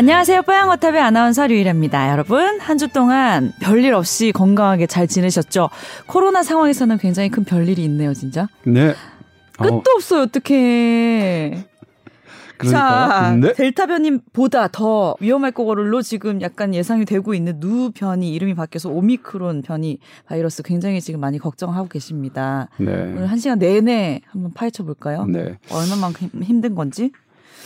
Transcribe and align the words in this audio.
안녕하세요. 0.00 0.42
뽀양거탑의 0.42 1.00
아나운서 1.00 1.46
류일합니다. 1.46 2.10
여러분, 2.10 2.60
한 2.60 2.76
주 2.76 2.86
동안 2.88 3.54
별일 3.62 3.94
없이 3.94 4.30
건강하게 4.30 4.86
잘 4.86 5.06
지내셨죠? 5.08 5.70
코로나 6.06 6.42
상황에서는 6.42 6.98
굉장히 6.98 7.30
큰 7.30 7.44
별일이 7.44 7.82
있네요, 7.84 8.12
진짜. 8.12 8.46
네. 8.64 8.92
끝도 9.58 9.74
어. 9.74 9.82
없어요, 9.94 10.22
어떡해. 10.24 11.64
그러니까. 12.58 12.70
자, 12.70 13.36
네? 13.40 13.54
델타 13.54 13.86
변이보다 13.86 14.68
더 14.68 15.14
위험할 15.20 15.52
거로 15.52 16.02
지금 16.02 16.42
약간 16.42 16.74
예상이 16.74 17.06
되고 17.06 17.32
있는 17.32 17.58
누 17.58 17.90
변이 17.92 18.34
이름이 18.34 18.52
바뀌어서 18.54 18.90
오미크론 18.90 19.62
변이 19.62 19.98
바이러스 20.26 20.62
굉장히 20.62 21.00
지금 21.00 21.20
많이 21.20 21.38
걱정하고 21.38 21.88
계십니다. 21.88 22.68
네. 22.78 22.92
오늘 22.92 23.28
한 23.28 23.38
시간 23.38 23.58
내내 23.58 24.20
한번 24.26 24.52
파헤쳐 24.52 24.84
볼까요? 24.84 25.24
네. 25.24 25.56
얼마만큼 25.70 26.42
힘든 26.42 26.74
건지? 26.74 27.12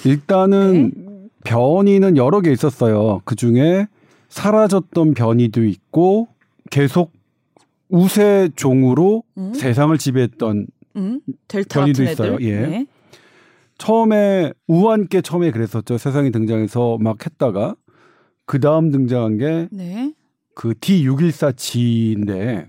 일단은 0.04 0.92
네. 0.96 1.09
변이는 1.44 2.16
여러 2.16 2.40
개 2.40 2.52
있었어요. 2.52 3.20
그 3.24 3.34
중에 3.34 3.86
사라졌던 4.28 5.14
변이도 5.14 5.64
있고 5.64 6.28
계속 6.70 7.12
우세 7.88 8.50
종으로 8.54 9.24
음? 9.36 9.52
세상을 9.54 9.96
지배했던 9.96 10.66
음? 10.96 11.20
변이도 11.48 12.02
있어요. 12.04 12.34
애들? 12.34 12.46
예. 12.46 12.60
네. 12.66 12.86
처음에 13.78 14.52
우한께 14.66 15.22
처음에 15.22 15.50
그랬었죠. 15.50 15.98
세상에 15.98 16.30
등장해서 16.30 16.98
막 17.00 17.24
했다가 17.24 17.74
그 18.44 18.60
다음 18.60 18.90
등장한 18.90 19.38
게 19.38 19.68
네. 19.70 20.12
그 20.54 20.74
D614G인데 20.74 22.66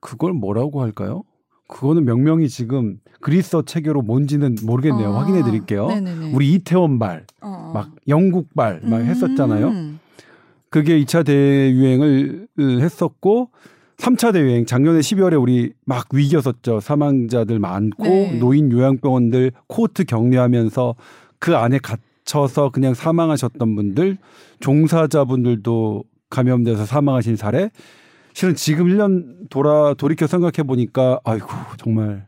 그걸 0.00 0.32
뭐라고 0.32 0.82
할까요? 0.82 1.22
그거는 1.68 2.04
명명이 2.04 2.48
지금 2.48 2.98
그리스어 3.20 3.62
체계로 3.62 4.02
뭔지는 4.02 4.56
모르겠네요. 4.62 5.14
아, 5.14 5.20
확인해 5.20 5.42
드릴게요. 5.42 5.88
우리 6.32 6.52
이태원발, 6.52 7.24
어, 7.40 7.48
어. 7.48 7.70
막 7.72 7.90
영국발 8.06 8.80
막 8.84 8.98
음. 8.98 9.06
했었잖아요. 9.06 9.72
그게 10.68 11.00
2차 11.00 11.24
대유행을 11.24 12.48
했었고 12.58 13.50
3차 13.96 14.32
대유행 14.32 14.66
작년에 14.66 14.98
12월에 15.00 15.40
우리 15.40 15.72
막 15.84 16.12
위기였었죠. 16.12 16.80
사망자들 16.80 17.58
많고 17.58 18.02
네. 18.02 18.38
노인 18.38 18.70
요양병원들 18.72 19.52
코호트 19.68 20.04
격리하면서 20.04 20.96
그 21.38 21.56
안에 21.56 21.78
갇혀서 21.78 22.70
그냥 22.70 22.92
사망하셨던 22.92 23.76
분들 23.76 24.18
종사자분들도 24.60 26.04
감염돼서 26.28 26.86
사망하신 26.86 27.36
사례 27.36 27.70
실은 28.34 28.56
지금 28.56 28.86
1년 28.86 29.48
돌아 29.48 29.94
돌이켜 29.94 30.26
생각해 30.26 30.66
보니까 30.66 31.20
아이고 31.24 31.48
정말 31.78 32.26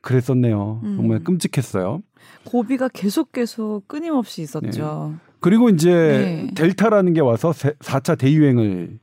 그랬었네요. 0.00 0.80
음. 0.82 0.96
정말 0.96 1.22
끔찍했어요. 1.22 2.02
고비가 2.44 2.88
계속 2.88 3.30
계속 3.32 3.86
끊임없이 3.86 4.42
있었죠. 4.42 5.12
네. 5.12 5.18
그리고 5.40 5.68
이제 5.68 5.90
네. 5.90 6.54
델타라는 6.54 7.12
게 7.14 7.20
와서 7.20 7.50
4차 7.50 8.18
대유행을 8.18 8.98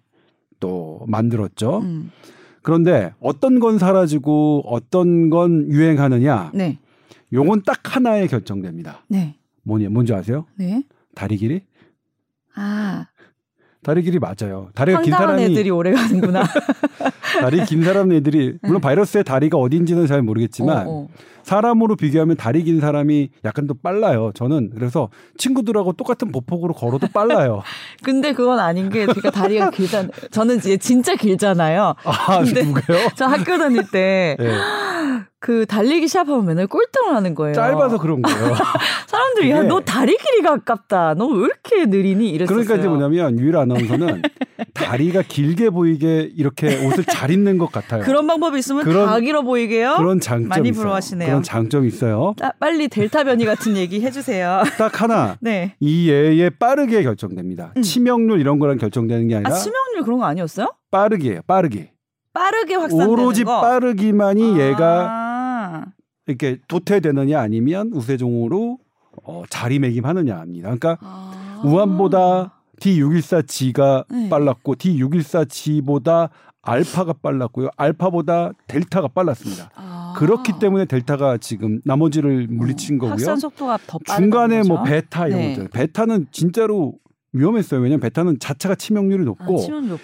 또 0.59 1.05
만들었죠. 1.07 1.79
음. 1.79 2.11
그런데 2.61 3.13
어떤 3.19 3.59
건 3.59 3.79
사라지고 3.79 4.63
어떤 4.65 5.29
건 5.29 5.71
유행하느냐. 5.71 6.51
네. 6.53 6.79
요건 7.31 7.63
딱 7.63 7.95
하나에 7.95 8.27
결정됩니다. 8.27 9.03
네. 9.07 9.37
뭐냐, 9.63 9.89
뭔지 9.89 10.13
아세요? 10.13 10.45
네. 10.55 10.83
다리 11.15 11.37
길이? 11.37 11.63
아. 12.55 13.07
다리 13.83 14.03
길이 14.03 14.19
맞아요. 14.19 14.69
다리가 14.75 15.01
긴 15.01 15.11
사람이 15.11 15.43
애들이 15.43 15.69
오래 15.71 15.91
가는구나. 15.91 16.43
다리 17.41 17.65
긴 17.65 17.83
사람 17.83 18.11
애들이 18.11 18.57
물론 18.61 18.79
네. 18.79 18.81
바이러스의 18.81 19.23
다리가 19.23 19.57
어딘지는 19.57 20.05
잘 20.05 20.21
모르겠지만 20.21 20.87
어, 20.87 20.91
어. 20.91 21.07
사람으로 21.43 21.95
비교하면 21.95 22.35
다리 22.37 22.63
긴 22.63 22.79
사람이 22.79 23.29
약간 23.43 23.65
더 23.65 23.73
빨라요. 23.81 24.31
저는 24.35 24.71
그래서 24.75 25.09
친구들하고 25.37 25.93
똑같은 25.93 26.31
보폭으로 26.31 26.73
걸어도 26.75 27.07
빨라요. 27.11 27.63
근데 28.03 28.33
그건 28.33 28.59
아닌 28.59 28.89
게 28.89 29.07
제가 29.07 29.31
다리가 29.31 29.71
길잖 29.71 30.11
저는 30.29 30.57
이제 30.57 30.77
진짜 30.77 31.15
길잖아요. 31.15 31.95
아, 32.05 32.41
누가요? 32.41 33.09
저 33.15 33.25
학교 33.25 33.57
다닐 33.57 33.83
때 33.91 34.35
네. 34.39 34.51
그 35.39 35.65
달리기 35.65 36.07
시합하면 36.07 36.45
맨날 36.45 36.67
꼴등을 36.67 37.15
하는 37.15 37.33
거예요. 37.33 37.55
짧아서 37.55 37.97
그런 37.97 38.21
거예요. 38.21 38.53
사람들이 39.07 39.49
야 39.49 39.63
너 39.63 39.79
다리 39.79 40.15
길이가 40.15 40.53
아깝다. 40.53 41.15
너 41.15 41.25
왜 41.31 41.45
이렇게 41.45 41.85
느리니? 41.87 42.29
이랬어요. 42.29 42.53
그러니까 42.55 42.75
이제 42.75 42.87
뭐냐면 42.87 43.39
유일 43.39 43.55
아나운서는 43.71 44.21
다리가 44.73 45.23
길게 45.23 45.69
보이게 45.69 46.29
이렇게 46.35 46.85
옷을 46.85 47.03
잘 47.05 47.31
입는 47.31 47.57
것 47.57 47.71
같아요. 47.71 48.03
그런 48.03 48.27
방법이 48.27 48.59
있으면 48.59 48.83
그런, 48.83 49.05
다 49.05 49.19
길어 49.19 49.41
보이게요. 49.41 49.95
그런 49.97 50.19
장점이 50.19 50.47
많이 50.47 50.71
부러워하시네요. 50.71 51.27
그런 51.27 51.43
장점이 51.43 51.87
있어요. 51.87 52.35
아, 52.41 52.51
빨리 52.59 52.87
델타 52.87 53.23
변이 53.23 53.45
같은 53.45 53.75
얘기 53.77 54.01
해주세요. 54.01 54.63
딱 54.77 55.01
하나. 55.01 55.37
네. 55.41 55.75
이 55.79 56.09
예에 56.09 56.49
빠르게 56.49 57.03
결정됩니다. 57.03 57.73
음. 57.77 57.81
치명률 57.81 58.39
이런 58.39 58.59
거랑 58.59 58.77
결정되는 58.77 59.27
게 59.27 59.35
아니라. 59.35 59.51
아, 59.51 59.53
치명률 59.53 60.03
그런 60.03 60.19
거 60.19 60.25
아니었어요? 60.25 60.73
빠르게요. 60.91 61.41
빠르게. 61.47 61.91
빠르게 62.33 62.75
확산되는 62.75 63.11
오로지 63.11 63.43
거. 63.43 63.61
빠르기만이 63.61 64.53
아. 64.53 64.67
얘가 64.67 65.85
이렇게 66.27 66.59
도태되느냐 66.67 67.39
아니면 67.39 67.91
우세종으로 67.93 68.77
어, 69.23 69.43
자리매김하느냐입니다. 69.49 70.69
그러니까 70.69 70.97
아. 71.01 71.61
우한보다 71.63 72.60
D614G가 72.81 74.05
네. 74.09 74.29
빨랐고 74.29 74.75
D614G보다 74.75 76.29
알파가 76.63 77.13
빨랐고요. 77.13 77.69
알파보다 77.75 78.51
델타가 78.67 79.07
빨랐습니다. 79.09 79.71
아. 79.75 80.13
그렇기 80.17 80.53
때문에 80.59 80.85
델타가 80.85 81.37
지금 81.37 81.79
나머지를 81.85 82.47
물리친 82.49 82.97
어, 82.97 82.99
거고요. 82.99 83.13
확산 83.13 83.37
속도가 83.37 83.79
더 83.87 83.97
중간에 84.05 84.57
거죠? 84.57 84.73
뭐 84.73 84.83
베타 84.83 85.27
이런 85.27 85.39
네. 85.39 85.49
것들. 85.55 85.69
베타는 85.69 86.27
진짜로 86.31 86.95
위험했어요. 87.33 87.79
왜냐면 87.79 88.01
베타는 88.01 88.37
자체가 88.39 88.75
치명률이 88.75 89.23
높고 89.23 89.59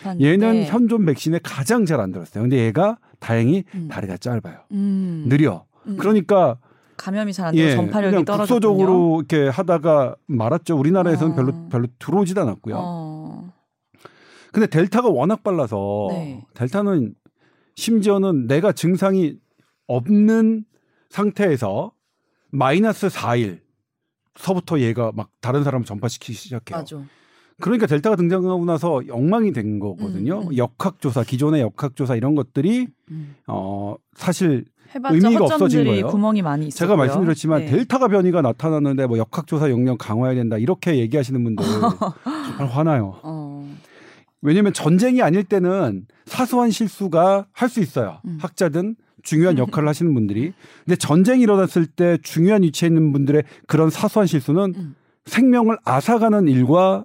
아, 0.06 0.16
얘는 0.20 0.64
현존 0.66 1.06
백신에 1.06 1.40
가장 1.44 1.86
잘 1.86 2.00
안 2.00 2.12
들었어요. 2.12 2.42
근데 2.44 2.58
얘가 2.66 2.98
다행히 3.20 3.64
음. 3.76 3.88
다리가 3.92 4.18
짧아요. 4.18 4.60
음. 4.72 5.26
느려. 5.28 5.66
음. 5.88 5.98
그러니까 5.98 6.58
감염이 6.98 7.32
잘 7.34 7.48
안 7.48 7.56
되고 7.56 7.68
예, 7.70 7.76
전파력이 7.76 8.26
떨어졌군요. 8.26 8.38
국소적으로 8.38 9.20
이렇게 9.22 9.48
하다가 9.50 10.16
말았죠. 10.26 10.78
우리나라에서는 10.78 11.32
어. 11.32 11.36
별로 11.36 11.70
별로 11.70 11.88
들어오지도 12.00 12.42
않았고요. 12.42 12.76
어. 12.78 13.54
근데 14.52 14.68
델타가 14.68 15.10
워낙 15.10 15.44
빨라서 15.44 16.08
네. 16.12 16.44
델타는 16.56 17.14
심지어는 17.76 18.48
내가 18.48 18.72
증상이 18.72 19.36
없는 19.88 20.66
상태에서 21.10 21.92
마이너스 22.50 23.08
4일 23.08 23.60
서부터 24.36 24.80
얘가 24.80 25.12
막 25.14 25.30
다른 25.42 25.64
사람을 25.64 25.86
전파시키기 25.86 26.34
시작해요. 26.34 26.80
맞아. 26.80 27.02
그러니까 27.60 27.88
델타가 27.88 28.16
등장하고 28.16 28.66
나서 28.66 29.02
엉망이 29.10 29.52
된 29.52 29.80
거거든요. 29.80 30.42
음, 30.42 30.48
음. 30.50 30.58
역학조사, 30.58 31.24
기존의 31.24 31.62
역학조사 31.62 32.16
이런 32.16 32.36
것들이 32.36 32.88
음. 33.12 33.36
어 33.48 33.96
사실 34.16 34.66
의미가 34.94 35.46
없어진 35.46 35.86
거예요. 35.86 36.08
구멍이 36.08 36.42
많이 36.42 36.68
있어요. 36.68 36.78
제가 36.78 36.96
말씀드렸지만 36.96 37.62
네. 37.62 37.66
델타가 37.68 38.08
변이가 38.08 38.42
나타났는데 38.42 39.08
뭐 39.08 39.18
역학조사 39.18 39.70
역량 39.70 39.98
강화해야 39.98 40.36
된다 40.36 40.58
이렇게 40.58 40.98
얘기하시는 40.98 41.44
분들 41.44 41.66
정말 42.48 42.68
화나요. 42.70 43.20
어. 43.24 43.68
왜냐하면 44.42 44.74
전쟁이 44.74 45.22
아닐 45.22 45.44
때는 45.44 46.06
사소한 46.26 46.72
실수가 46.72 47.48
할 47.52 47.70
수 47.70 47.80
있어요. 47.82 48.20
음. 48.26 48.38
학자든 48.42 48.96
중요한 49.24 49.58
역할을 49.60 49.88
하시는 49.90 50.14
분들이. 50.14 50.54
근데 50.86 50.96
전쟁이 50.96 51.42
일어났을 51.44 51.86
때 51.86 52.18
중요한 52.24 52.64
위치에 52.64 52.88
있는 52.88 53.12
분들의 53.12 53.44
그런 53.68 53.90
사소한 53.90 54.28
실수는 54.28 54.74
음. 54.76 54.96
생명을 55.26 55.78
앗아가는 55.84 56.48
일과 56.48 57.04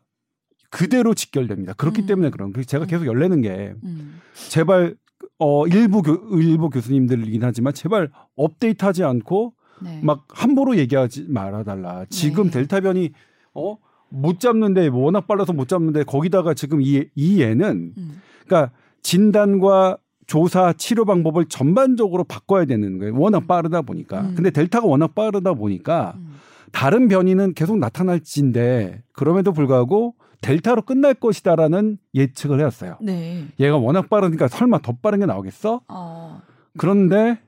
그대로 0.70 1.12
직결됩니다. 1.14 1.72
그렇기 1.74 2.02
음. 2.02 2.06
때문에 2.06 2.30
그런. 2.30 2.52
그래서 2.52 2.66
제가 2.68 2.86
계속 2.86 3.06
열내는 3.06 3.40
게 3.42 3.74
음. 3.84 4.20
제발 4.48 4.94
어 5.42 5.66
일부 5.66 6.02
교, 6.02 6.38
일부 6.38 6.70
교수님들이긴 6.70 7.42
하지만 7.42 7.74
제발 7.74 8.10
업데이트하지 8.36 9.04
않고 9.04 9.54
네. 9.82 10.00
막 10.02 10.26
함부로 10.28 10.76
얘기하지 10.76 11.26
말아달라. 11.28 12.06
지금 12.10 12.44
네. 12.44 12.50
델타 12.50 12.80
변이 12.80 13.10
어 13.54 13.76
못 14.12 14.40
잡는데 14.40 14.88
워낙 14.88 15.26
빨라서 15.26 15.52
못 15.52 15.68
잡는데 15.68 16.04
거기다가 16.04 16.54
지금 16.54 16.82
이, 16.82 17.06
이 17.14 17.42
애는 17.42 17.94
음. 17.96 18.20
그러니까 18.46 18.72
진단과 19.02 19.96
조사 20.26 20.72
치료 20.74 21.04
방법을 21.04 21.46
전반적으로 21.46 22.24
바꿔야 22.24 22.64
되는 22.64 22.98
거예요. 22.98 23.18
워낙 23.18 23.38
음. 23.38 23.46
빠르다 23.46 23.82
보니까. 23.82 24.20
음. 24.20 24.34
근데 24.34 24.50
델타가 24.50 24.86
워낙 24.86 25.14
빠르다 25.14 25.54
보니까 25.54 26.14
음. 26.16 26.34
다른 26.72 27.08
변이는 27.08 27.54
계속 27.54 27.78
나타날지인데 27.78 29.02
그럼에도 29.12 29.52
불구하고 29.52 30.14
델타로 30.42 30.82
끝날 30.82 31.14
것이다라는 31.14 31.98
예측을 32.14 32.58
해왔어요. 32.58 32.98
네. 33.00 33.46
얘가 33.58 33.78
워낙 33.78 34.10
빠르니까 34.10 34.48
설마 34.48 34.80
더 34.80 34.92
빠른 35.00 35.20
게 35.20 35.26
나오겠어? 35.26 35.80
어. 35.88 36.42
그런데 36.76 37.40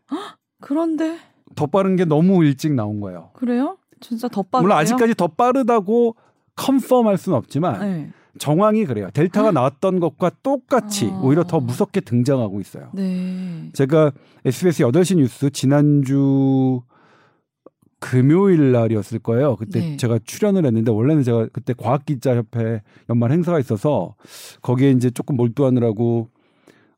그런데 0.61 1.19
더 1.55 1.67
빠른 1.67 1.96
게 1.96 2.05
너무 2.05 2.44
일찍 2.44 2.73
나온 2.73 3.00
거예요. 3.00 3.31
그래요? 3.35 3.76
진짜 4.00 4.29
더 4.29 4.43
빠르요 4.43 4.62
물론 4.62 4.79
아직까지 4.79 5.14
더 5.14 5.29
빠르다고 5.29 6.17
컨펌할 6.56 7.19
수는 7.19 7.37
없지만 7.37 7.81
네. 7.81 8.11
정황이 8.38 8.85
그래요. 8.85 9.11
델타가 9.12 9.50
나왔던 9.50 10.00
것과 10.00 10.31
똑같이 10.43 11.11
아. 11.12 11.20
오히려 11.23 11.44
더 11.44 11.61
무섭게 11.61 12.00
등장하고 12.00 12.61
있어요. 12.61 12.90
네. 12.94 13.70
제가 13.73 14.12
SBS 14.44 14.85
8시 14.85 15.17
뉴스 15.17 15.50
지난주 15.50 16.81
금요일 18.04 18.70
날이었을 18.72 19.18
거예요. 19.20 19.56
그때 19.56 19.80
네. 19.80 19.96
제가 19.96 20.18
출연을 20.26 20.66
했는데 20.66 20.90
원래는 20.90 21.22
제가 21.22 21.48
그때 21.54 21.72
과학기자협회 21.72 22.82
연말 23.08 23.32
행사가 23.32 23.58
있어서 23.60 24.14
거기에 24.60 24.90
이제 24.90 25.10
조금 25.10 25.36
몰두하느라고 25.36 26.28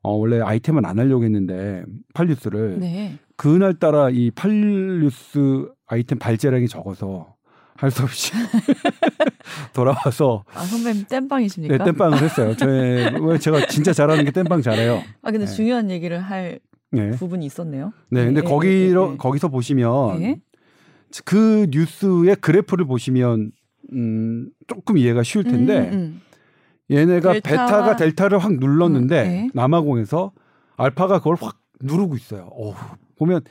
어 0.02 0.12
원래 0.12 0.40
아이템은 0.40 0.84
안 0.84 0.98
하려고 0.98 1.22
했는데 1.22 1.84
팔뉴스를 2.12 2.80
네. 2.80 3.18
그날 3.36 3.74
따라 3.74 4.10
이 4.10 4.32
팔뉴스 4.32 5.68
아이템 5.86 6.18
발제량이 6.18 6.66
적어서 6.66 7.36
할 7.76 7.90
수 7.92 8.02
없이 8.02 8.32
돌아와서 9.74 10.44
아 10.54 10.64
선배님 10.64 11.04
땜빵이십니까? 11.08 11.76
네, 11.78 11.84
땜빵을 11.84 12.18
했어요. 12.20 12.56
제 12.56 13.12
제가 13.38 13.66
진짜 13.66 13.92
잘하는 13.92 14.24
게 14.24 14.32
땜빵 14.32 14.62
잘해요. 14.62 15.02
아 15.22 15.30
근데 15.30 15.46
네. 15.46 15.52
중요한 15.52 15.88
얘기를 15.90 16.18
할 16.18 16.58
네. 16.90 17.10
부분이 17.12 17.46
있었네요. 17.46 17.92
네, 18.10 18.24
근데 18.24 18.40
네, 18.40 18.48
거기로 18.48 19.04
네, 19.04 19.10
네. 19.12 19.16
거기서 19.18 19.48
보시면 19.48 20.40
그 21.24 21.66
뉴스의 21.70 22.36
그래프를 22.36 22.84
보시면 22.86 23.52
음 23.92 24.50
조금 24.66 24.98
이해가 24.98 25.22
쉬울 25.22 25.44
텐데 25.44 25.90
음, 25.92 25.94
음. 25.94 26.20
얘네가 26.90 27.34
델타... 27.34 27.50
베타가 27.50 27.96
델타를 27.96 28.38
확 28.38 28.54
눌렀는데 28.54 29.44
음, 29.44 29.50
남아공에서 29.54 30.32
알파가 30.76 31.18
그걸 31.18 31.36
확 31.40 31.60
누르고 31.80 32.16
있어요. 32.16 32.48
오, 32.52 32.74
보면 33.16 33.42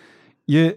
얘 0.51 0.75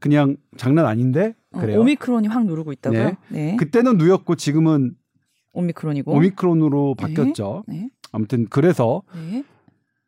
그냥 0.00 0.36
장난 0.56 0.86
아닌데 0.86 1.34
어, 1.52 1.60
그래요. 1.60 1.80
오미크론이 1.80 2.28
확 2.28 2.44
누르고 2.46 2.72
있다고요? 2.72 3.04
네. 3.04 3.16
네. 3.28 3.56
그때는 3.56 3.96
누였고 3.96 4.34
지금은 4.36 4.94
오미크론이고 5.52 6.12
오미크론으로 6.12 6.96
네. 6.98 7.02
바뀌었죠. 7.02 7.64
네. 7.68 7.88
아무튼 8.12 8.46
그래서 8.50 9.02
네. 9.14 9.44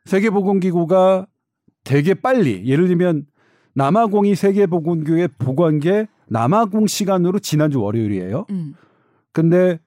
세계보건기구가 0.04 1.26
되게 1.84 2.14
빨리 2.14 2.66
예를 2.66 2.88
들면 2.88 3.26
남아공이 3.76 4.34
보고한 5.38 5.80
게 5.80 6.08
남아공 6.28 6.86
시간으로 6.86 7.38
지난주 7.38 7.80
월요일이에요. 7.80 8.46
음. 8.50 8.74
근데 9.32 9.78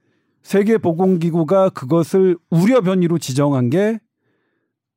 세계보건기구가 0.43 1.69
그것을 1.69 2.37
우려 2.51 2.81
변이로 2.81 3.17
지정한 3.17 3.71
게 3.71 3.99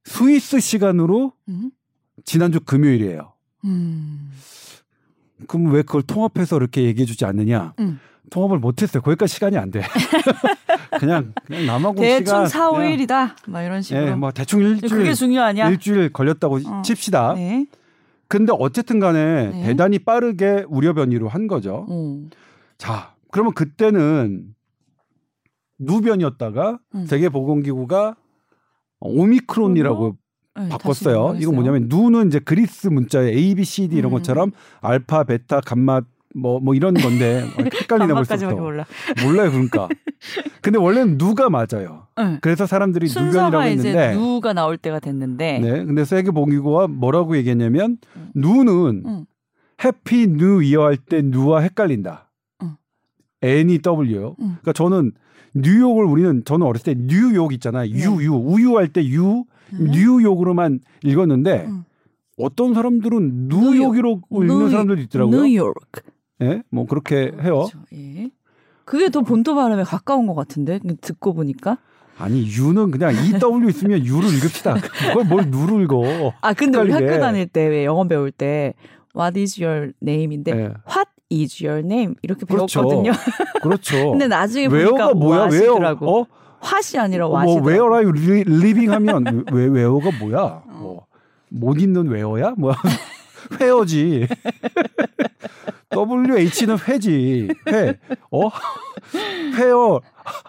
스위스 0.04 0.60
시간으로 0.60 1.32
음. 1.48 1.70
지난주 2.24 2.60
금요일이에요. 2.60 3.32
음. 3.64 4.30
그럼 5.48 5.72
왜 5.72 5.82
그걸 5.82 6.02
통합해서 6.02 6.56
이렇게 6.56 6.82
얘기해 6.84 7.06
주지 7.06 7.24
않느냐? 7.24 7.72
음. 7.80 7.98
통합을 8.30 8.58
못했어요. 8.58 9.02
거기까지 9.02 9.34
시간이 9.34 9.56
안 9.56 9.70
돼. 9.70 9.80
그냥 11.00 11.32
그냥 11.46 11.66
남아공 11.66 11.96
대충 11.96 12.26
시간 12.26 12.44
대충 12.44 12.60
4, 12.60 12.70
5일이다. 12.70 13.34
막 13.46 13.62
이런 13.62 13.80
식으로. 13.80 14.04
네, 14.04 14.14
뭐 14.14 14.30
대충 14.32 14.60
일주일 14.60 14.90
그게 14.90 15.14
중요하냐? 15.14 15.70
일주일 15.70 16.12
걸렸다고 16.12 16.60
어. 16.66 16.82
칩시다. 16.82 17.34
네. 17.34 17.66
근데 18.32 18.50
어쨌든 18.58 18.98
간에 18.98 19.50
네. 19.50 19.62
대단히 19.64 19.98
빠르게 19.98 20.64
우려 20.66 20.94
변이로 20.94 21.28
한 21.28 21.46
거죠. 21.46 21.86
음. 21.90 22.30
자, 22.78 23.14
그러면 23.30 23.52
그때는 23.52 24.54
누변이었다가 25.78 26.78
음. 26.94 27.04
세계보건기구가 27.04 28.16
오미크론이라고 29.00 30.16
네, 30.60 30.68
바꿨어요. 30.70 31.36
이건 31.40 31.56
뭐냐면 31.56 31.88
누는 31.90 32.28
이제 32.28 32.38
그리스 32.38 32.88
문자에 32.88 33.32
A, 33.34 33.54
B, 33.54 33.64
C, 33.64 33.88
D 33.88 33.96
이런 33.96 34.10
음. 34.10 34.16
것처럼 34.16 34.52
알파, 34.80 35.24
베타, 35.24 35.60
감마 35.60 36.00
뭐, 36.34 36.60
뭐 36.60 36.74
이런 36.74 36.94
건데 36.94 37.44
헷갈리나 37.80 38.14
벌써부터 38.14 38.56
몰라. 38.56 38.84
몰라요 39.24 39.50
그러니까. 39.50 39.88
근데 40.60 40.78
원래는 40.78 41.18
누가 41.18 41.50
맞아요. 41.50 42.06
응. 42.18 42.38
그래서 42.40 42.66
사람들이 42.66 43.06
누변이라고 43.08 43.62
했는데 43.62 44.14
누가 44.14 44.52
나올 44.52 44.78
때가 44.78 45.00
됐는데. 45.00 45.58
네, 45.58 45.84
근데 45.84 46.04
세계보건기구가 46.04 46.88
뭐라고 46.88 47.36
얘기했냐면 47.36 47.98
응. 48.16 48.30
누는 48.34 49.02
응. 49.06 49.26
Happy 49.84 50.28
New 50.28 50.62
Year 50.62 50.84
할 50.84 50.96
때 50.96 51.22
new와 51.22 51.60
헷갈린다. 51.60 52.30
응. 52.62 52.76
N 53.42 53.60
E 53.60 53.78
W요. 53.84 54.36
그러니까 54.36 54.72
저는 54.72 55.12
뉴욕을 55.54 56.04
우리는 56.04 56.42
저는 56.44 56.66
어렸을 56.66 56.94
때 56.94 57.00
뉴욕 57.06 57.52
있잖아요. 57.54 57.90
유, 57.90 58.16
네. 58.16 58.24
유, 58.24 58.32
우유 58.34 58.76
할 58.78 58.88
때 58.88 59.04
유, 59.04 59.44
뉴욕으로만 59.72 60.80
읽었는데 61.02 61.68
어떤 62.38 62.72
사람들은 62.74 63.48
뉴욕이로 63.48 64.22
읽는 64.30 64.70
사람들도 64.70 65.02
있더라고요. 65.02 65.42
뉴욕. 65.42 65.74
예, 66.42 66.62
뭐 66.70 66.86
그렇게 66.86 67.32
해요. 67.42 67.66
그렇죠. 67.68 67.78
예. 67.94 68.30
그게 68.84 69.08
더 69.10 69.20
본토 69.22 69.54
발음에 69.54 69.84
가까운 69.84 70.26
것 70.26 70.34
같은데 70.34 70.80
듣고 71.00 71.34
보니까. 71.34 71.78
아니 72.18 72.44
유는 72.46 72.90
그냥 72.90 73.12
EW 73.14 73.68
있으면 73.70 74.04
유를 74.04 74.28
읽읍시다. 74.34 74.74
그걸 74.74 75.24
뭘 75.24 75.44
누를 75.50 75.82
읽어. 75.84 76.32
아 76.40 76.52
근데. 76.52 76.78
우리 76.78 76.92
학교 76.92 77.18
다닐 77.18 77.46
때 77.46 77.68
왜 77.68 77.84
영어 77.84 78.04
배울 78.04 78.30
때 78.30 78.74
What 79.16 79.40
is 79.40 79.62
your 79.62 79.92
name인데 80.02 80.54
네. 80.54 80.62
What 80.88 81.10
is 81.32 81.64
your 81.64 81.78
name 81.84 82.14
이렇게 82.22 82.44
그렇죠. 82.44 82.80
배웠거든요. 82.82 83.12
그렇죠. 83.62 84.10
근데 84.12 84.26
나중에 84.28 84.68
보니까 84.68 85.14
뭐야 85.14 85.46
where라고. 85.46 86.20
어? 86.20 86.26
핫이 86.60 86.98
아니라 87.00 87.28
왓이. 87.28 87.44
뭐 87.44 87.56
where 87.66 87.92
are 87.94 88.04
you 88.04 88.12
living 88.46 88.90
하면 88.90 89.44
왜 89.52 89.66
웨어가 89.66 90.10
뭐야? 90.20 90.62
어. 90.66 90.80
뭐, 90.80 91.06
못 91.48 91.80
있는 91.80 92.08
웨어야? 92.08 92.54
뭐야? 92.56 92.74
회어지. 93.60 94.28
WH는 95.94 96.78
회지. 96.88 97.48
회. 97.68 97.98
어? 98.30 98.48
회어. 99.56 100.00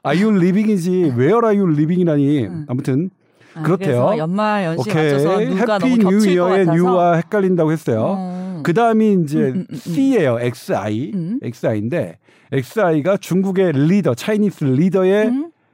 Are 0.06 0.24
you 0.24 0.36
living이지. 0.36 0.92
Where 1.18 1.40
are 1.44 1.58
you 1.58 1.72
living이라니. 1.72 2.46
음. 2.46 2.66
아무튼 2.68 3.10
아, 3.56 3.62
그렇대요. 3.64 4.16
연말 4.18 4.66
연시 4.66 4.90
맞춰서 4.90 5.40
누가 5.40 5.74
해피 5.76 5.98
너무 5.98 5.98
겹칠 5.98 6.30
New 6.30 6.34
Year의 6.34 6.66
new와 6.68 7.16
헷갈린다고 7.16 7.72
했어요. 7.72 8.16
음. 8.18 8.64
그 8.64 8.74
다음이 8.74 9.18
이제 9.24 9.40
음, 9.40 9.54
음, 9.56 9.66
음, 9.70 9.76
C예요. 9.76 10.40
XI. 10.40 11.12
음. 11.14 11.40
XI인데 11.44 12.18
XI가 12.52 13.18
중국의 13.18 13.74
리더, 13.74 14.14
차이니스 14.16 14.64
리더의 14.64 15.32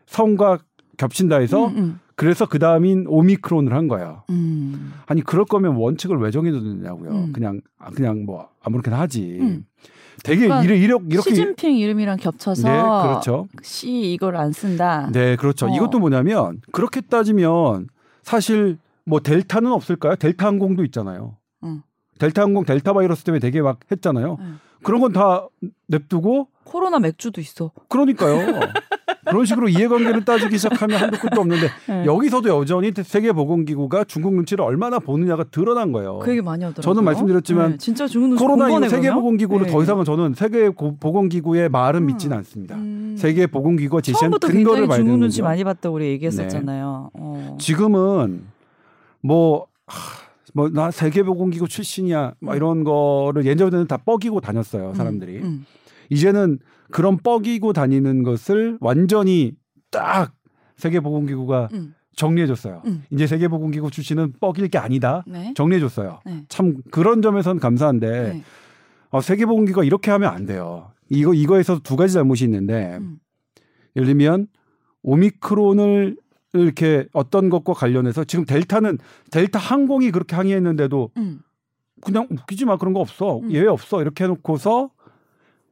성과 0.07 0.57
겹친다 0.97 1.37
해서 1.37 1.71
그래서 2.19 2.45
그 2.45 2.59
다음인 2.59 3.05
오미크론을 3.07 3.73
한 3.73 3.87
거예요. 3.87 4.23
음. 4.29 4.93
아니 5.05 5.21
그럴 5.21 5.45
거면 5.45 5.75
원칙을 5.75 6.17
왜 6.17 6.31
정해줬느냐고요. 6.31 7.09
음. 7.11 7.31
그냥 7.33 7.61
아, 7.77 7.89
그냥 7.91 8.25
뭐 8.25 8.49
아무렇게나 8.61 8.99
하지. 8.99 9.37
음. 9.39 9.65
되게 10.21 10.47
그러니까 10.47 10.65
이래, 10.65 10.77
이렇게 10.77 11.05
이렇게 11.09 11.29
시진핑 11.29 11.77
이름이랑 11.77 12.17
겹쳐서 12.17 12.67
네, 12.67 12.77
그렇죠. 12.77 13.47
시 13.61 14.11
이걸 14.11 14.35
안 14.35 14.51
쓴다. 14.51 15.09
네, 15.13 15.37
그렇죠. 15.37 15.67
어. 15.67 15.69
이것도 15.73 15.99
뭐냐면 15.99 16.59
그렇게 16.73 16.99
따지면 16.99 17.87
사실 18.21 18.77
뭐 19.05 19.21
델타는 19.21 19.71
없을까요? 19.71 20.17
델타 20.17 20.45
항공도 20.45 20.83
있잖아요. 20.85 21.37
음. 21.63 21.83
델타 22.19 22.41
항공 22.41 22.65
델타 22.65 22.91
바이러스 22.91 23.23
때문에 23.23 23.39
되게 23.39 23.61
막 23.61 23.79
했잖아요. 23.89 24.35
음. 24.41 24.59
그런 24.83 24.99
건 24.99 25.13
다 25.13 25.47
냅두고 25.87 26.49
코로나 26.65 26.99
맥주도 26.99 27.39
있어. 27.39 27.71
그러니까요. 27.87 28.59
그런 29.29 29.45
식으로 29.45 29.69
이해관계를 29.69 30.25
따지기 30.25 30.57
시작하면 30.57 30.99
한도 30.99 31.17
끝도 31.17 31.41
없는데 31.41 31.67
네. 31.87 32.05
여기서도 32.05 32.49
여전히 32.49 32.91
세계보건기구가 32.95 34.05
중국 34.05 34.33
눈치를 34.35 34.63
얼마나 34.63 34.99
보느냐가 34.99 35.43
드러난 35.45 35.91
거예요. 35.91 36.19
그 36.19 36.31
얘기 36.31 36.41
많이 36.41 36.63
하더라고요. 36.63 36.81
저는 36.81 37.03
말씀드렸지만 37.05 37.71
네, 37.71 37.77
진짜 37.77 38.07
중국 38.07 38.29
눈치 38.29 38.43
코로나 38.43 38.69
이후 38.69 38.89
세계보건기구를 38.89 39.65
네. 39.67 39.71
더 39.71 39.83
이상은 39.83 40.05
저는 40.05 40.33
세계보건기구의 40.33 41.69
말은 41.69 42.01
음. 42.01 42.05
믿지는 42.07 42.37
않습니다. 42.37 42.75
음. 42.75 43.15
세계보건기구가 43.17 44.01
제시한 44.01 44.31
근거를 44.31 44.87
봐야 44.87 44.97
되는 44.97 45.11
중국 45.11 45.19
눈치 45.19 45.41
많이 45.41 45.63
봤다고 45.63 45.95
우리 45.95 46.07
얘기했었잖아요. 46.07 47.11
네. 47.13 47.21
어. 47.21 47.57
지금은 47.59 48.43
뭐뭐나 49.21 50.91
세계보건기구 50.91 51.67
출신이야 51.67 52.33
뭐 52.39 52.55
이런 52.55 52.83
거를 52.83 53.45
예전에는 53.45 53.87
다 53.87 53.97
뻐기고 53.97 54.39
다녔어요 54.39 54.93
사람들이 54.93 55.37
음, 55.39 55.43
음. 55.43 55.65
이제는 56.09 56.59
그런 56.91 57.17
뻐기고 57.17 57.73
다니는 57.73 58.23
것을 58.23 58.77
완전히 58.81 59.53
딱 59.91 60.33
세계보건기구가 60.77 61.69
음. 61.73 61.93
정리해줬어요. 62.15 62.81
음. 62.85 63.03
이제 63.11 63.27
세계보건기구 63.27 63.91
출신은 63.91 64.33
뻐길 64.39 64.67
게 64.67 64.77
아니다. 64.77 65.23
네. 65.27 65.53
정리해줬어요. 65.55 66.19
네. 66.25 66.43
참 66.49 66.77
그런 66.91 67.21
점에선 67.21 67.59
감사한데 67.59 68.33
네. 68.33 68.43
어, 69.09 69.21
세계보건기구가 69.21 69.83
이렇게 69.83 70.11
하면 70.11 70.29
안 70.29 70.45
돼요. 70.45 70.91
이거 71.09 71.33
이거에서 71.33 71.79
두 71.79 71.95
가지 71.95 72.13
잘못이 72.13 72.43
있는데 72.45 72.97
음. 72.99 73.19
예를 73.95 74.07
들면 74.07 74.47
오미크론을 75.01 76.17
이렇게 76.53 77.07
어떤 77.13 77.49
것과 77.49 77.73
관련해서 77.73 78.23
지금 78.23 78.45
델타는 78.45 78.97
델타 79.31 79.59
항공이 79.59 80.11
그렇게 80.11 80.35
항의했는데도 80.35 81.11
음. 81.17 81.39
그냥 82.01 82.27
웃기지 82.29 82.65
마 82.65 82.77
그런 82.77 82.93
거 82.93 82.99
없어 82.99 83.39
음. 83.39 83.51
예외 83.51 83.67
없어 83.67 84.01
이렇게 84.01 84.23
해놓고서 84.23 84.91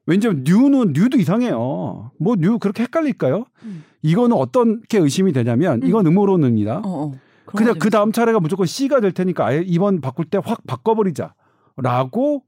왠지 0.07 0.27
뉴는 0.29 0.93
뉴도 0.93 1.17
이상해요. 1.17 2.11
뭐 2.19 2.35
뉴 2.37 2.57
그렇게 2.59 2.83
헷갈릴까요? 2.83 3.45
음. 3.63 3.83
이거는 4.01 4.35
어떻게 4.37 4.97
의심이 4.99 5.33
되냐면 5.33 5.81
음. 5.83 5.87
이건 5.87 6.07
음모론입니다. 6.07 6.77
어, 6.77 6.81
어. 6.85 7.13
그냥 7.45 7.75
그 7.79 7.89
다음 7.89 8.11
차례가 8.11 8.39
무조건 8.39 8.65
C가 8.65 8.99
될 8.99 9.11
테니까 9.11 9.45
아예 9.45 9.63
이번 9.65 10.01
바꿀 10.01 10.25
때 10.25 10.37
확 10.43 10.65
바꿔버리자라고 10.65 12.43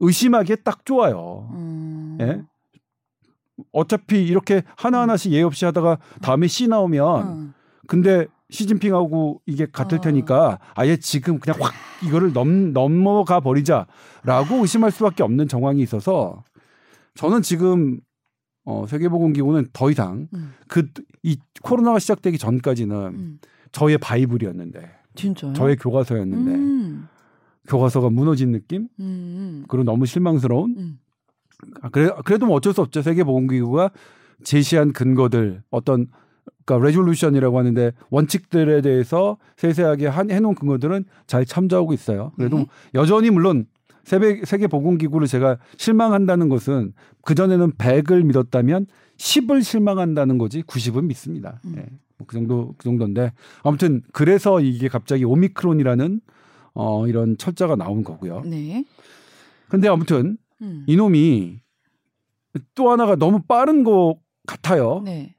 의심하기에 0.00 0.56
딱 0.56 0.84
좋아요. 0.84 1.48
음. 1.52 2.18
예? 2.20 2.42
어차피 3.72 4.24
이렇게 4.24 4.62
하나하나씩 4.76 5.32
예의 5.32 5.42
없이 5.44 5.64
하다가 5.64 5.98
다음에 6.22 6.46
C 6.46 6.68
나오면 6.68 7.22
음. 7.28 7.54
근데 7.86 8.26
시진핑하고 8.50 9.40
이게 9.46 9.66
같을 9.66 9.98
아. 9.98 10.00
테니까 10.02 10.58
아예 10.74 10.96
지금 10.98 11.38
그냥 11.40 11.58
확 11.60 11.72
이거를 12.04 12.32
넘, 12.32 12.72
넘어가 12.72 13.40
버리자라고 13.40 14.56
의심할 14.60 14.90
수밖에 14.92 15.22
없는 15.22 15.48
정황이 15.48 15.80
있어서 15.82 16.44
저는 17.16 17.42
지금 17.42 18.00
어, 18.64 18.84
세계보건기구는 18.86 19.68
더 19.72 19.90
이상 19.90 20.28
음. 20.34 20.52
그이 20.68 21.36
코로나가 21.62 21.98
시작되기 21.98 22.38
전까지는 22.38 22.96
음. 22.96 23.38
저의 23.72 23.98
바이블이었는데 23.98 24.90
진짜요? 25.14 25.52
저의 25.54 25.76
교과서였는데 25.76 26.54
음. 26.54 27.08
교과서가 27.68 28.10
무너진 28.10 28.52
느낌? 28.52 28.88
음. 29.00 29.64
그리고 29.68 29.84
너무 29.84 30.06
실망스러운. 30.06 30.74
음. 30.78 30.98
아, 31.80 31.88
그래 31.88 32.10
그래도 32.24 32.46
뭐 32.46 32.56
어쩔 32.56 32.72
수 32.72 32.82
없죠. 32.82 33.02
세계보건기구가 33.02 33.90
제시한 34.44 34.92
근거들 34.92 35.62
어떤 35.70 36.06
그러니까 36.64 36.86
resolution이라고 36.86 37.58
하는데 37.58 37.92
원칙들에 38.10 38.82
대해서 38.82 39.38
세세하게 39.56 40.08
한, 40.08 40.30
해놓은 40.30 40.54
근거들은 40.56 41.04
잘 41.26 41.46
참조하고 41.46 41.92
있어요. 41.92 42.32
그래도 42.36 42.58
네. 42.58 42.66
여전히 42.94 43.30
물론 43.30 43.66
세계, 44.06 44.44
세계 44.44 44.68
보건기구를 44.68 45.26
제가 45.26 45.58
실망한다는 45.76 46.48
것은 46.48 46.92
그전에는 47.22 47.72
100을 47.72 48.24
믿었다면 48.24 48.86
10을 49.16 49.64
실망한다는 49.64 50.38
거지 50.38 50.62
90은 50.62 51.06
믿습니다. 51.06 51.60
음. 51.64 51.72
네. 51.74 51.86
뭐그 52.18 52.32
정도, 52.32 52.74
그 52.78 52.84
정도인데 52.84 53.32
아무튼 53.64 54.02
그래서 54.12 54.60
이게 54.60 54.86
갑자기 54.86 55.24
오미크론이라는 55.24 56.20
어, 56.74 57.08
이런 57.08 57.36
철자가 57.36 57.74
나온 57.74 58.04
거고요. 58.04 58.42
네. 58.42 58.84
근데 59.68 59.88
아무튼 59.88 60.38
음. 60.62 60.84
이놈이 60.86 61.58
또 62.76 62.90
하나가 62.90 63.16
너무 63.16 63.42
빠른 63.42 63.82
것 63.82 64.20
같아요. 64.46 65.02
네. 65.04 65.34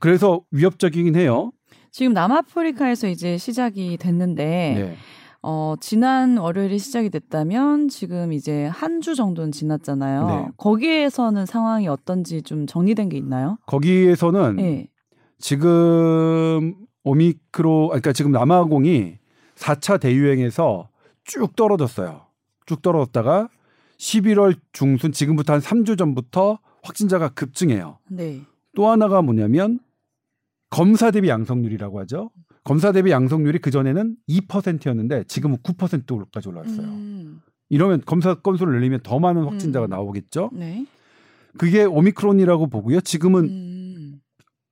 그래서 0.00 0.42
위협적이긴 0.52 1.16
해요. 1.16 1.52
지금 1.90 2.14
남아프리카에서 2.14 3.08
이제 3.08 3.36
시작이 3.36 3.98
됐는데 3.98 4.44
네. 4.44 4.96
어, 5.42 5.74
지난 5.80 6.36
월요일에 6.36 6.76
시작이 6.78 7.08
됐다면 7.10 7.88
지금 7.88 8.32
이제 8.32 8.66
한 8.66 9.00
주 9.00 9.14
정도는 9.14 9.50
지났잖아요. 9.52 10.26
네. 10.28 10.48
거기에서는 10.58 11.46
상황이 11.46 11.88
어떤지 11.88 12.42
좀 12.42 12.66
정리된 12.66 13.08
게 13.08 13.16
있나요? 13.16 13.56
거기에서는 13.66 14.56
네. 14.56 14.88
지금 15.38 16.74
오미크로 17.02 17.88
그러니까 17.88 18.12
지금 18.12 18.30
남아공이 18.32 19.14
4차 19.54 19.98
대유행에서 19.98 20.90
쭉 21.24 21.56
떨어졌어요. 21.56 22.26
쭉 22.66 22.82
떨어졌다가 22.82 23.48
11월 23.98 24.58
중순 24.72 25.12
지금부터 25.12 25.54
한 25.54 25.60
3주 25.60 25.96
전부터 25.96 26.58
확진자가 26.82 27.30
급증해요. 27.30 27.98
네. 28.10 28.42
또 28.76 28.88
하나가 28.88 29.22
뭐냐면 29.22 29.80
검사 30.68 31.10
대비 31.10 31.28
양성률이라고 31.30 32.00
하죠. 32.00 32.30
검사 32.64 32.92
대비 32.92 33.10
양성률이 33.10 33.58
그 33.58 33.70
전에는 33.70 34.16
2%였는데 34.28 35.24
지금은 35.24 35.58
9%까지 35.58 36.48
올라왔어요. 36.48 36.86
음. 36.86 37.40
이러면 37.68 38.02
검사 38.04 38.34
건수를 38.34 38.74
늘리면 38.74 39.00
더 39.02 39.18
많은 39.18 39.44
확진자가 39.44 39.86
음. 39.86 39.90
나오겠죠. 39.90 40.50
네. 40.52 40.86
그게 41.56 41.84
오미크론이라고 41.84 42.68
보고요. 42.68 43.00
지금은 43.00 43.44
음. 43.44 44.20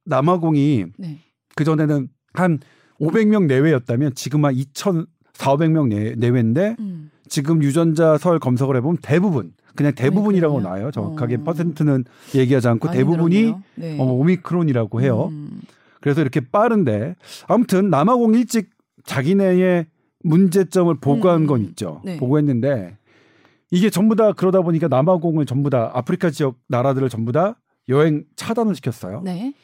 남아공이 0.05 0.87
네. 0.99 1.19
그 1.55 1.65
전에는 1.65 2.09
한 2.35 2.59
500명 3.01 3.47
내외였다면 3.47 4.15
지금 4.15 4.45
한 4.45 4.55
2,400명 4.55 5.89
내, 5.89 6.15
내외인데 6.15 6.77
음. 6.79 7.11
지금 7.29 7.63
유전자 7.63 8.19
설 8.19 8.39
검색을 8.39 8.77
해보면 8.77 8.99
대부분 9.03 9.53
그냥 9.77 9.95
대부분이라고 9.95 10.61
나와요. 10.61 10.91
정확하게 10.91 11.37
어. 11.37 11.45
퍼센트는 11.45 12.05
얘기하지 12.35 12.67
않고 12.69 12.91
대부분이 12.91 13.55
네. 13.77 13.99
어, 14.01 14.05
오미크론이라고 14.05 15.01
해요. 15.03 15.29
음. 15.31 15.61
그래서 16.01 16.21
이렇게 16.21 16.41
빠른데 16.41 17.17
아무튼 17.47 17.91
남아공 17.91 18.35
일찍 18.35 18.71
자기네의 19.05 19.87
문제점을 20.25 20.95
보고한 21.01 21.43
음. 21.43 21.47
건 21.47 21.63
있죠. 21.63 22.01
네. 22.05 22.17
보고했는데 22.19 22.97
이게 23.71 23.91
전부 23.91 24.17
다 24.17 24.33
그러다 24.33 24.63
보니까 24.63 24.89
남아공을 24.89 25.47
전부 25.47 25.71
다 25.71 25.91
아프리카 25.95 26.31
지역 26.31 26.57
나라들을 26.69 27.09
전부 27.09 27.33
다 27.33 27.57
여행 27.89 28.25
차단을 28.37 28.75
시켰어요. 28.75 29.23
네. 29.25 29.55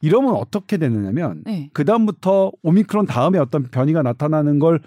이러면 0.00 0.34
어떻게 0.34 0.76
되느냐면 0.78 1.42
네. 1.44 1.70
그 1.72 1.84
다음부터 1.84 2.52
오미크론 2.62 3.06
다음에 3.06 3.38
어떤 3.38 3.64
변이가 3.64 4.02
나타나는 4.02 4.58
걸 4.58 4.80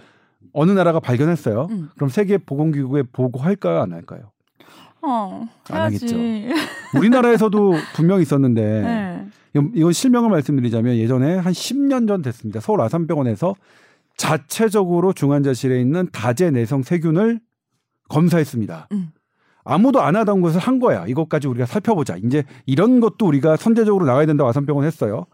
어느 0.53 0.71
나라가 0.71 0.99
발견했어요. 0.99 1.67
음. 1.71 1.89
그럼 1.95 2.09
세계 2.09 2.37
보건기구에 2.37 3.03
보고할까요, 3.11 3.81
안 3.81 3.93
할까요? 3.93 4.31
어, 5.05 5.47
안 5.69 5.81
하겠죠. 5.81 6.15
우리나라에서도 6.97 7.73
분명히 7.95 8.21
있었는데 8.23 8.81
네. 8.81 9.27
이건 9.75 9.91
실명을 9.91 10.29
말씀드리자면 10.29 10.95
예전에 10.95 11.37
한 11.37 11.53
10년 11.53 12.07
전 12.07 12.21
됐습니다. 12.21 12.59
서울 12.59 12.81
아산병원에서 12.81 13.55
자체적으로 14.17 15.13
중환자실에 15.13 15.79
있는 15.79 16.07
다제 16.11 16.51
내성 16.51 16.83
세균을 16.83 17.39
검사했습니다. 18.09 18.87
음. 18.93 19.09
아무도 19.65 20.01
안 20.01 20.15
하던 20.15 20.41
것을 20.41 20.59
한 20.59 20.79
거야. 20.79 21.05
이것까지 21.07 21.47
우리가 21.47 21.65
살펴보자. 21.65 22.17
이제 22.17 22.43
이런 22.65 22.99
것도 22.99 23.25
우리가 23.25 23.55
선제적으로 23.55 24.05
나가야 24.05 24.25
된다고 24.25 24.49
아산병원 24.49 24.85
했어요. 24.85 25.25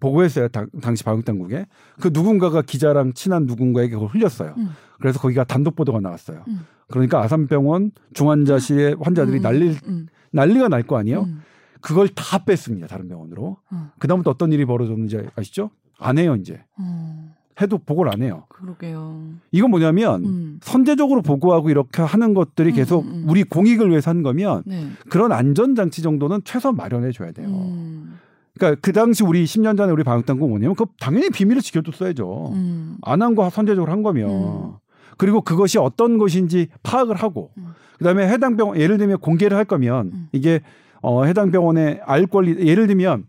보고했어요. 0.00 0.48
당, 0.48 0.68
당시 0.80 1.02
방역당국에. 1.02 1.66
그 2.00 2.10
누군가가 2.12 2.62
기자랑 2.62 3.14
친한 3.14 3.46
누군가에게 3.46 3.94
그걸 3.94 4.08
흘렸어요. 4.08 4.54
음. 4.58 4.70
그래서 5.00 5.18
거기가 5.18 5.44
단독 5.44 5.76
보도가 5.76 6.00
나왔어요. 6.00 6.44
음. 6.48 6.66
그러니까 6.90 7.22
아산병원 7.22 7.92
중환자실의 8.14 8.96
환자들이 9.00 9.38
음. 9.38 9.42
난리 9.42 9.76
음. 9.86 10.06
난리가 10.32 10.68
날 10.68 10.82
거 10.82 10.98
아니에요. 10.98 11.22
음. 11.22 11.42
그걸 11.80 12.08
다 12.08 12.38
뺐습니다. 12.44 12.86
다른 12.86 13.08
병원으로. 13.08 13.56
음. 13.72 13.88
그다음부터 13.98 14.30
어떤 14.30 14.52
일이 14.52 14.64
벌어졌는지 14.64 15.20
아시죠? 15.36 15.70
안 15.98 16.18
해요, 16.18 16.34
이제. 16.36 16.60
음. 16.80 17.32
해도 17.60 17.78
보고를 17.78 18.12
안 18.12 18.22
해요. 18.22 18.44
그러게요. 18.50 19.20
이건 19.52 19.70
뭐냐면 19.70 20.24
음. 20.24 20.60
선제적으로 20.62 21.22
보고하고 21.22 21.70
이렇게 21.70 22.02
하는 22.02 22.32
것들이 22.34 22.70
음, 22.70 22.74
계속 22.74 23.04
음, 23.04 23.10
음. 23.12 23.24
우리 23.28 23.42
공익을 23.42 23.90
위해서 23.90 24.10
한 24.10 24.22
거면 24.22 24.62
네. 24.66 24.86
그런 25.08 25.32
안전 25.32 25.74
장치 25.74 26.00
정도는 26.02 26.42
최소 26.44 26.72
마련해 26.72 27.10
줘야 27.12 27.32
돼요. 27.32 27.48
음. 27.48 28.18
그러니까 28.54 28.80
그 28.80 28.92
당시 28.92 29.24
우리 29.24 29.44
10년 29.44 29.76
전에 29.76 29.92
우리 29.92 30.04
방역당국 30.04 30.48
뭐냐면 30.48 30.76
그 30.76 30.84
당연히 31.00 31.30
비밀을 31.30 31.62
지켜뒀어야죠. 31.62 32.52
음. 32.52 32.96
안한 33.02 33.34
거 33.34 33.50
선제적으로 33.50 33.90
한 33.90 34.02
거면. 34.02 34.76
그리고 35.18 35.42
그것이 35.42 35.76
어떤 35.78 36.16
것인지 36.16 36.68
파악을 36.82 37.16
하고 37.16 37.50
그다음에 37.98 38.26
해당 38.28 38.56
병원 38.56 38.78
예를 38.80 38.96
들면 38.96 39.18
공개를 39.18 39.56
할 39.56 39.64
거면 39.66 40.28
이게 40.32 40.60
어, 41.02 41.24
해당 41.24 41.50
병원에 41.50 42.00
알 42.04 42.26
권리 42.26 42.66
예를 42.66 42.86
들면 42.86 43.24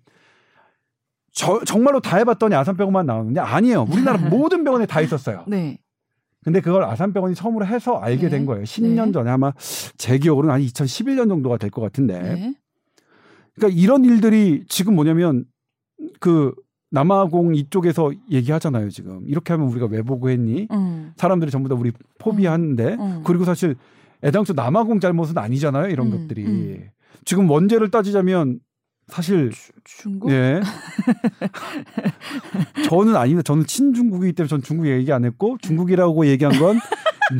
저, 1.31 1.63
정말로 1.65 2.00
다 2.00 2.17
해봤더니 2.17 2.55
아산병원만 2.55 3.05
나오는데 3.05 3.39
아니에요. 3.41 3.86
우리나라 3.91 4.17
모든 4.29 4.63
병원에 4.63 4.86
다 4.86 5.01
있었어요. 5.01 5.43
네. 5.48 5.77
근데 6.43 6.62
그걸 6.62 6.84
아산병원이 6.84 7.36
처음으로 7.36 7.65
해서 7.65 7.98
알게 7.98 8.24
네. 8.24 8.29
된 8.29 8.46
거예요. 8.46 8.63
10년 8.63 9.08
네. 9.08 9.12
전에 9.12 9.29
아마 9.29 9.51
제 9.98 10.17
기억으로는 10.17 10.53
한 10.55 10.62
2011년 10.62 11.27
정도가 11.27 11.58
될 11.58 11.69
것 11.69 11.81
같은데. 11.81 12.19
네. 12.19 12.53
그러니까 13.55 13.79
이런 13.79 14.05
일들이 14.05 14.63
지금 14.69 14.96
뭐냐면 14.96 15.46
그 16.19 16.53
남아공 16.91 17.55
이쪽에서 17.55 18.12
얘기하잖아요. 18.31 18.89
지금 18.89 19.22
이렇게 19.27 19.53
하면 19.53 19.67
우리가 19.67 19.88
왜 19.88 20.01
보고했니? 20.01 20.67
음. 20.72 21.13
사람들이 21.17 21.51
전부 21.51 21.69
다 21.69 21.75
우리 21.75 21.91
포비하는데 22.17 22.93
음. 22.96 23.01
음. 23.01 23.22
그리고 23.24 23.46
사실 23.46 23.75
애당초 24.24 24.53
남아공 24.53 25.00
잘못은 25.00 25.38
아니잖아요. 25.38 25.89
이런 25.89 26.08
음. 26.08 26.12
것들이. 26.12 26.46
음. 26.46 26.89
지금 27.25 27.50
원죄를 27.50 27.91
따지자면 27.91 28.60
사실 29.08 29.51
주, 29.51 29.72
중국? 29.84 30.31
예. 30.31 30.62
저는 32.88 33.15
아닙니다. 33.15 33.43
저는 33.43 33.65
친중국이기 33.65 34.34
때문에 34.34 34.48
전 34.50 34.62
중국 34.62 34.88
얘기 34.88 35.12
안 35.12 35.25
했고 35.25 35.58
중국이라고 35.62 36.27
얘기한 36.27 36.60
건 36.60 36.79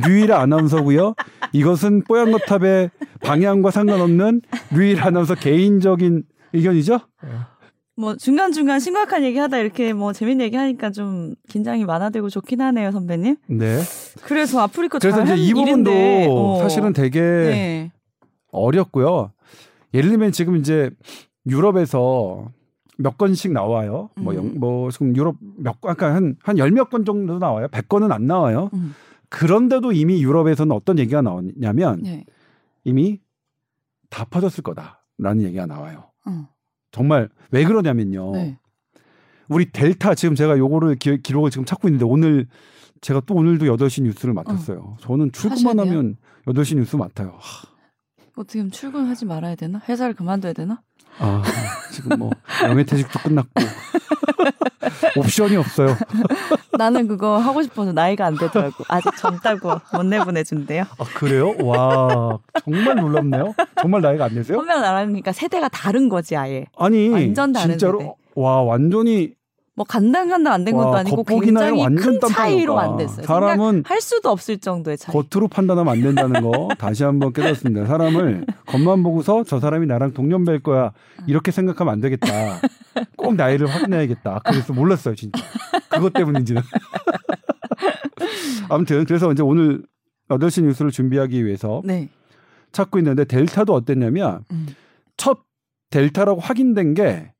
류일 0.04 0.32
아나운서고요. 0.32 1.14
이것은 1.52 2.04
뽀얀거탑의 2.04 2.90
방향과 3.22 3.70
상관없는 3.70 4.42
류일 4.72 5.00
아나운서 5.00 5.34
개인적인 5.34 6.24
의견이죠. 6.52 7.00
뭐 8.00 8.16
중간 8.16 8.50
중간 8.52 8.80
심각한 8.80 9.22
얘기하다 9.24 9.58
이렇게 9.58 9.92
뭐 9.92 10.12
재밌는 10.14 10.44
얘기하니까 10.46 10.90
좀 10.90 11.34
긴장이 11.48 11.84
많아되고 11.84 12.30
좋긴 12.30 12.60
하네요 12.62 12.92
선배님. 12.92 13.36
네. 13.48 13.80
그래서 14.22 14.60
아프리카 14.60 14.98
그래서 14.98 15.22
이제 15.22 15.36
이 15.36 15.52
부분도 15.52 15.90
어. 16.30 16.58
사실은 16.62 16.92
되게 16.94 17.20
네. 17.20 17.92
어렵고요. 18.52 19.32
예를 19.92 20.08
들면 20.10 20.32
지금 20.32 20.56
이제 20.56 20.90
유럽에서 21.46 22.48
몇 22.96 23.18
건씩 23.18 23.52
나와요. 23.52 24.08
뭐 24.16 24.32
음. 24.34 24.54
뭐, 24.58 24.80
뭐 24.80 24.90
지금 24.90 25.14
유럽 25.16 25.36
몇 25.58 25.80
건, 25.80 25.90
아까 25.90 26.14
한, 26.14 26.36
한 26.42 26.56
열 26.58 26.70
몇 26.70 26.88
건 26.90 27.04
정도 27.04 27.38
나와요. 27.38 27.68
백 27.70 27.88
건은 27.88 28.12
안 28.12 28.26
나와요. 28.26 28.70
음. 28.74 28.94
그런데도 29.28 29.92
이미 29.92 30.22
유럽에서는 30.22 30.74
어떤 30.74 30.98
얘기가 30.98 31.22
나오냐면 31.22 32.00
네. 32.02 32.24
이미 32.84 33.20
다 34.10 34.24
퍼졌을 34.24 34.62
거다라는 34.64 35.42
얘기가 35.42 35.66
나와요. 35.66 36.10
음. 36.26 36.46
정말 36.90 37.28
왜 37.50 37.64
그러냐면요. 37.64 38.32
네. 38.32 38.58
우리 39.48 39.70
델타 39.70 40.14
지금 40.14 40.34
제가 40.34 40.58
요거를 40.58 40.96
기, 40.96 41.18
록을 41.32 41.50
지금 41.50 41.64
찾고 41.64 41.88
있는데 41.88 42.04
오늘 42.04 42.46
제가 43.00 43.22
또 43.26 43.34
오늘도 43.34 43.66
8시 43.66 44.02
뉴스를 44.02 44.34
맡았어요. 44.34 44.78
어. 44.78 44.96
저는 45.00 45.32
출근만 45.32 45.80
하면 45.80 46.16
8시 46.46 46.76
뉴스 46.76 46.96
맡아요. 46.96 47.36
하. 47.38 47.70
어떻게 48.36 48.60
하면 48.60 48.70
출근하지 48.70 49.26
말아야 49.26 49.54
되나? 49.54 49.80
회사를 49.88 50.14
그만둬야 50.14 50.52
되나? 50.52 50.82
아, 51.18 51.42
지금 51.92 52.18
뭐 52.18 52.30
명예퇴직도 52.62 53.18
끝났고 53.18 53.50
옵션이 55.16 55.56
없어요. 55.56 55.96
나는 56.78 57.08
그거 57.08 57.38
하고 57.38 57.62
싶어서 57.62 57.92
나이가 57.92 58.26
안 58.26 58.36
되더라고. 58.36 58.84
아직 58.88 59.16
젊다고 59.16 59.72
못 59.92 60.02
내보내준대요. 60.04 60.82
아 60.82 61.04
그래요? 61.14 61.54
와 61.60 62.38
정말 62.64 62.96
놀랍네요. 62.96 63.54
정말 63.80 64.00
나이가 64.00 64.26
안 64.26 64.34
되세요? 64.34 64.56
선배랑 64.58 64.82
나랑 64.82 65.06
그러니까 65.08 65.32
세대가 65.32 65.68
다른 65.68 66.08
거지 66.08 66.36
아예. 66.36 66.66
아니 66.76 67.08
완전 67.08 67.52
다른 67.52 67.70
진짜로 67.70 67.98
세대. 67.98 68.12
와 68.34 68.62
완전히 68.62 69.32
뭐 69.80 69.84
간당간당 69.88 70.52
안 70.52 70.64
된 70.66 70.76
것도 70.76 70.94
아니고 70.94 71.24
굉장히 71.24 71.82
큰 71.96 72.20
차이로 72.20 72.78
안 72.78 72.98
됐어요. 72.98 73.24
사람은 73.24 73.84
할 73.86 74.02
수도 74.02 74.28
없을 74.28 74.58
정도의 74.58 74.98
차이. 74.98 75.10
겉으로 75.14 75.48
판단하면 75.48 75.90
안 75.94 76.02
된다는 76.02 76.42
거 76.42 76.68
다시 76.76 77.02
한번 77.02 77.32
깨닫습니다. 77.32 77.86
사람을 77.86 78.44
겉만 78.66 79.02
보고서 79.02 79.42
저 79.44 79.58
사람이 79.58 79.86
나랑 79.86 80.12
동년배일 80.12 80.62
거야 80.62 80.92
이렇게 81.26 81.50
생각하면 81.50 81.94
안 81.94 82.00
되겠다. 82.00 82.26
꼭 83.16 83.36
나이를 83.36 83.68
확인해야겠다. 83.68 84.42
그래서 84.44 84.74
몰랐어요 84.74 85.14
진짜. 85.14 85.42
그것 85.88 86.12
때문인지는. 86.12 86.60
아무튼 88.68 89.06
그래서 89.06 89.32
이제 89.32 89.42
오늘 89.42 89.82
8시 90.28 90.62
뉴스를 90.62 90.90
준비하기 90.90 91.42
위해서 91.46 91.80
네. 91.86 92.10
찾고 92.72 92.98
있는데 92.98 93.24
델타도 93.24 93.72
어땠냐면 93.72 94.44
음. 94.52 94.66
첫 95.16 95.38
델타라고 95.88 96.42
확인된 96.42 96.92
게 96.92 97.32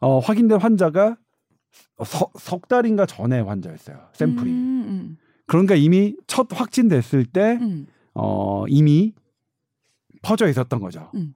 어, 0.00 0.20
확인된 0.20 0.58
환자가 0.58 1.16
서, 2.04 2.30
석 2.38 2.68
달인가 2.68 3.06
전에 3.06 3.40
환자였어요. 3.40 3.96
샘플이. 4.12 4.50
음, 4.50 4.84
음. 4.86 5.16
그러니까 5.46 5.74
이미 5.74 6.16
첫 6.26 6.48
확진됐을 6.50 7.26
때 7.26 7.58
음. 7.60 7.86
어, 8.14 8.64
이미 8.68 9.12
퍼져 10.22 10.48
있었던 10.48 10.80
거죠. 10.80 11.10
음. 11.14 11.34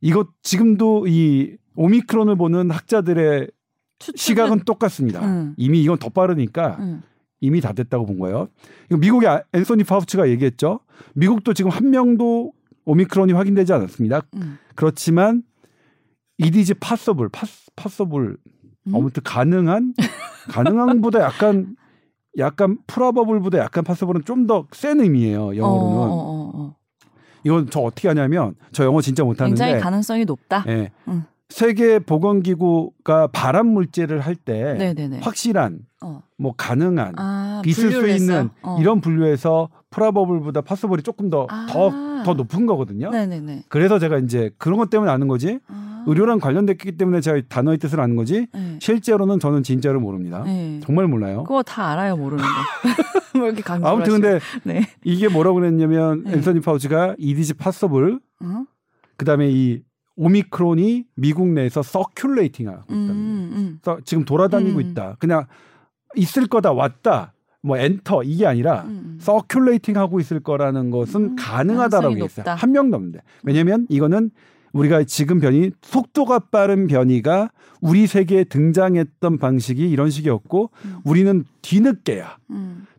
이것 0.00 0.28
지금도 0.42 1.06
이 1.06 1.56
오미크론을 1.74 2.36
보는 2.36 2.70
학자들의 2.70 3.50
추측은? 3.98 4.16
시각은 4.16 4.64
똑같습니다. 4.64 5.24
음. 5.24 5.54
이미 5.56 5.82
이건 5.82 5.98
더 5.98 6.08
빠르니까 6.08 6.76
음. 6.80 7.02
이미 7.40 7.60
다 7.60 7.72
됐다고 7.72 8.06
본 8.06 8.18
거예요. 8.18 8.48
미국의 8.90 9.28
아, 9.28 9.42
앤소니 9.52 9.84
파우치가 9.84 10.28
얘기했죠. 10.28 10.80
미국도 11.14 11.54
지금 11.54 11.70
한 11.70 11.90
명도 11.90 12.52
오미크론이 12.84 13.32
확인되지 13.32 13.72
않았습니다. 13.72 14.22
그렇지만 14.74 15.42
it 16.38 16.56
is 16.56 16.74
possible 16.74 17.28
possible 17.76 18.36
음? 18.88 18.94
아무튼 18.94 19.22
가능한 19.24 19.94
가능한보다 20.50 21.20
약간 21.22 21.76
약간 22.38 22.78
probable보다 22.86 23.58
약간 23.58 23.84
possible은 23.84 24.24
좀 24.24 24.46
더 24.46 24.66
센 24.72 25.00
의미예요 25.00 25.56
영어로는. 25.56 25.96
어, 25.98 26.02
어, 26.02 26.08
어, 26.10 26.50
어, 26.54 26.76
이건 27.44 27.68
저 27.70 27.80
어떻게 27.80 28.08
하냐면 28.08 28.54
저 28.72 28.84
영어 28.84 29.00
진짜 29.00 29.24
못하는데 29.24 29.58
굉장히 29.62 29.80
가능성이 29.82 30.24
높다. 30.24 30.64
네. 30.64 30.90
응. 31.08 31.24
세계 31.48 31.98
보건기구가 31.98 33.28
발암 33.28 33.66
물질을 33.68 34.20
할 34.20 34.34
때 34.36 34.94
확실한 35.20 35.80
어. 36.02 36.22
뭐 36.36 36.54
가능한 36.56 37.14
아, 37.16 37.62
있을 37.66 37.90
수 37.90 38.08
있는 38.08 38.50
어. 38.62 38.76
이런 38.80 39.00
분류에서 39.00 39.68
probable보다 39.90 40.60
possible이 40.60 41.02
조금 41.02 41.30
더 41.30 41.46
더더 41.68 41.90
아. 41.90 42.22
더 42.24 42.34
높은 42.34 42.66
거거든요. 42.66 43.10
네네네. 43.10 43.64
그래서 43.68 43.98
제가 43.98 44.18
이제 44.18 44.50
그런 44.58 44.78
것 44.78 44.90
때문에 44.90 45.10
아는 45.10 45.26
거지. 45.28 45.58
아. 45.68 46.04
의료랑 46.06 46.38
관련됐기 46.38 46.92
때문에 46.96 47.20
제가 47.20 47.40
단어의 47.48 47.78
뜻을 47.78 48.00
아는 48.00 48.14
거지 48.16 48.46
네. 48.54 48.78
실제로는 48.80 49.40
저는 49.40 49.62
진짜로 49.62 50.00
모릅니다. 50.00 50.42
네. 50.44 50.80
정말 50.84 51.06
몰라요. 51.08 51.42
그거 51.44 51.62
다 51.62 51.90
알아요 51.90 52.16
모르는 52.16 52.42
거. 52.44 52.48
뭐 53.38 53.46
이렇게 53.48 53.62
강조 53.62 53.86
아무튼 53.86 54.12
근데 54.20 54.40
네. 54.64 54.82
이게 55.04 55.28
뭐라고 55.28 55.56
그랬냐면 55.56 56.22
네. 56.24 56.34
앤서니 56.34 56.60
파우치가 56.60 57.14
it 57.18 57.36
is 57.36 57.54
possible 57.54 58.20
어? 58.40 58.64
그다음에 59.16 59.48
이 59.50 59.82
오미크론이 60.18 61.04
미국 61.14 61.48
내에서 61.48 61.80
circulating하고 61.80 62.84
있다. 62.84 62.92
음, 62.92 63.78
음. 63.84 63.98
지금 64.04 64.24
돌아다니고 64.24 64.78
음. 64.78 64.90
있다. 64.90 65.16
그냥 65.20 65.46
있을 66.16 66.48
거다 66.48 66.72
왔다. 66.72 67.32
뭐 67.62 67.76
엔터 67.76 68.24
이게 68.24 68.46
아니라 68.46 68.82
음. 68.82 69.18
circulating 69.20 69.94
하고 69.94 70.20
있을 70.20 70.40
거라는 70.40 70.90
것은 70.90 71.20
음, 71.22 71.36
가능하다라고 71.38 72.14
얘기했어요. 72.14 72.46
한 72.48 72.72
명도 72.72 72.96
없는데. 72.96 73.20
왜냐면 73.44 73.86
이거는 73.88 74.30
우리가 74.72 75.04
지금 75.04 75.40
변이 75.40 75.70
속도가 75.82 76.40
빠른 76.50 76.88
변이가 76.88 77.50
우리 77.80 78.06
세계에 78.06 78.44
등장했던 78.44 79.38
방식이 79.38 79.88
이런 79.88 80.10
식이었고 80.10 80.70
음. 80.84 80.96
우리는 81.04 81.44
뒤늦게야. 81.62 82.36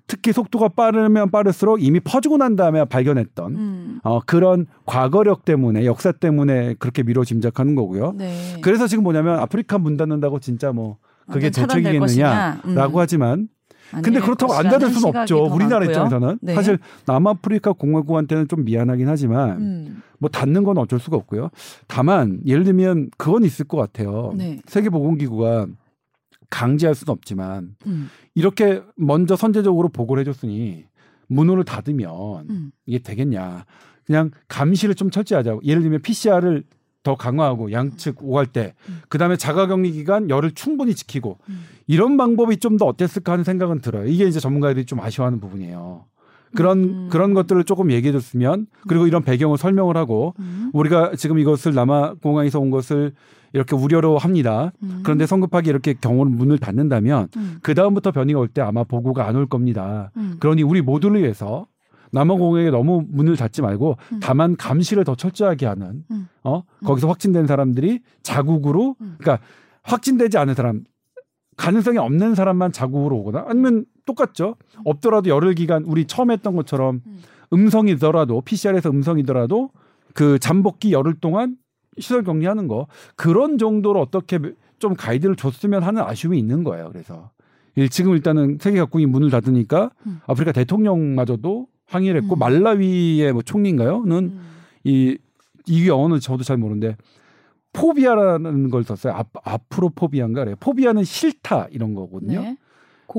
음. 0.09 0.19
특히 0.19 0.33
속도가 0.33 0.69
빠르면 0.69 1.29
빠를수록 1.29 1.83
이미 1.83 1.99
퍼지고 1.99 2.37
난 2.37 2.55
다음에 2.55 2.83
발견했던 2.85 3.55
음. 3.55 3.99
어, 4.03 4.19
그런 4.25 4.65
과거력 4.85 5.45
때문에 5.45 5.85
역사 5.85 6.11
때문에 6.11 6.75
그렇게 6.79 7.03
미뤄 7.03 7.23
짐작하는 7.23 7.75
거고요. 7.75 8.13
네. 8.17 8.57
그래서 8.61 8.87
지금 8.87 9.03
뭐냐면 9.03 9.39
아프리카 9.39 9.77
문 9.77 9.97
닫는다고 9.97 10.39
진짜 10.39 10.71
뭐 10.71 10.97
그게 11.31 11.51
대책이겠느냐라고 11.51 12.97
음. 12.97 12.99
하지만 12.99 13.47
근데 14.03 14.19
그렇다고 14.19 14.53
안 14.53 14.69
닫을 14.69 14.89
수는 14.89 15.15
없죠. 15.15 15.45
우리나라 15.45 15.79
많고요. 15.79 15.89
입장에서는 15.89 16.39
네. 16.41 16.53
사실 16.55 16.77
남아프리카 17.05 17.73
공화국한테는 17.73 18.47
좀 18.47 18.63
미안하긴 18.63 19.07
하지만 19.07 19.57
음. 19.61 20.01
뭐 20.19 20.29
닫는 20.29 20.63
건 20.63 20.77
어쩔 20.77 20.99
수가 20.99 21.17
없고요. 21.17 21.49
다만 21.87 22.39
예를 22.45 22.63
들면 22.63 23.09
그건 23.17 23.43
있을 23.43 23.65
것 23.65 23.77
같아요. 23.77 24.33
네. 24.35 24.59
세계보건기구가 24.65 25.67
강제할 26.49 26.95
수는 26.95 27.11
없지만 27.11 27.75
음. 27.85 28.09
이렇게 28.35 28.81
먼저 28.95 29.35
선제적으로 29.35 29.89
보고를 29.89 30.21
해줬으니 30.21 30.85
문호를 31.27 31.63
닫으면 31.63 32.49
음. 32.49 32.71
이게 32.85 32.99
되겠냐. 32.99 33.65
그냥 34.05 34.31
감시를 34.47 34.95
좀 34.95 35.11
철저하자고. 35.11 35.61
예를 35.63 35.81
들면 35.83 36.01
PCR을 36.01 36.63
더 37.03 37.15
강화하고 37.15 37.71
양측 37.71 38.17
오갈 38.23 38.45
때 38.47 38.73
음. 38.89 39.01
그다음에 39.07 39.37
자가격리 39.37 39.91
기간 39.91 40.29
열을 40.29 40.51
충분히 40.51 40.93
지키고 40.95 41.37
음. 41.49 41.63
이런 41.87 42.17
방법이 42.17 42.57
좀 42.57 42.77
더 42.77 42.85
어땠을까 42.85 43.33
하는 43.33 43.43
생각은 43.43 43.79
들어요. 43.81 44.05
이게 44.07 44.25
이제 44.25 44.39
전문가들이 44.39 44.85
좀 44.85 44.99
아쉬워하는 44.99 45.39
부분이에요. 45.39 46.05
그런 46.55 46.77
음. 46.83 47.07
그런 47.09 47.33
것들을 47.33 47.63
조금 47.63 47.91
얘기해 47.91 48.11
줬으면 48.11 48.67
그리고 48.87 49.07
이런 49.07 49.23
배경을 49.23 49.57
설명을 49.57 49.97
하고 49.97 50.33
음. 50.39 50.69
우리가 50.73 51.13
지금 51.15 51.37
이것을 51.39 51.73
남아 51.73 52.15
공항에서 52.21 52.59
온 52.59 52.71
것을 52.71 53.13
이렇게 53.53 53.75
우려로 53.75 54.17
합니다. 54.17 54.71
음. 54.83 55.01
그런데 55.03 55.25
성급하게 55.25 55.69
이렇게 55.71 55.93
경호를 55.93 56.31
문을 56.31 56.57
닫는다면 56.59 57.29
음. 57.37 57.57
그 57.61 57.73
다음부터 57.73 58.11
변이가 58.11 58.39
올 58.39 58.47
때 58.47 58.61
아마 58.61 58.83
보고가 58.83 59.27
안 59.27 59.35
올 59.35 59.47
겁니다. 59.47 60.11
그러니 60.39 60.63
우리 60.63 60.81
모두를 60.81 61.21
위해서 61.21 61.67
남아공항에 62.11 62.71
너무 62.71 63.03
문을 63.07 63.35
닫지 63.37 63.61
말고 63.61 63.97
음. 64.13 64.19
다만 64.21 64.55
감시를 64.55 65.03
더 65.03 65.13
철저하게 65.15 65.67
하는 65.67 66.03
음. 66.09 66.27
어 66.43 66.63
거기서 66.83 67.07
확진된 67.07 67.45
사람들이 67.45 67.99
자국으로 68.23 68.95
음. 69.01 69.15
그러니까 69.19 69.43
확진되지 69.83 70.37
않은 70.39 70.55
사람 70.55 70.81
가능성이 71.59 71.97
없는 71.97 72.35
사람만 72.35 72.71
자국으로 72.71 73.17
오거나 73.17 73.45
아니면 73.47 73.85
똑같죠 74.05 74.55
없더라도 74.85 75.29
열흘 75.29 75.53
기간 75.55 75.83
우리 75.83 76.05
처음 76.05 76.31
했던 76.31 76.55
것처럼 76.55 77.01
음성이더라도 77.51 78.39
PCR에서 78.41 78.89
음성이더라도 78.89 79.69
그 80.13 80.39
잠복기 80.39 80.93
열흘 80.93 81.15
동안 81.19 81.57
시설 81.97 82.23
격리하는 82.23 82.69
거 82.69 82.87
그런 83.17 83.57
정도로 83.57 83.99
어떻게 83.99 84.39
좀 84.79 84.93
가이드를 84.93 85.35
줬으면 85.35 85.83
하는 85.83 86.01
아쉬움이 86.01 86.39
있는 86.39 86.63
거예요. 86.63 86.89
그래서 86.93 87.29
지금 87.91 88.13
일단은 88.13 88.57
세계 88.61 88.79
각국이 88.79 89.05
문을 89.05 89.29
닫으니까 89.29 89.91
음. 90.07 90.21
아프리카 90.27 90.53
대통령마저도 90.53 91.67
항의를 91.87 92.21
했고 92.21 92.35
음. 92.35 92.39
말라위의 92.39 93.33
뭐 93.33 93.41
총리인가요?는 93.41 94.17
음. 94.17 94.41
이, 94.85 95.17
이 95.67 95.87
영어는 95.89 96.21
저도 96.21 96.43
잘 96.43 96.55
모르는데 96.55 96.95
포비아라는 97.73 98.69
걸 98.69 98.83
썼어요. 98.83 99.13
아, 99.13 99.23
아프로포비아인가 99.43 100.41
그래요. 100.43 100.55
포비아는 100.59 101.03
싫다 101.03 101.67
이런 101.71 101.93
거거든요. 101.93 102.41
네. 102.41 102.57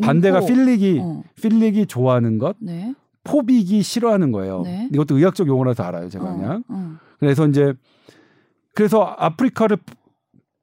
반대가 0.02 0.40
필릭이 0.40 1.00
어. 1.00 1.22
필릭이 1.40 1.86
좋아하는 1.86 2.38
것, 2.38 2.56
네. 2.60 2.94
포비기 3.24 3.82
싫어하는 3.82 4.32
거예요. 4.32 4.62
네. 4.62 4.88
이것도 4.92 5.18
의학적 5.18 5.48
용어라서 5.48 5.82
알아요, 5.82 6.08
제가 6.08 6.24
어. 6.24 6.36
그냥. 6.36 6.64
어. 6.68 6.96
그래서 7.18 7.46
이제 7.46 7.74
그래서 8.74 9.02
아프리카를 9.02 9.78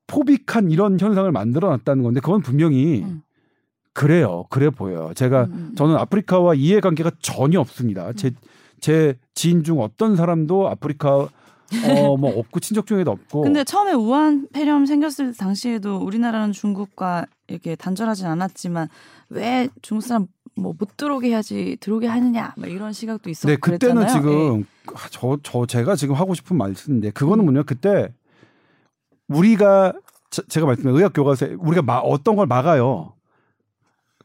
포빅한 0.07 0.71
이런 0.71 0.97
현상을 0.99 1.29
만들어 1.31 1.69
놨다는 1.69 2.03
건데 2.03 2.21
그건 2.21 2.41
분명히 2.41 3.03
음. 3.03 3.21
그래요. 3.93 4.45
그래 4.49 4.69
보여요. 4.69 5.11
제가 5.15 5.45
음, 5.45 5.51
음. 5.53 5.75
저는 5.75 5.95
아프리카와 5.97 6.53
이해관계가 6.53 7.11
전혀 7.19 7.59
없습니다. 7.59 8.13
제, 8.13 8.31
제 8.79 9.17
지인 9.33 9.63
중 9.63 9.81
어떤 9.81 10.15
사람도 10.15 10.69
아프리카 10.69 11.27
어 11.85 12.17
뭐 12.17 12.37
없고 12.39 12.59
친척 12.61 12.85
중에도 12.87 13.11
없고. 13.11 13.41
근데 13.41 13.63
처음에 13.63 13.93
우한 13.93 14.47
폐렴 14.53 14.85
생겼을 14.85 15.33
당시에도 15.35 15.97
우리나라는 15.97 16.51
중국과 16.53 17.25
이렇게 17.47 17.75
단절하진 17.75 18.25
않았지만 18.25 18.87
왜 19.29 19.67
중국 19.81 20.01
사람 20.01 20.27
뭐 20.55 20.73
못 20.79 20.97
들어오게 20.97 21.29
해야지 21.29 21.77
들어오게 21.79 22.07
하느냐 22.07 22.53
뭐 22.57 22.67
이런 22.67 22.91
시각도 22.91 23.29
있었고 23.29 23.47
네, 23.51 23.57
그때는 23.57 23.95
그랬잖아요. 23.95 24.21
지금 24.21 24.65
저저 25.11 25.33
예. 25.33 25.37
저 25.43 25.65
제가 25.67 25.95
지금 25.95 26.15
하고 26.15 26.33
싶은 26.33 26.57
말씀인데 26.57 27.11
그거는 27.11 27.43
음. 27.43 27.45
뭐냐 27.45 27.63
그때 27.63 28.11
우리가 29.27 29.93
저, 30.29 30.41
제가 30.43 30.65
말씀드린 30.65 30.95
의학 30.97 31.13
교과서에 31.13 31.55
우리가 31.59 31.81
마, 31.83 31.97
어떤 31.97 32.35
걸 32.35 32.47
막아요. 32.47 33.13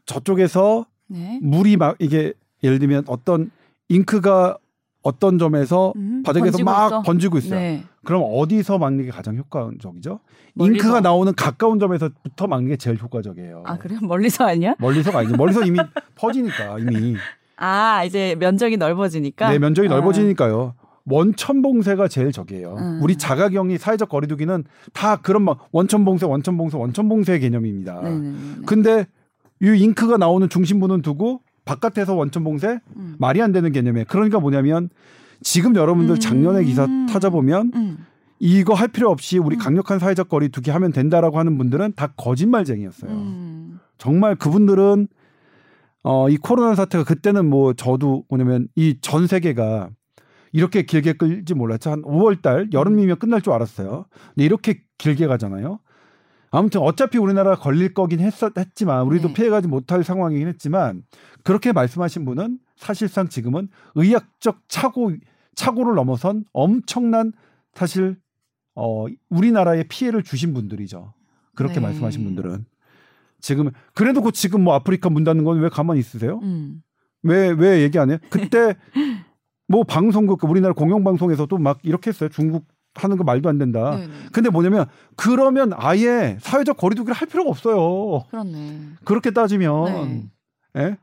저쪽에서 0.05 0.85
네. 1.07 1.39
물이 1.41 1.77
막 1.77 1.95
이게 1.99 2.33
예를 2.63 2.79
들면 2.79 3.03
어떤 3.07 3.51
잉크가 3.89 4.57
어떤 5.03 5.37
점에서 5.37 5.93
음, 5.97 6.23
바닥에서 6.25 6.63
막 6.63 6.87
있어. 6.87 7.01
번지고 7.03 7.37
있어요. 7.37 7.59
네. 7.59 7.83
그럼 8.05 8.23
어디서 8.25 8.77
막는 8.77 9.05
게 9.05 9.11
가장 9.11 9.37
효과적이죠? 9.37 10.19
멀리서. 10.55 10.75
잉크가 10.75 11.01
나오는 11.01 11.33
가까운 11.35 11.77
점에서부터 11.79 12.47
막는 12.47 12.69
게 12.69 12.77
제일 12.77 12.97
효과적이에요. 12.99 13.63
아 13.65 13.77
그래요? 13.77 13.99
멀리서 14.03 14.45
아니야? 14.45 14.75
멀리서가 14.79 15.19
아니죠. 15.19 15.35
멀리서 15.35 15.63
이미 15.65 15.77
퍼지니까 16.15 16.79
이미. 16.79 17.15
아 17.57 18.03
이제 18.05 18.35
면적이 18.39 18.77
넓어지니까. 18.77 19.49
네, 19.51 19.59
면적이 19.59 19.89
아. 19.89 19.91
넓어지니까요. 19.91 20.73
원천 21.05 21.61
봉쇄가 21.61 22.07
제일 22.07 22.31
적이에요. 22.31 22.75
음. 22.79 22.99
우리 23.03 23.17
자가격리 23.17 23.77
사회적 23.77 24.07
거리두기는 24.07 24.63
다 24.93 25.17
그런 25.17 25.41
막 25.43 25.67
원천 25.73 26.05
봉쇄, 26.05 26.25
원천 26.25 26.57
봉쇄, 26.57 26.77
원천 26.77 27.09
봉쇄 27.09 27.39
개념입니다. 27.39 27.95
네네네. 28.01 28.19
네, 28.19 28.31
네, 28.31 28.37
네. 28.57 28.61
근데 28.65 29.05
이 29.61 29.65
잉크가 29.83 30.15
나오는 30.17 30.47
중심부는 30.47 31.01
두고 31.01 31.41
바깥에서 31.65 32.13
원천 32.15 32.43
봉쇄 32.43 32.79
음. 32.95 33.15
말이 33.19 33.41
안 33.41 33.51
되는 33.51 33.71
개념이에요. 33.71 34.05
그러니까 34.07 34.39
뭐냐면 34.39 34.89
지금 35.41 35.75
여러분들 35.75 36.19
작년에 36.19 36.59
음. 36.59 36.65
기사 36.65 36.87
찾아보면 37.09 37.71
음. 37.75 37.97
이거 38.39 38.73
할 38.73 38.87
필요 38.89 39.09
없이 39.09 39.37
우리 39.37 39.55
음. 39.55 39.59
강력한 39.59 39.99
사회적 39.99 40.29
거리두기 40.29 40.71
하면 40.71 40.91
된다라고 40.91 41.39
하는 41.39 41.57
분들은 41.57 41.93
다 41.95 42.07
거짓말쟁이였어요. 42.17 43.11
음. 43.11 43.79
정말 43.97 44.35
그분들은 44.35 45.07
어, 46.03 46.29
이 46.29 46.37
코로나 46.37 46.75
사태가 46.75 47.05
그때는 47.05 47.49
뭐 47.49 47.73
저도 47.73 48.25
뭐냐면 48.29 48.67
이 48.75 48.97
전 49.01 49.25
세계가 49.27 49.89
이렇게 50.51 50.83
길게 50.83 51.13
끌지 51.13 51.53
몰랐죠. 51.55 51.89
한 51.91 52.01
5월 52.03 52.41
달 52.41 52.67
여름이면 52.73 53.17
끝날 53.19 53.41
줄 53.41 53.53
알았어요. 53.53 54.05
근데 54.35 54.45
이렇게 54.45 54.81
길게 54.97 55.25
가잖아요. 55.27 55.79
아무튼 56.55 56.81
어차피 56.81 57.17
우리나라 57.17 57.55
걸릴 57.55 57.93
거긴 57.95 58.19
했었, 58.19 58.55
했지만 58.55 59.07
우리도 59.07 59.29
네. 59.29 59.33
피해가지 59.33 59.67
못할 59.67 60.03
상황이긴 60.03 60.47
했지만 60.47 61.03
그렇게 61.43 61.71
말씀하신 61.71 62.25
분은 62.25 62.59
사실상 62.75 63.27
지금은 63.27 63.69
의학적 63.95 64.61
착오 64.67 65.13
착오를 65.55 65.95
넘어선 65.95 66.45
엄청난 66.53 67.33
사실 67.73 68.17
어 68.75 69.07
우리나라에 69.29 69.83
피해를 69.83 70.21
주신 70.21 70.53
분들이죠. 70.53 71.13
그렇게 71.55 71.75
네. 71.75 71.79
말씀하신 71.81 72.23
분들은 72.23 72.65
지금 73.41 73.71
그래도 73.95 74.21
그 74.21 74.31
지금 74.31 74.63
뭐 74.63 74.75
아프리카 74.75 75.09
문 75.09 75.23
닫는 75.23 75.43
건 75.43 75.59
왜 75.59 75.69
가만히 75.69 75.99
있으세요? 75.99 76.39
왜왜 77.23 77.49
음. 77.51 77.59
왜 77.59 77.81
얘기 77.81 77.97
안 77.97 78.11
해? 78.11 78.19
그때 78.29 78.75
뭐 79.67 79.83
방송국 79.83 80.43
우리나라 80.43 80.73
공영방송에서도 80.75 81.57
막 81.57 81.79
이렇게 81.81 82.11
했어요. 82.11 82.29
중국 82.29 82.67
하는 82.95 83.17
거 83.17 83.23
말도 83.23 83.49
안 83.49 83.57
된다. 83.57 83.97
네네. 83.97 84.13
근데 84.31 84.49
뭐냐면 84.49 84.85
그러면 85.15 85.71
아예 85.75 86.37
사회적 86.41 86.77
거리두기를 86.77 87.15
할 87.15 87.27
필요가 87.27 87.49
없어요. 87.49 88.25
그렇네. 88.29 88.79
그렇게 89.03 89.31
따지면 89.31 90.29
네. 90.75 90.81
예? 90.81 90.97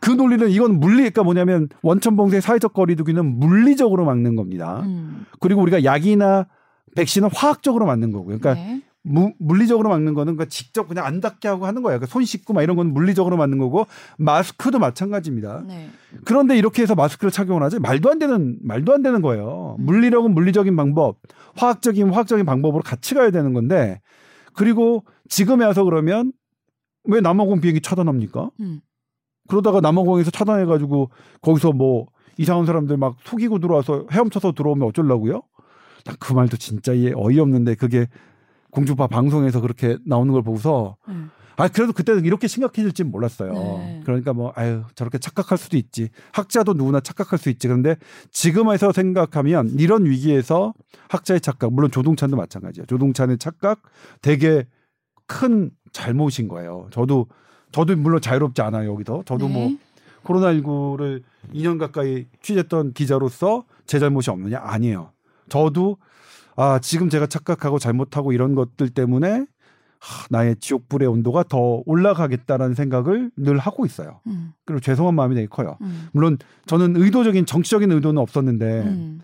그 0.00 0.10
논리는 0.10 0.48
이건 0.50 0.78
물리 0.78 0.98
그러니까 0.98 1.22
뭐냐면 1.22 1.68
원천봉쇄 1.82 2.40
사회적 2.40 2.74
거리두기는 2.74 3.24
물리적으로 3.24 4.04
막는 4.04 4.36
겁니다. 4.36 4.80
음. 4.84 5.24
그리고 5.40 5.62
우리가 5.62 5.84
약이나 5.84 6.46
백신은 6.94 7.30
화학적으로 7.32 7.86
맞는 7.86 8.12
거고요. 8.12 8.38
그러니까 8.38 8.54
네. 8.54 8.82
무, 9.08 9.32
물리적으로 9.38 9.88
막는 9.88 10.14
거는 10.14 10.34
그러니까 10.34 10.50
직접 10.50 10.88
그냥 10.88 11.06
안 11.06 11.20
닿게 11.20 11.46
하고 11.46 11.66
하는 11.66 11.82
거예요. 11.82 11.98
그러니까 11.98 12.12
손 12.12 12.24
씻고 12.24 12.52
막 12.54 12.62
이런 12.62 12.76
건 12.76 12.92
물리적으로 12.92 13.36
막는 13.36 13.58
거고 13.58 13.86
마스크도 14.18 14.80
마찬가지입니다. 14.80 15.62
네. 15.64 15.88
그런데 16.24 16.58
이렇게 16.58 16.82
해서 16.82 16.96
마스크를 16.96 17.30
착용을 17.30 17.62
하지 17.62 17.78
말도 17.78 18.10
안 18.10 18.18
되는 18.18 18.58
말도 18.62 18.92
안 18.92 19.02
되는 19.02 19.22
거예요. 19.22 19.76
음. 19.78 19.84
물리력은 19.84 20.34
물리적인 20.34 20.74
방법, 20.74 21.18
화학적인 21.54 22.10
화학적인 22.10 22.44
방법으로 22.44 22.82
같이 22.82 23.14
가야 23.14 23.30
되는 23.30 23.52
건데 23.52 24.00
그리고 24.54 25.04
지금에 25.28 25.64
와서 25.64 25.84
그러면 25.84 26.32
왜 27.04 27.20
남아공 27.20 27.60
비행기 27.60 27.82
차단합니까? 27.82 28.50
음. 28.58 28.80
그러다가 29.48 29.80
남아공에서 29.80 30.32
차단해가지고 30.32 31.10
거기서 31.42 31.72
뭐 31.72 32.06
이상한 32.38 32.66
사람들 32.66 32.96
막 32.96 33.16
속이고 33.22 33.60
들어와서 33.60 34.06
헤엄쳐서 34.10 34.52
들어오면 34.52 34.88
어쩌려고요? 34.88 35.42
그 36.18 36.32
말도 36.32 36.56
진짜 36.56 36.92
어이없는데 36.92 37.76
그게 37.76 38.08
공주파 38.76 39.06
방송에서 39.06 39.62
그렇게 39.62 39.96
나오는 40.04 40.30
걸 40.34 40.42
보고서 40.42 40.96
음. 41.08 41.30
아 41.56 41.66
그래도 41.68 41.94
그때는 41.94 42.26
이렇게 42.26 42.46
심각해질지 42.46 43.04
몰랐어요. 43.04 43.54
네. 43.54 44.02
그러니까 44.04 44.34
뭐 44.34 44.52
아유 44.54 44.82
저렇게 44.94 45.16
착각할 45.16 45.56
수도 45.56 45.78
있지. 45.78 46.10
학자도 46.32 46.74
누구나 46.74 47.00
착각할 47.00 47.38
수 47.38 47.48
있지. 47.48 47.68
그런데 47.68 47.96
지금에서 48.30 48.92
생각하면 48.92 49.70
이런 49.78 50.04
위기에서 50.04 50.74
학자의 51.08 51.40
착각, 51.40 51.72
물론 51.72 51.90
조동찬도 51.90 52.36
마찬가지예요. 52.36 52.84
조동찬의 52.84 53.38
착각 53.38 53.80
되게 54.20 54.66
큰 55.26 55.70
잘못인 55.92 56.46
거예요. 56.46 56.88
저도 56.90 57.28
저도 57.72 57.96
물론 57.96 58.20
자유롭지 58.20 58.60
않아요 58.60 58.92
여기서. 58.92 59.22
저도 59.24 59.48
뭐 59.48 59.68
네. 59.68 59.70
뭐 59.70 59.78
코로나19를 60.24 61.22
2년 61.54 61.78
가까이 61.78 62.26
취재했던 62.42 62.92
기자로서 62.92 63.64
제 63.86 63.98
잘못이 63.98 64.28
없느냐 64.28 64.60
아니에요. 64.62 65.12
저도 65.48 65.96
아 66.56 66.78
지금 66.80 67.08
제가 67.08 67.26
착각하고 67.26 67.78
잘못하고 67.78 68.32
이런 68.32 68.54
것들 68.54 68.90
때문에 68.90 69.46
하, 69.98 70.26
나의 70.30 70.56
지옥불의 70.56 71.08
온도가 71.08 71.44
더 71.44 71.82
올라가겠다라는 71.86 72.74
생각을 72.74 73.30
늘 73.36 73.58
하고 73.58 73.86
있어요. 73.86 74.20
음. 74.26 74.52
그리고 74.64 74.80
죄송한 74.80 75.14
마음이 75.14 75.34
되게 75.34 75.46
커요. 75.46 75.76
음. 75.82 76.08
물론 76.12 76.38
저는 76.66 76.96
의도적인 76.96 77.46
정치적인 77.46 77.92
의도는 77.92 78.20
없었는데 78.20 78.82
음. 78.82 79.20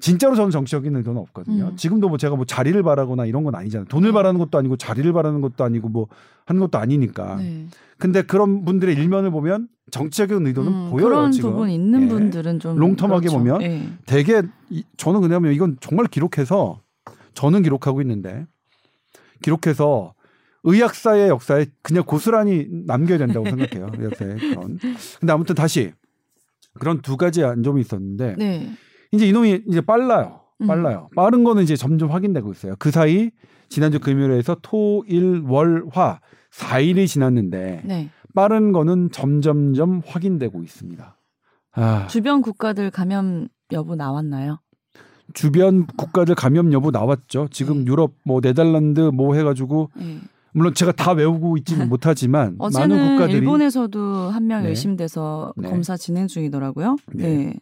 진짜로 0.00 0.34
저는 0.34 0.50
정치적인 0.50 0.96
의도는 0.96 1.20
없거든요. 1.20 1.68
음. 1.68 1.76
지금도 1.76 2.08
뭐 2.08 2.18
제가 2.18 2.34
뭐 2.34 2.44
자리를 2.44 2.82
바라거나 2.82 3.26
이런 3.26 3.44
건 3.44 3.54
아니잖아요. 3.54 3.86
돈을 3.88 4.08
네. 4.08 4.12
바라는 4.12 4.40
것도 4.40 4.58
아니고 4.58 4.76
자리를 4.76 5.12
바라는 5.12 5.40
것도 5.40 5.62
아니고 5.62 5.88
뭐 5.88 6.08
하는 6.46 6.60
것도 6.60 6.78
아니니까. 6.78 7.36
네. 7.36 7.66
근데 7.98 8.22
그런 8.22 8.64
분들의 8.64 8.94
일면을 8.94 9.30
보면 9.30 9.68
정치적인 9.90 10.46
의도는 10.46 10.72
음, 10.72 10.90
보여요. 10.90 11.08
그런 11.08 11.32
지금. 11.32 11.50
부분 11.50 11.68
있는 11.70 12.04
예. 12.04 12.08
분들은 12.08 12.60
좀 12.60 12.76
롱텀하게 12.76 13.20
그렇죠. 13.20 13.38
보면 13.38 13.62
예. 13.62 13.88
되게 14.06 14.42
저는 14.96 15.20
그냐면 15.20 15.52
이건 15.52 15.76
정말 15.80 16.06
기록해서 16.06 16.80
저는 17.34 17.62
기록하고 17.62 18.00
있는데 18.00 18.46
기록해서 19.42 20.14
의학사의 20.62 21.28
역사에 21.28 21.66
그냥 21.82 22.04
고스란히 22.04 22.66
남겨야 22.86 23.18
된다고 23.18 23.46
생각해요. 23.46 23.90
의학사의 23.98 24.36
그런. 24.38 24.78
근데 25.20 25.32
아무튼 25.32 25.54
다시 25.54 25.92
그런 26.78 27.00
두 27.02 27.16
가지 27.16 27.44
안 27.44 27.62
점이 27.62 27.80
있었는데 27.80 28.36
네. 28.38 28.70
이제 29.12 29.26
이놈이 29.26 29.62
이제 29.68 29.80
빨라요. 29.80 30.40
음. 30.60 30.66
빨라요. 30.66 31.08
음. 31.10 31.14
빠른 31.14 31.44
거는 31.44 31.62
이제 31.62 31.76
점점 31.76 32.10
확인되고 32.10 32.50
있어요. 32.52 32.74
그 32.78 32.90
사이 32.90 33.30
지난주 33.68 34.00
금요일에서 34.00 34.56
토, 34.62 35.04
일, 35.06 35.42
월, 35.46 35.84
화 35.92 36.20
4일이 36.52 37.06
지났는데 37.06 37.82
네. 37.84 38.10
빠른 38.34 38.72
거는 38.72 39.10
점점점 39.12 40.02
확인되고 40.04 40.62
있습니다. 40.62 41.16
아. 41.72 42.06
주변 42.08 42.42
국가들 42.42 42.90
감염 42.90 43.48
여부 43.72 43.94
나왔나요? 43.94 44.58
주변 45.32 45.86
국가들 45.86 46.34
감염 46.34 46.72
여부 46.72 46.90
나왔죠. 46.90 47.48
지금 47.52 47.84
네. 47.84 47.86
유럽 47.86 48.14
뭐 48.24 48.40
네덜란드 48.40 49.00
뭐 49.00 49.34
해가지고 49.34 49.90
네. 49.96 50.18
물론 50.52 50.74
제가 50.74 50.90
다 50.90 51.12
외우고 51.12 51.56
있지는 51.58 51.88
못하지만 51.88 52.58
많은 52.58 53.10
국가들이 53.10 53.38
일본에서도 53.38 54.30
한명 54.30 54.64
네. 54.64 54.70
의심돼서 54.70 55.54
네. 55.56 55.68
검사 55.68 55.96
진행 55.96 56.26
중이더라고요. 56.26 56.96
네. 57.14 57.54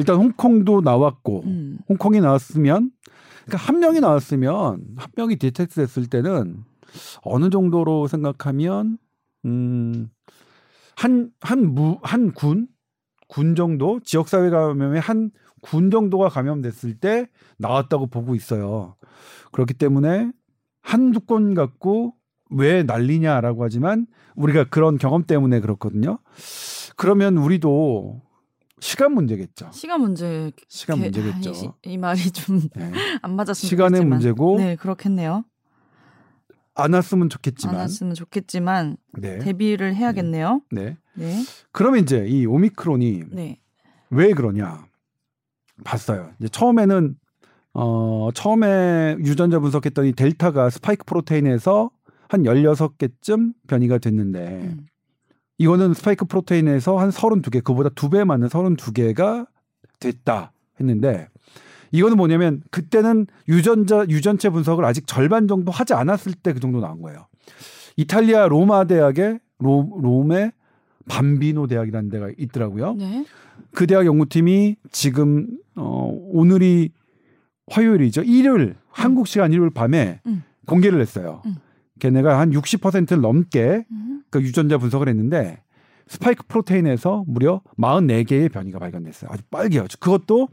네. 0.00 0.02
일단 0.02 0.16
홍콩도 0.16 0.80
나왔고 0.80 1.42
음. 1.44 1.78
홍콩이 1.88 2.20
나왔으면 2.20 2.90
그러니까 3.44 3.58
한 3.58 3.80
명이 3.80 4.00
나왔으면 4.00 4.84
한 4.96 5.10
명이 5.16 5.36
디텍트 5.36 5.74
됐을 5.74 6.06
때는 6.06 6.64
어느 7.22 7.50
정도로 7.50 8.06
생각하면 8.06 8.98
음, 9.44 10.10
한, 10.96 11.30
한 11.40 11.74
무, 11.74 11.98
한 12.02 12.32
군, 12.32 12.68
군 13.28 13.54
정도, 13.54 14.00
지역 14.00 14.28
사회 14.28 14.50
감염에 14.50 14.98
한군 14.98 15.90
정도가 15.90 16.28
감염됐을 16.28 16.98
때 16.98 17.28
나왔다고 17.58 18.08
보고 18.08 18.34
있어요. 18.34 18.96
그렇기 19.52 19.74
때문에 19.74 20.30
한두 20.82 21.20
건 21.20 21.54
갖고 21.54 22.14
왜 22.50 22.82
난리냐라고 22.82 23.64
하지만 23.64 24.06
우리가 24.34 24.64
그런 24.64 24.98
경험 24.98 25.24
때문에 25.24 25.60
그렇거든요. 25.60 26.18
그러면 26.96 27.38
우리도 27.38 28.20
시간 28.80 29.12
문제겠죠. 29.14 29.70
시간 29.72 30.00
문제. 30.00 30.52
시간 30.68 30.98
문제겠죠. 30.98 31.76
이, 31.84 31.92
이 31.92 31.98
말이 31.98 32.30
좀안 32.30 32.70
네. 32.74 32.92
맞았으면 33.28 33.68
시간의 33.68 34.04
문제고. 34.04 34.58
네, 34.58 34.76
그렇겠네요. 34.76 35.44
안 36.74 36.94
왔으면 36.94 37.28
좋겠지만 37.28 37.74
안 37.74 37.80
왔으면 37.82 38.14
좋겠지만 38.14 38.96
네. 39.18 39.38
대비를 39.40 39.94
해야겠네요. 39.94 40.62
네. 40.70 40.96
네. 41.14 41.44
그러면 41.72 42.02
이제 42.02 42.24
이 42.26 42.46
오미크론이 42.46 43.24
네. 43.32 43.60
왜 44.10 44.32
그러냐 44.32 44.86
봤어요. 45.84 46.32
이제 46.38 46.48
처음에는 46.48 47.16
어 47.74 48.30
처음에 48.34 49.16
유전자 49.20 49.58
분석했더니 49.60 50.12
델타가 50.12 50.70
스파이크 50.70 51.04
프로테인에서 51.04 51.90
한 52.28 52.42
16개쯤 52.42 53.52
변이가 53.66 53.98
됐는데 53.98 54.46
음. 54.62 54.86
이거는 55.60 55.92
스파이크 55.92 56.24
프로테인에서 56.24 56.98
한 56.98 57.10
32개 57.10 57.62
그보다 57.62 57.90
두 57.90 58.08
배 58.08 58.24
많은 58.24 58.48
32개가 58.48 59.46
됐다 60.00 60.52
했는데 60.80 61.28
이거는 61.92 62.16
뭐냐면 62.16 62.62
그때는 62.70 63.26
유전자 63.46 64.06
유전체 64.08 64.48
분석을 64.48 64.84
아직 64.86 65.06
절반 65.06 65.46
정도 65.48 65.70
하지 65.70 65.92
않았을 65.92 66.32
때 66.32 66.54
그 66.54 66.60
정도 66.60 66.80
나온 66.80 67.02
거예요. 67.02 67.26
이탈리아 67.96 68.48
로마 68.48 68.84
대학의 68.84 69.38
로, 69.58 69.98
롬의 70.00 70.52
밤비노 71.08 71.66
대학이라는 71.66 72.08
데가 72.08 72.30
있더라고요. 72.38 72.94
네. 72.94 73.26
그 73.74 73.86
대학 73.86 74.06
연구팀이 74.06 74.76
지금 74.90 75.46
어 75.76 76.10
오늘이 76.32 76.92
화요일이죠. 77.70 78.22
일요일 78.22 78.60
음. 78.60 78.74
한국 78.88 79.26
시간 79.26 79.52
일요일 79.52 79.70
밤에 79.70 80.20
음. 80.26 80.42
공개를 80.66 81.00
했어요. 81.02 81.42
음. 81.44 81.56
걔네가 81.98 82.38
한 82.40 82.50
60%를 82.52 83.20
넘게 83.20 83.84
음. 83.90 84.19
그 84.30 84.40
유전자 84.42 84.78
분석을 84.78 85.08
했는데 85.08 85.62
스파이크 86.06 86.44
프로테인에서 86.46 87.24
무려 87.26 87.62
44개의 87.78 88.50
변이가 88.52 88.78
발견됐어요. 88.78 89.30
아주 89.32 89.42
빨개요. 89.50 89.86
그것도 90.00 90.48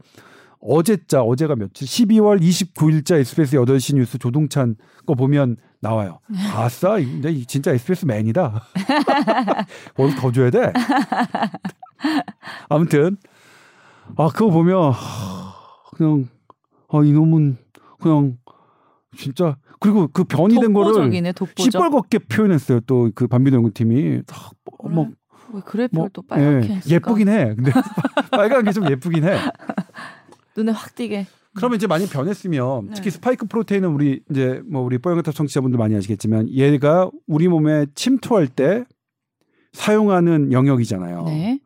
어제자 0.60 1.22
어제가 1.22 1.56
며칠 1.56 1.86
12월 1.86 2.40
29일자 2.40 3.18
SBS 3.18 3.56
8시 3.56 3.96
뉴스 3.96 4.18
조동찬 4.18 4.76
거 5.06 5.14
보면 5.14 5.56
나와요. 5.80 6.20
아싸, 6.54 6.96
진짜 7.46 7.72
SBS 7.72 8.06
맨이다. 8.06 8.62
뭘더 9.96 10.32
줘야 10.32 10.50
돼? 10.50 10.72
아무튼 12.68 13.16
아 14.16 14.28
그거 14.28 14.50
보면 14.50 14.92
그냥 15.96 16.28
아 16.88 16.98
이놈은 17.04 17.58
그냥 18.00 18.38
진짜 19.16 19.56
그리고 19.80 20.08
그 20.08 20.24
변이 20.24 20.54
된 20.60 20.72
거를 20.72 21.10
시뻘겋게 21.56 22.28
표현했어요. 22.28 22.80
또 22.80 23.10
그 23.14 23.26
반비도 23.26 23.56
연구팀이 23.56 24.22
뭐, 24.90 25.08
왜 25.52 25.60
그래프를 25.64 25.88
뭐, 25.92 26.08
또 26.12 26.22
빨갛게 26.22 26.74
예, 26.74 26.80
예쁘긴 26.94 27.28
해. 27.28 27.54
근데 27.54 27.72
빨간 28.30 28.64
게 28.64 28.72
좀 28.72 28.88
예쁘긴 28.90 29.24
해. 29.24 29.38
눈에 30.56 30.72
확 30.72 30.94
띄게. 30.94 31.26
그러면 31.54 31.76
이제 31.76 31.86
많이 31.86 32.06
변했으면 32.06 32.86
네. 32.88 32.92
특히 32.94 33.10
spike 33.10 33.46
protein은 33.46 33.88
우리 33.88 34.22
이제 34.30 34.60
뭐 34.70 34.82
우리 34.82 34.98
뽀얀거탑 34.98 35.34
청취자분들 35.34 35.78
많이 35.78 35.96
아시겠지만 35.96 36.48
얘가 36.50 37.10
우리 37.26 37.48
몸에 37.48 37.86
침투할 37.94 38.46
때 38.48 38.84
사용하는 39.72 40.52
영역이잖아요. 40.52 41.24
네. 41.24 41.60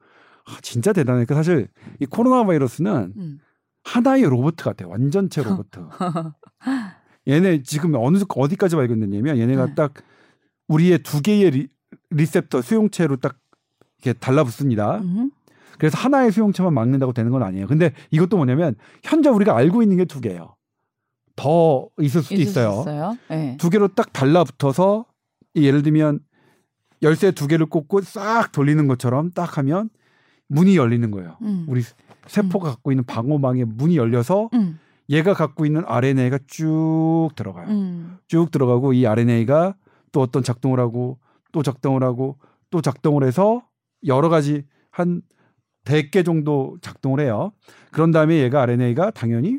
아, 0.47 0.57
진짜 0.63 0.93
대단해. 0.93 1.25
그 1.25 1.35
사실 1.35 1.69
이 2.01 2.07
코로나 2.07 2.45
바이러스는 2.45 3.13
음. 3.17 3.39
하나의 3.85 4.23
로봇 4.25 4.57
같아요. 4.57 4.89
완전체 4.89 5.43
로봇. 5.43 5.67
얘네 7.27 7.63
지금 7.63 7.95
어느 7.95 8.19
어디까지 8.29 8.77
발견됐냐면 8.77 9.39
얘네가 9.39 9.67
네. 9.67 9.75
딱 9.75 9.95
우리의 10.69 11.03
두 11.03 11.23
개의 11.23 11.51
re, 11.51 11.69
receptor 12.11 12.63
수용체로 12.63 13.17
딱 13.17 13.37
이렇게 14.03 14.19
달라붙습니다. 14.19 14.99
음. 14.99 15.31
그래서 15.79 15.99
하나의 15.99 16.33
수용체만 16.33 16.73
막는다고 16.75 17.13
되는 17.13 17.31
건 17.31 17.43
아니에요. 17.43 17.67
근데 17.67 17.93
이것도 18.11 18.37
뭐냐면 18.37 18.75
현재 19.03 19.29
우리가 19.29 19.57
알고 19.57 19.83
있는 19.83 19.97
게 19.97 20.05
두 20.05 20.21
개예요. 20.21 20.57
더 21.37 21.89
있을 22.01 22.23
수도 22.23 22.35
있어요. 22.35 23.17
네. 23.29 23.57
두 23.59 23.71
개로 23.71 23.89
딱 23.89 24.13
달라붙어서 24.13 25.07
예를 25.57 25.83
들면 25.83 26.21
열쇠 27.03 27.31
두 27.33 27.47
개를 27.47 27.67
꽂고 27.67 28.03
싹 28.03 28.53
돌리는 28.53 28.87
것처럼 28.87 29.31
딱 29.33 29.59
하면 29.59 29.91
문이 30.49 30.77
열리는 30.77 31.11
거예요. 31.11 31.37
음. 31.43 31.65
우리 31.69 31.83
세포가 32.27 32.69
음. 32.69 32.71
갖고 32.71 32.93
있는 32.93 33.05
방호망에 33.05 33.65
문이 33.65 33.97
열려서 33.97 34.51
음. 34.55 34.79
얘가 35.09 35.35
갖고 35.35 35.67
있는 35.67 35.83
RNA가 35.87 36.39
쭉 36.47 37.31
들어가요. 37.37 37.69
음. 37.69 38.19
쭉 38.29 38.51
들어가고 38.51 38.93
이 38.93 39.07
RNA가 39.07 39.75
또 40.13 40.21
어떤 40.21 40.43
작동을 40.43 40.81
하고 40.81 41.19
또 41.53 41.63
작동을 41.63 42.03
하고 42.03 42.39
또 42.71 42.81
작동을 42.81 43.25
해서 43.25 43.63
여러 44.07 44.29
가지 44.29 44.65
한 44.91 45.23
100개 45.85 46.25
정도 46.25 46.77
작동을 46.81 47.21
해요. 47.21 47.53
그런 47.91 48.11
다음에 48.11 48.37
얘가 48.37 48.63
RNA가 48.63 49.11
당연히 49.11 49.59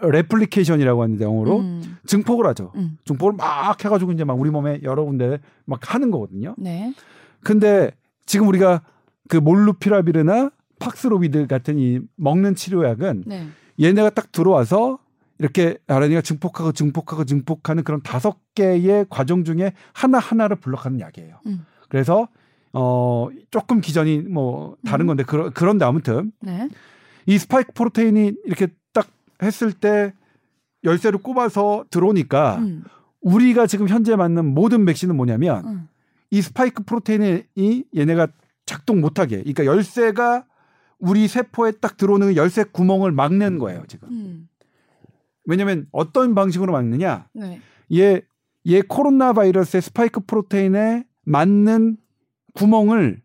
replication이라고 0.00 1.02
하는데 1.02 1.24
영어로 1.24 1.58
음. 1.58 1.96
증폭을 2.06 2.46
하죠. 2.48 2.72
음. 2.76 2.98
증폭을 3.04 3.34
막 3.34 3.84
해가지고 3.84 4.12
이제 4.12 4.24
막 4.24 4.38
우리 4.38 4.50
몸에 4.50 4.80
여러 4.82 5.04
군데 5.04 5.38
막 5.64 5.94
하는 5.94 6.10
거거든요. 6.10 6.54
네. 6.56 6.94
근데 7.42 7.90
지금 8.26 8.48
우리가 8.48 8.82
그 9.28 9.36
몰누피라비르나 9.36 10.50
팍스로비드 10.78 11.46
같은 11.48 11.78
이 11.78 12.00
먹는 12.16 12.54
치료약은 12.54 13.24
네. 13.26 13.48
얘네가 13.80 14.10
딱 14.10 14.32
들어와서 14.32 14.98
이렇게 15.38 15.78
RNA가 15.86 16.20
증폭하고 16.20 16.72
증폭하고 16.72 17.24
증폭하는 17.24 17.84
그런 17.84 18.02
다섯 18.02 18.38
개의 18.54 19.06
과정 19.08 19.44
중에 19.44 19.72
하나 19.92 20.18
하나를 20.18 20.56
block하는 20.56 21.00
약이에요. 21.00 21.40
음. 21.46 21.64
그래서 21.88 22.28
어 22.72 23.28
조금 23.50 23.80
기전이 23.80 24.18
뭐 24.18 24.76
다른 24.84 25.04
음. 25.04 25.08
건데 25.08 25.22
그런 25.22 25.52
그런데 25.52 25.84
아무튼 25.84 26.32
네. 26.40 26.68
이 27.26 27.38
스파이크 27.38 27.72
프로테인이 27.72 28.32
이렇게 28.44 28.68
딱 28.92 29.06
했을 29.42 29.72
때 29.72 30.12
열쇠를 30.84 31.20
꼽아서 31.20 31.84
들어오니까 31.90 32.56
음. 32.56 32.84
우리가 33.20 33.66
지금 33.66 33.88
현재 33.88 34.16
맞는 34.16 34.44
모든 34.44 34.84
백신은 34.84 35.16
뭐냐면 35.16 35.66
음. 35.66 35.88
이 36.30 36.42
스파이크 36.42 36.82
프로테인이 36.82 37.84
얘네가 37.96 38.28
작동 38.66 39.00
못하게 39.00 39.38
그러니까 39.38 39.64
열쇠가 39.64 40.44
우리 40.98 41.28
세포에 41.28 41.72
딱 41.72 41.96
들어오는 41.96 42.36
열쇠 42.36 42.64
구멍을 42.64 43.12
막는 43.12 43.58
거예요 43.58 43.84
지금. 43.86 44.08
음. 44.08 44.48
왜냐하면 45.44 45.86
어떤 45.92 46.34
방식으로 46.34 46.72
막느냐? 46.72 47.28
네. 47.32 47.60
얘, 47.94 48.22
얘 48.66 48.82
코로나 48.82 49.32
바이러스의 49.32 49.80
spike 49.80 50.20
protein에 50.20 51.04
맞는 51.24 51.96
구멍을 52.54 53.22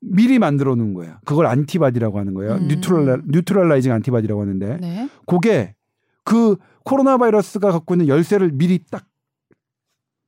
미리 0.00 0.38
만들어 0.38 0.74
놓은 0.76 0.94
거예요. 0.94 1.18
그걸 1.24 1.46
antibody라고 1.46 2.18
하는 2.18 2.34
거예요. 2.34 2.54
음. 2.54 2.68
neutral 2.68 3.22
neutralizing 3.26 3.92
antibody라고 3.92 4.40
하는데 4.40 4.76
네. 4.78 5.08
그게 5.26 5.74
그 6.24 6.56
코로나 6.84 7.18
바이러스가 7.18 7.72
갖고 7.72 7.94
있는 7.94 8.08
열쇠를 8.08 8.52
미리 8.52 8.84
딱 8.90 9.06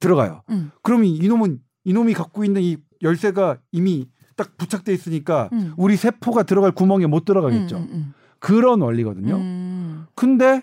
들어가요. 0.01 0.43
음. 0.51 0.71
그러면 0.83 1.07
이놈은 1.07 1.61
이놈이 1.85 2.15
갖고 2.15 2.45
있는 2.45 2.63
이 2.63 2.77
열쇠가 3.03 3.59
이미 3.71 4.09
딱 4.43 4.57
부착돼 4.57 4.93
있으니까 4.93 5.49
음. 5.53 5.73
우리 5.77 5.97
세포가 5.97 6.43
들어갈 6.43 6.73
구멍에 6.73 7.07
못 7.07 7.25
들어가겠죠. 7.25 7.77
음, 7.77 7.83
음, 7.83 7.89
음. 7.93 8.15
그런 8.39 8.81
원리거든요. 8.81 10.07
근데 10.15 10.63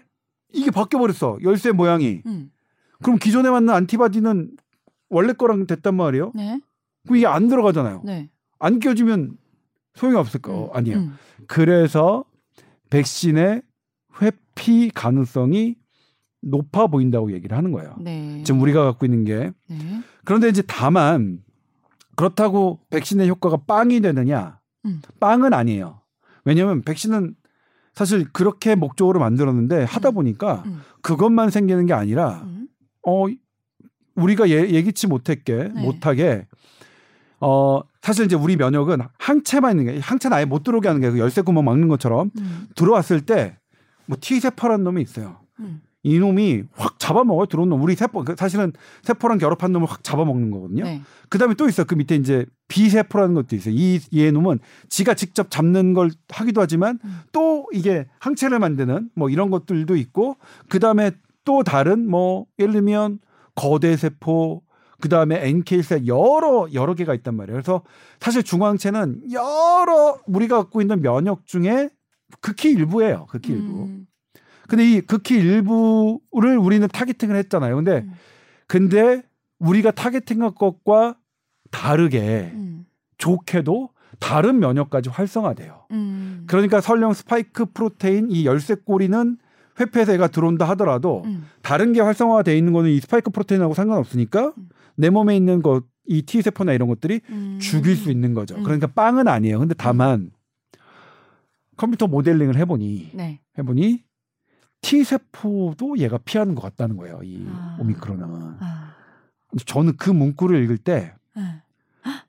이게 0.51 0.71
바뀌어 0.71 0.99
버렸어. 0.99 1.37
열쇠 1.43 1.71
모양이. 1.71 2.21
그럼 3.01 3.17
기존에 3.17 3.49
맞는 3.49 3.73
안티바디는 3.73 4.51
원래 5.09 5.33
거랑 5.33 5.65
됐단 5.65 5.95
말이에요. 5.95 6.31
네. 6.35 6.59
그 7.07 7.17
이게 7.17 7.25
안 7.25 7.47
들어가잖아요. 7.47 8.01
네. 8.05 8.29
안 8.59 8.79
껴주면 8.79 9.37
소용이 9.95 10.17
없을 10.17 10.41
거 10.41 10.65
음, 10.65 10.69
아니에요. 10.77 10.97
음. 10.97 11.15
그래서 11.47 12.25
백신의 12.89 13.61
회피 14.21 14.91
가능성이 14.93 15.75
높아 16.41 16.87
보인다고 16.87 17.31
얘기를 17.31 17.57
하는 17.57 17.71
거예요. 17.71 17.95
네. 17.99 18.43
지금 18.43 18.61
우리가 18.61 18.83
갖고 18.83 19.05
있는 19.05 19.23
게 19.23 19.51
네. 19.67 19.77
그런데 20.25 20.49
이제 20.49 20.61
다만 20.67 21.39
그렇다고 22.19 22.79
백신의 22.89 23.29
효과가 23.29 23.57
빵이 23.67 24.01
되느냐? 24.01 24.59
음. 24.85 25.01
빵은 25.19 25.53
아니에요. 25.53 26.01
왜냐하면 26.45 26.81
백신은 26.81 27.35
사실 27.93 28.31
그렇게 28.31 28.75
목적으로 28.75 29.19
만들었는데 29.19 29.83
하다 29.83 30.09
음. 30.09 30.13
보니까 30.13 30.63
음. 30.65 30.81
그것만 31.01 31.49
생기는 31.49 31.85
게 31.85 31.93
아니라 31.93 32.41
음. 32.43 32.67
어 33.05 33.25
우리가 34.15 34.49
예, 34.49 34.69
예기치 34.69 35.07
못했게 35.07 35.71
네. 35.73 35.81
못하게 35.81 36.47
어 37.39 37.81
사실 38.01 38.25
이제 38.25 38.35
우리 38.35 38.55
면역은 38.55 38.99
항체만 39.17 39.79
있는 39.79 39.93
게 39.93 39.99
항체는 39.99 40.35
아예 40.35 40.45
못 40.45 40.63
들어오게 40.63 40.87
하는 40.87 41.01
게그 41.01 41.19
열쇠 41.19 41.41
구멍 41.41 41.65
막는 41.65 41.87
것처럼 41.87 42.31
음. 42.37 42.67
들어왔을 42.75 43.21
때 43.21 43.59
뭐 44.09 44.17
T세포라는 44.19 44.83
놈이 44.83 45.03
있어요. 45.03 45.37
음. 46.05 46.09
이 46.09 46.19
놈이 46.19 46.63
확 46.73 46.97
잡아먹어요. 46.99 47.47
들어온 47.47 47.69
놈. 47.69 47.81
우리 47.81 47.95
세포 47.95 48.23
그 48.23 48.35
사실은 48.37 48.71
세포랑 49.03 49.37
결합한 49.37 49.71
놈을 49.73 49.87
확 49.87 50.03
잡아먹는 50.03 50.51
거거든요. 50.51 50.83
네. 50.85 51.01
그 51.29 51.37
다음에 51.37 51.53
또 51.55 51.67
있어. 51.67 51.83
그 51.83 51.95
밑에 51.95 52.15
이제 52.15 52.45
B세포라는 52.69 53.35
것도 53.35 53.55
있어요. 53.55 53.73
이 53.75 53.99
얘 54.13 54.31
놈은 54.31 54.59
지가 54.89 55.13
직접 55.15 55.49
잡는 55.51 55.93
걸 55.93 56.11
하기도 56.29 56.61
하지만 56.61 56.99
음. 57.03 57.19
또 57.31 57.67
이게 57.73 58.07
항체를 58.19 58.59
만드는 58.59 59.09
뭐 59.15 59.29
이런 59.29 59.49
것들도 59.49 59.95
있고 59.97 60.37
그 60.69 60.79
다음에 60.79 61.11
또 61.45 61.63
다른 61.63 62.09
뭐 62.09 62.45
예를 62.59 62.73
들면 62.73 63.19
거대 63.55 63.97
세포 63.97 64.61
그 65.01 65.09
다음에 65.09 65.47
NK 65.47 65.67
cell 65.67 66.07
여러 66.07 66.67
여러 66.73 66.93
개가 66.93 67.13
있단 67.15 67.35
말이에요. 67.35 67.55
그래서 67.55 67.81
사실 68.19 68.43
중화항체는 68.43 69.31
여러 69.31 70.17
우리가 70.27 70.57
갖고 70.57 70.81
있는 70.81 71.01
면역 71.01 71.45
중에 71.45 71.89
극히 72.41 72.71
일부예요. 72.71 73.25
극히 73.29 73.53
일부. 73.53 73.83
음. 73.83 74.05
근데 74.69 74.89
이 74.89 75.01
극히 75.01 75.35
일부를 75.35 76.57
우리는 76.57 76.87
targeting을 76.87 77.35
했잖아요. 77.35 77.75
근데 77.75 78.05
음. 78.05 78.13
근데 78.67 79.23
우리가 79.59 79.91
targeting한 79.91 80.55
것과 80.55 81.17
다르게 81.71 82.51
음. 82.53 82.85
좋게도 83.17 83.89
다른 84.19 84.59
면역까지 84.59 85.09
활성화돼요. 85.09 85.85
음. 85.91 86.43
그러니까 86.47 86.81
설령 86.81 87.13
spike 87.13 87.65
protein 87.65 88.31
이 88.31 88.45
열쇠 88.45 88.75
고리를 88.75 89.37
회피해서 89.79 90.13
애가 90.13 90.27
들어온다 90.27 90.67
하더라도 90.69 91.23
음. 91.25 91.45
다른 91.61 91.93
게 91.93 92.01
활성화돼 92.01 92.57
있는 92.57 92.73
거는 92.73 92.89
이 92.89 92.99
spike 92.99 93.31
protein하고 93.31 93.73
상관없으니까 93.73 94.53
음. 94.57 94.69
내 94.95 95.09
몸에 95.09 95.35
있는 95.37 95.61
것, 95.61 95.85
이 96.05 96.21
T 96.23 96.41
세포나 96.41 96.73
이런 96.73 96.89
것들이 96.89 97.21
음. 97.29 97.59
죽일 97.61 97.95
수 97.95 98.11
있는 98.11 98.33
거죠. 98.33 98.55
음. 98.55 98.63
그러니까 98.63 98.87
빵은 98.87 99.27
아니에요. 99.27 99.59
근데 99.59 99.73
다만 99.77 100.31
컴퓨터 101.77 102.07
모델링을 102.07 102.57
해보니 102.57 103.11
네. 103.13 103.39
해보니 103.57 104.03
T 104.81 105.03
세포도 105.03 105.97
얘가 105.97 106.17
피하는 106.17 106.55
것 106.55 106.61
같다는 106.61 106.97
거예요. 106.97 107.19
이 107.23 107.45
아. 107.49 107.77
오미크론은. 107.79 108.25
아. 108.59 108.95
저는 109.65 109.97
그 109.97 110.09
문구를 110.09 110.63
읽을 110.63 110.77
때 110.77 111.13
네. 111.35 111.61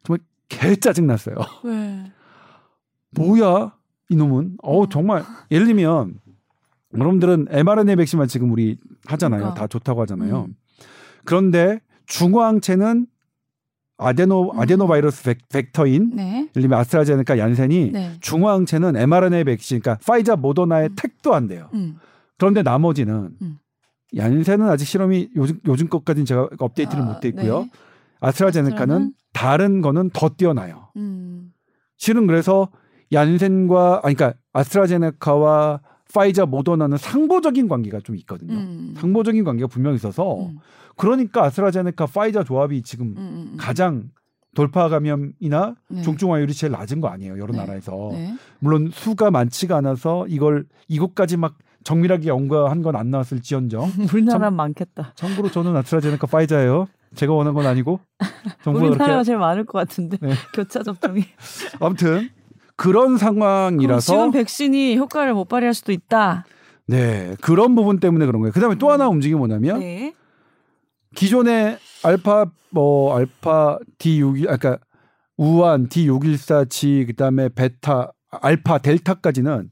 정말 0.03 0.21
개 0.49 0.75
짜증 0.77 1.07
났어요. 1.07 1.37
왜? 1.65 2.11
뭐야 3.11 3.75
이놈은? 4.09 4.57
어 4.63 4.89
정말 4.89 5.25
예를 5.51 5.67
들면 5.67 6.19
여러분들은 6.95 7.47
mRNA 7.51 7.97
백신만 7.97 8.29
지금 8.29 8.51
우리 8.51 8.79
하잖아요. 9.07 9.41
그러니까. 9.41 9.61
다 9.61 9.67
좋다고 9.67 10.01
하잖아요. 10.03 10.47
음. 10.49 10.57
그런데 11.25 11.81
중화항체는 12.07 13.07
아데노 13.99 14.53
음. 14.53 14.59
아데노 14.59 14.87
바이러스 14.87 15.35
벡, 15.51 15.73
터인 15.73 16.11
네. 16.15 16.49
예를 16.57 16.63
들면 16.63 16.79
아스트라제네카 16.81 17.39
얀센이 17.39 17.91
네. 17.93 18.17
중화항체는 18.21 18.97
mRNA 18.97 19.45
백신 19.45 19.81
그러니까 19.81 20.03
파이자 20.05 20.37
모더나의 20.37 20.89
음. 20.89 20.95
택도 20.97 21.35
안 21.35 21.47
돼요. 21.47 21.69
음. 21.75 21.99
그런데 22.41 22.63
나머지는 22.63 23.37
음. 23.43 23.59
얀센은 24.17 24.67
아직 24.69 24.87
실험이 24.87 25.29
요즘 25.37 25.61
요즘 25.67 25.89
것까지는 25.89 26.25
제가 26.25 26.49
업데이트를 26.59 27.03
아, 27.03 27.07
못돼 27.07 27.29
있고요. 27.29 27.61
네. 27.61 27.71
아스트라제네카는 28.21 28.81
아스트라는? 28.81 29.13
다른 29.35 29.83
거는 29.83 30.11
더 30.11 30.31
뛰어나요. 30.31 30.89
음. 30.97 31.53
실은 31.99 32.27
그래서 32.27 32.71
얀센과 33.13 34.01
아니 34.03 34.15
그러니까 34.15 34.39
아스트라제네카와 34.55 35.81
파이자 36.15 36.47
모더나는 36.47 36.97
상보적인 36.97 37.69
관계가 37.69 38.01
좀 38.01 38.17
있거든요. 38.17 38.55
음. 38.55 38.95
상보적인 38.97 39.45
관계가 39.45 39.69
분명히 39.69 39.97
있어서 39.97 40.47
음. 40.47 40.59
그러니까 40.97 41.45
아스트라제네카 41.45 42.07
파이자 42.07 42.43
조합이 42.43 42.81
지금 42.83 43.09
음, 43.09 43.17
음, 43.19 43.51
음. 43.53 43.57
가장 43.59 44.11
돌파 44.55 44.89
감염이나 44.89 45.77
네. 45.91 46.03
중증 46.03 46.33
화율이 46.33 46.55
제일 46.55 46.73
낮은 46.73 47.01
거 47.01 47.09
아니에요 47.09 47.39
여러 47.39 47.53
네. 47.53 47.59
나라에서 47.59 48.09
네. 48.13 48.35
물론 48.59 48.91
수가 48.93 49.31
많지가 49.31 49.77
않아서 49.77 50.27
이걸 50.27 50.67
이것까지 50.89 51.37
막 51.37 51.57
정밀하게 51.85 52.29
연구한 52.29 52.83
건 52.83 52.97
안 52.97 53.11
나왔을지언정 53.11 53.93
우리나라 54.13 54.51
많겠다. 54.53 55.13
참고로 55.17 55.51
저는 55.51 55.75
아스트라제네카 55.77 56.27
파이자예요. 56.27 56.89
제가 57.15 57.33
원한 57.33 57.55
건 57.55 57.67
아니고 57.67 57.99
우리나라가 58.67 59.05
그렇게... 59.07 59.25
제일 59.25 59.39
많을 59.39 59.65
것 59.65 59.79
같은데 59.79 60.17
네. 60.21 60.33
교차 60.55 60.83
접종이. 60.83 61.25
아무튼 61.81 62.29
그런 62.77 63.17
상황이라서 63.19 64.01
지금 64.13 64.31
백신이 64.31 64.97
효과를 64.97 65.35
못 65.35 65.47
발휘할 65.49 65.75
수도 65.75 65.93
있다. 65.93 66.45
네 66.87 67.35
그런 67.41 67.75
부분 67.75 67.99
때문에 68.01 68.27
그런 68.27 68.41
거예요. 68.43 68.53
그다음에 68.53 68.77
또 68.77 68.91
하나 68.91 69.09
움직임이 69.09 69.39
뭐냐면 69.39 69.81
네. 69.81 70.15
기존의 71.15 71.79
알파 72.05 72.47
뭐 72.71 73.17
알파 73.17 73.79
D6 73.99 74.43
그러니까 74.43 74.79
우한 75.37 75.89
D614G 75.89 77.07
그다음에 77.09 77.49
베타 77.49 78.13
알파 78.31 78.79
델타까지는 78.79 79.71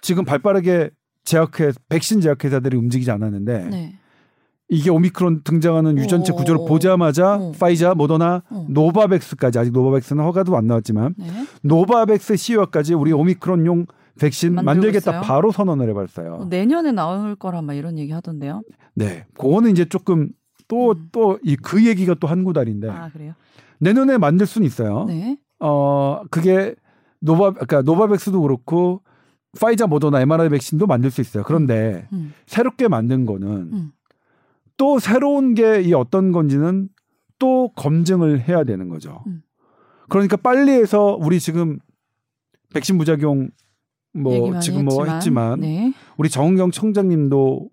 지금 0.00 0.24
발빠르게 0.24 0.90
제약회 1.30 1.72
백신 1.88 2.20
제약회사들이 2.20 2.76
움직이지 2.76 3.08
않았는데 3.12 3.68
네. 3.70 3.94
이게 4.68 4.90
오미크론 4.90 5.42
등장하는 5.44 5.96
유전체 5.98 6.32
구조를 6.32 6.64
보자마자 6.66 7.36
오. 7.36 7.52
화이자, 7.52 7.94
모더나, 7.94 8.42
오. 8.50 8.66
노바백스까지 8.68 9.58
아직 9.58 9.72
노바백스는 9.72 10.22
허가도 10.24 10.56
안 10.56 10.66
나왔지만 10.66 11.14
네. 11.18 11.26
노바백스 11.62 12.36
CEO까지 12.36 12.94
우리 12.94 13.12
오미크론용 13.12 13.86
백신 14.20 14.54
만들겠다 14.56 15.10
있어요? 15.12 15.22
바로 15.22 15.50
선언을 15.52 15.88
해봤어요. 15.90 16.34
어, 16.34 16.44
내년에 16.46 16.90
나올 16.92 17.36
거라 17.36 17.62
막 17.62 17.74
이런 17.74 17.96
얘기 17.98 18.12
하던데요. 18.12 18.62
네, 18.94 19.24
그거는 19.38 19.70
이제 19.70 19.84
조금 19.84 20.30
또 20.68 20.94
또 21.12 21.38
이그 21.42 21.78
음. 21.78 21.86
얘기가 21.86 22.14
또 22.14 22.26
한 22.28 22.44
구달인데. 22.44 22.88
아 22.90 23.08
그래요? 23.12 23.34
내년에 23.78 24.18
만들 24.18 24.46
수는 24.46 24.66
있어요. 24.66 25.04
네. 25.06 25.36
어 25.60 26.22
그게 26.30 26.74
노바 27.20 27.52
그러니까 27.52 27.82
노바백스도 27.82 28.40
그렇고 28.42 29.02
화이자, 29.58 29.86
모더나, 29.86 30.20
mRNA 30.20 30.50
백신도 30.50 30.86
만들 30.86 31.10
수 31.10 31.20
있어요. 31.20 31.42
그런데 31.44 32.06
음. 32.12 32.16
음. 32.18 32.34
새롭게 32.46 32.88
만든 32.88 33.26
거는 33.26 33.48
음. 33.72 33.92
또 34.76 34.98
새로운 34.98 35.54
게 35.54 35.82
이 35.82 35.92
어떤 35.92 36.32
건지는 36.32 36.88
또 37.38 37.70
검증을 37.74 38.48
해야 38.48 38.64
되는 38.64 38.88
거죠. 38.88 39.22
음. 39.26 39.42
그러니까 40.08 40.36
빨리 40.36 40.72
해서 40.72 41.16
우리 41.20 41.40
지금 41.40 41.78
백신 42.74 42.98
부작용 42.98 43.50
뭐 44.12 44.58
지금 44.60 44.84
뭐 44.84 45.04
했지만, 45.04 45.16
했지만 45.16 45.60
네. 45.60 45.92
우리 46.16 46.28
정은경 46.28 46.70
청장님도 46.72 47.68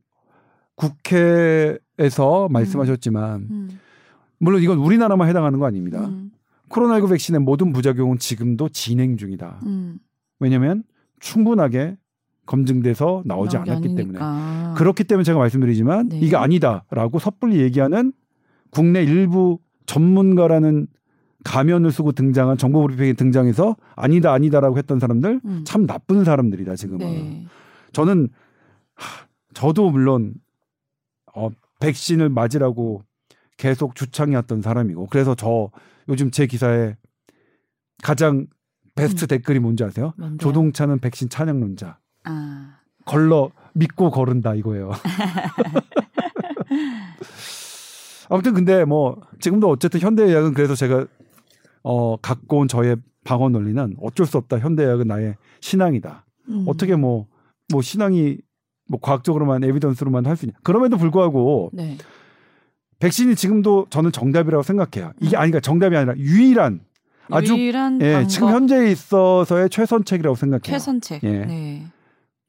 국회에서 0.75 2.47
말씀하셨지만 2.49 3.41
음. 3.41 3.47
음. 3.51 3.79
물론 4.39 4.61
이건 4.61 4.77
우리나라만 4.77 5.27
해당하는 5.27 5.59
거 5.59 5.65
아닙니다. 5.65 6.05
음. 6.05 6.31
코로나19 6.69 7.09
백신의 7.09 7.41
모든 7.41 7.71
부작용은 7.73 8.19
지금도 8.19 8.69
진행 8.69 9.17
중이다. 9.17 9.61
음. 9.65 9.99
왜냐하면 10.39 10.83
충분하게 11.19 11.97
검증돼서 12.45 13.23
나오지 13.25 13.57
않았기 13.57 13.89
아니니까. 13.89 13.95
때문에 13.95 14.73
그렇기 14.77 15.03
때문에 15.03 15.23
제가 15.23 15.37
말씀드리지만 15.39 16.09
네. 16.09 16.19
이게 16.19 16.35
아니다라고 16.35 17.19
섣불리 17.19 17.59
얘기하는 17.61 18.13
국내 18.69 19.03
일부 19.03 19.59
전문가라는 19.85 20.87
가면을 21.43 21.91
쓰고 21.91 22.13
등장한 22.13 22.57
정보 22.57 22.81
브리핑에 22.81 23.13
등장해서 23.13 23.75
아니다 23.95 24.33
아니다라고 24.33 24.77
했던 24.77 24.99
사람들 24.99 25.41
음. 25.45 25.63
참 25.65 25.85
나쁜 25.85 26.23
사람들이다 26.23 26.75
지금은 26.75 26.99
네. 26.99 27.45
저는 27.93 28.29
하, 28.95 29.27
저도 29.53 29.91
물론 29.91 30.33
어, 31.33 31.49
백신을 31.79 32.29
맞으라고 32.29 33.03
계속 33.57 33.95
주창해왔던 33.95 34.61
사람이고 34.61 35.07
그래서 35.07 35.35
저 35.35 35.69
요즘 36.09 36.31
제 36.31 36.47
기사에 36.47 36.95
가장 38.03 38.47
베스트 38.97 39.25
음. 39.25 39.27
댓글이 39.27 39.59
뭔지 39.59 39.83
아세요? 39.83 40.13
뭔데요? 40.17 40.37
조동차는 40.39 40.99
백신 40.99 41.29
찬양론자. 41.29 41.97
아. 42.25 42.79
걸러 43.05 43.51
믿고 43.73 44.09
거른다 44.11 44.53
이거예요. 44.55 44.91
아무튼 48.29 48.53
근데 48.53 48.83
뭐 48.83 49.21
지금도 49.39 49.69
어쨌든 49.69 50.01
현대의학은 50.01 50.53
그래서 50.53 50.75
제가 50.75 51.05
어 51.83 52.17
갖고 52.17 52.59
온 52.59 52.67
저의 52.67 52.97
방어 53.23 53.47
논리는 53.49 53.95
어쩔 54.01 54.25
수 54.25 54.37
없다. 54.37 54.59
현대의학은 54.59 55.07
나의 55.07 55.35
신앙이다. 55.61 56.25
음. 56.49 56.65
어떻게 56.67 56.95
뭐뭐 56.95 57.27
뭐 57.71 57.81
신앙이 57.81 58.37
뭐 58.89 58.99
과학적으로만 59.01 59.63
에비던스로만 59.63 60.25
할 60.25 60.35
수 60.35 60.45
있냐. 60.45 60.57
그럼에도 60.63 60.97
불구하고 60.97 61.69
네. 61.73 61.97
백신이 62.99 63.35
지금도 63.35 63.87
저는 63.89 64.11
정답이라고 64.11 64.63
생각해요. 64.63 65.13
이게 65.21 65.37
음. 65.37 65.41
아니까 65.41 65.59
정답이 65.59 65.95
아니라 65.95 66.17
유일한 66.17 66.81
아주 67.31 67.53
유일한 67.53 68.01
예, 68.01 68.25
지금 68.27 68.49
현재에 68.49 68.91
있어서의 68.91 69.69
최선책이라고 69.69 70.35
생각해요. 70.35 70.61
최선책. 70.63 71.23
예. 71.23 71.45
네. 71.45 71.83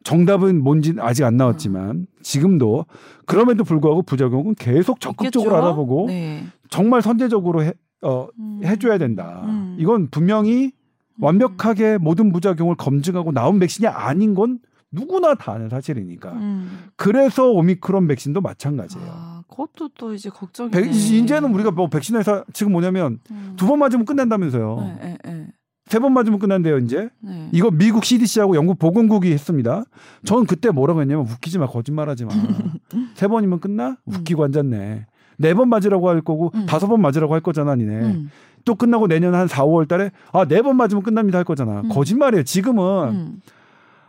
정답은 0.05 0.62
뭔지 0.62 0.95
아직 1.01 1.25
안 1.25 1.37
나왔지만 1.37 1.91
음. 1.91 2.07
지금도 2.23 2.87
그럼에도 3.27 3.64
불구하고 3.64 4.03
부작용은 4.03 4.55
계속 4.55 5.01
적극적으로 5.01 5.51
있겠죠? 5.51 5.64
알아보고 5.64 6.07
네. 6.07 6.45
정말 6.71 7.03
선제적으로 7.03 7.64
해, 7.64 7.73
어, 8.03 8.29
음. 8.38 8.61
해줘야 8.64 8.99
된다. 8.99 9.43
음. 9.45 9.77
이건 9.79 10.09
분명히 10.11 10.67
음. 10.67 11.25
완벽하게 11.25 11.99
모든 11.99 12.33
부작용을 12.33 12.77
검증하고 12.77 13.33
나온 13.33 13.59
백신이 13.59 13.87
아닌 13.87 14.35
건 14.35 14.61
누구나 14.91 15.35
다 15.35 15.53
아는 15.53 15.69
사실이니까. 15.69 16.33
음. 16.33 16.85
그래서 16.97 17.51
오미크론 17.51 18.07
백신도 18.09 18.41
마찬가지예요. 18.41 19.07
아, 19.11 19.38
그것도 19.51 19.89
또 19.99 20.13
이제 20.15 20.31
걱정이. 20.31 20.71
이제는 20.91 21.53
우리가 21.55 21.71
뭐 21.71 21.89
백신 21.89 22.17
회사 22.17 22.45
지금 22.53 22.73
뭐냐면 22.73 23.19
음. 23.31 23.55
두번 23.57 23.79
맞으면 23.79 24.05
끝낸다면서요. 24.07 24.77
네, 24.81 24.99
네, 25.03 25.19
네. 25.25 25.47
세번 25.87 26.13
맞으면 26.13 26.39
끝난대요 26.39 26.79
이제. 26.79 27.09
네. 27.21 27.49
이거 27.53 27.71
미국 27.71 28.05
CDC하고 28.05 28.57
영국 28.57 28.79
보건국이 28.79 29.33
했습니다. 29.33 29.85
저는 30.25 30.45
그때 30.47 30.71
뭐라고 30.71 31.01
했냐면 31.01 31.25
웃기지 31.27 31.59
마 31.59 31.67
거짓말하지 31.67 32.27
마. 32.27 32.31
세 33.15 33.27
번이면 33.27 33.61
끝나? 33.61 33.97
음. 34.05 34.13
웃기고 34.15 34.45
앉았네. 34.45 35.07
네 35.41 35.55
번 35.55 35.69
맞으라고 35.69 36.09
할 36.09 36.21
거고 36.21 36.51
음. 36.55 36.67
다섯 36.67 36.89
번 36.89 37.01
맞으라고 37.01 37.33
할 37.33 37.41
거잖아 37.41 37.75
니네. 37.75 37.95
음. 38.01 38.31
또 38.65 38.75
끝나고 38.75 39.07
내년 39.09 39.35
한 39.35 39.47
4, 39.49 39.65
5월 39.65 39.89
달에 39.89 40.11
아 40.33 40.45
네 40.45 40.61
번 40.63 40.77
맞으면 40.77 41.03
끝납니다 41.03 41.39
할 41.39 41.45
거잖아. 41.45 41.81
음. 41.81 41.89
거짓말이에요. 41.89 42.43
지금은 42.43 43.09
음. 43.11 43.41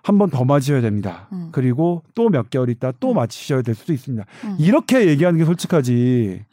한 0.09 0.17
번 0.17 0.29
더 0.29 0.43
맞으셔야 0.45 0.81
됩니다. 0.81 1.27
음. 1.31 1.49
그리고 1.51 2.03
또 2.15 2.29
몇 2.29 2.49
개월 2.49 2.69
있다 2.69 2.91
또 2.99 3.13
맞으셔야 3.13 3.61
될 3.61 3.75
수도 3.75 3.93
있습니다. 3.93 4.25
이렇게 4.57 5.07
얘기하는 5.07 5.37
게 5.39 5.45
솔직하지. 5.45 6.43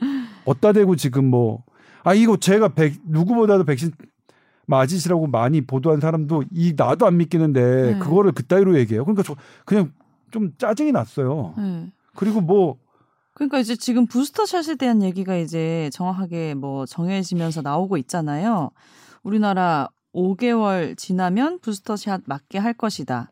어따 0.44 0.72
대고 0.72 0.96
지금 0.96 1.24
뭐 1.26 1.64
아 2.04 2.14
이거 2.14 2.36
제가 2.36 2.68
백, 2.68 2.94
누구보다도 3.04 3.64
백신 3.64 3.90
맞으시라고 4.66 5.26
많이 5.26 5.60
보도한 5.60 5.98
사람도 6.00 6.44
이 6.52 6.74
나도 6.76 7.04
안 7.06 7.16
믿기는데 7.16 7.92
네. 7.94 7.98
그거를 7.98 8.30
그따위로 8.30 8.78
얘기해요. 8.78 9.04
그러니까 9.04 9.24
저 9.24 9.34
그냥 9.64 9.90
좀 10.30 10.52
짜증이 10.56 10.92
났어요. 10.92 11.54
네. 11.58 11.90
그리고 12.14 12.40
뭐 12.40 12.76
그러니까 13.34 13.58
이제 13.58 13.74
지금 13.74 14.06
부스터샷에 14.06 14.76
대한 14.76 15.02
얘기가 15.02 15.36
이제 15.36 15.90
정확하게 15.92 16.54
뭐 16.54 16.86
정해지면서 16.86 17.62
나오고 17.62 17.96
있잖아요. 17.98 18.70
우리나라 19.24 19.88
5개월 20.14 20.96
지나면 20.96 21.58
부스터샷 21.60 22.22
맞게 22.26 22.58
할 22.58 22.72
것이다. 22.72 23.30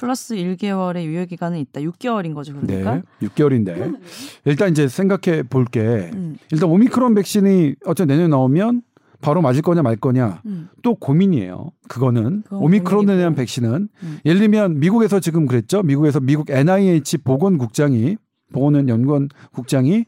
플러스 0.00 0.34
1개월의 0.34 1.04
유효 1.04 1.24
기간은 1.26 1.58
있다. 1.58 1.80
6개월인 1.82 2.34
거죠, 2.34 2.54
그러니까. 2.58 2.94
네, 2.96 3.02
6개월인데 3.28 3.98
일단 4.46 4.70
이제 4.70 4.88
생각해 4.88 5.42
볼게. 5.44 6.10
음. 6.14 6.36
일단 6.50 6.70
오미크론 6.70 7.14
백신이 7.14 7.74
어차 7.84 8.06
내년에 8.06 8.28
나오면 8.28 8.82
바로 9.20 9.42
맞을 9.42 9.60
거냐 9.60 9.82
말 9.82 9.96
거냐 9.96 10.40
음. 10.46 10.68
또 10.82 10.94
고민이에요. 10.94 11.70
그거는 11.88 12.42
오미크론에 12.50 13.16
대한 13.16 13.34
백신은 13.34 13.88
음. 14.02 14.18
예를 14.24 14.40
들면 14.40 14.80
미국에서 14.80 15.20
지금 15.20 15.46
그랬죠. 15.46 15.82
미국에서 15.82 16.20
미국 16.20 16.50
NIH 16.50 17.18
보건국장이 17.18 18.16
보건은 18.52 18.88
연구원 18.88 19.28
국장이 19.52 20.06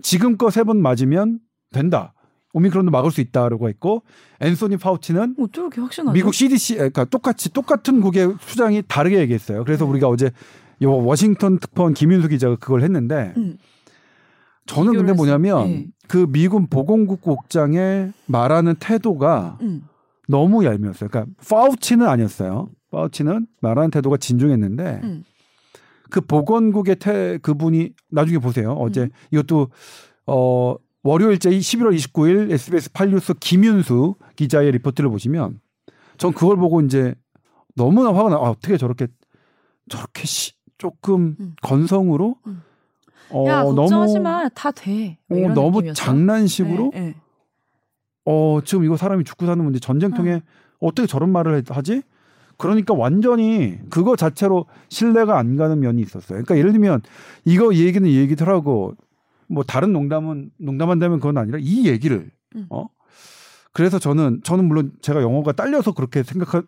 지금껏 0.00 0.50
세 0.50 0.62
번 0.64 0.80
맞으면 0.80 1.40
된다. 1.72 2.13
오미크론도 2.54 2.90
막을 2.90 3.10
수 3.10 3.20
있다라고 3.20 3.68
했고 3.68 4.04
앤소니 4.40 4.78
파우치는 4.78 5.36
어떻게 5.38 5.80
확신하죠? 5.80 6.14
미국 6.14 6.32
CDC 6.32 6.76
그러니까 6.76 7.04
똑같이 7.04 7.52
똑같은 7.52 8.00
국의 8.00 8.34
수장이 8.40 8.82
다르게 8.88 9.18
얘기했어요. 9.18 9.64
그래서 9.64 9.84
네. 9.84 9.90
우리가 9.90 10.08
어제 10.08 10.30
요 10.82 10.92
워싱턴 10.92 11.58
특파원 11.58 11.94
김윤수 11.94 12.28
기자가 12.28 12.56
그걸 12.56 12.82
했는데 12.82 13.34
음. 13.36 13.58
저는 14.66 14.94
근데 14.94 15.12
뭐냐면 15.12 15.66
네. 15.66 15.86
그 16.08 16.26
미군 16.30 16.68
보건국 16.68 17.20
국장의 17.20 18.12
말하는 18.26 18.76
태도가 18.76 19.58
음. 19.60 19.82
너무 20.28 20.64
얄미웠어요. 20.64 21.10
그러니까 21.10 21.32
파우치는 21.46 22.06
아니었어요. 22.06 22.68
파우치는 22.90 23.46
말하는 23.60 23.90
태도가 23.90 24.16
진중했는데 24.16 25.00
음. 25.02 25.24
그 26.10 26.20
보건국의 26.20 26.96
태 26.96 27.38
그분이 27.38 27.90
나중에 28.10 28.38
보세요. 28.38 28.72
어제 28.72 29.02
음. 29.02 29.10
이것도 29.32 29.68
어 30.26 30.76
월요일째 31.04 31.50
11월 31.50 31.94
29일 31.94 32.50
SBS 32.50 32.90
8뉴스 32.90 33.38
김윤수 33.38 34.14
기자의 34.36 34.72
리포트를 34.72 35.10
보시면 35.10 35.60
전 36.16 36.32
그걸 36.32 36.56
보고 36.56 36.80
이제 36.80 37.14
너무나 37.76 38.08
화가 38.14 38.30
나. 38.30 38.36
아, 38.36 38.50
어떻게 38.50 38.78
저렇게 38.78 39.06
저렇게 39.88 40.24
시, 40.24 40.52
조금 40.78 41.36
음. 41.38 41.56
건성으로 41.62 42.36
음. 42.46 42.62
어, 43.30 43.44
야, 43.46 43.64
걱정하지 43.64 44.18
마. 44.20 44.48
다 44.48 44.70
돼. 44.70 45.18
어, 45.28 45.34
너무 45.54 45.78
느낌이었어? 45.78 45.94
장난식으로 45.94 46.90
네, 46.94 47.00
네. 47.00 47.14
어, 48.24 48.60
지금 48.64 48.84
이거 48.84 48.96
사람이 48.96 49.24
죽고 49.24 49.44
사는 49.44 49.62
문제 49.62 49.78
전쟁통에 49.78 50.34
어. 50.34 50.40
어떻게 50.80 51.06
저런 51.06 51.30
말을 51.30 51.62
하지? 51.68 52.02
그러니까 52.56 52.94
완전히 52.94 53.78
그거 53.90 54.16
자체로 54.16 54.66
신뢰가 54.88 55.38
안 55.38 55.56
가는 55.56 55.78
면이 55.80 56.00
있었어요. 56.00 56.42
그러니까 56.44 56.56
예를 56.56 56.72
들면 56.72 57.02
이거 57.44 57.74
얘기는 57.74 58.08
얘기더라고. 58.08 58.94
뭐 59.54 59.64
다른 59.64 59.92
농담은 59.92 60.50
농담한다면 60.58 61.20
그건 61.20 61.38
아니라 61.38 61.58
이 61.60 61.86
얘기를 61.86 62.30
음. 62.56 62.66
어 62.70 62.86
그래서 63.72 63.98
저는 63.98 64.40
저는 64.44 64.66
물론 64.66 64.92
제가 65.00 65.22
영어가 65.22 65.52
딸려서 65.52 65.92
그렇게 65.92 66.22
생각한 66.22 66.64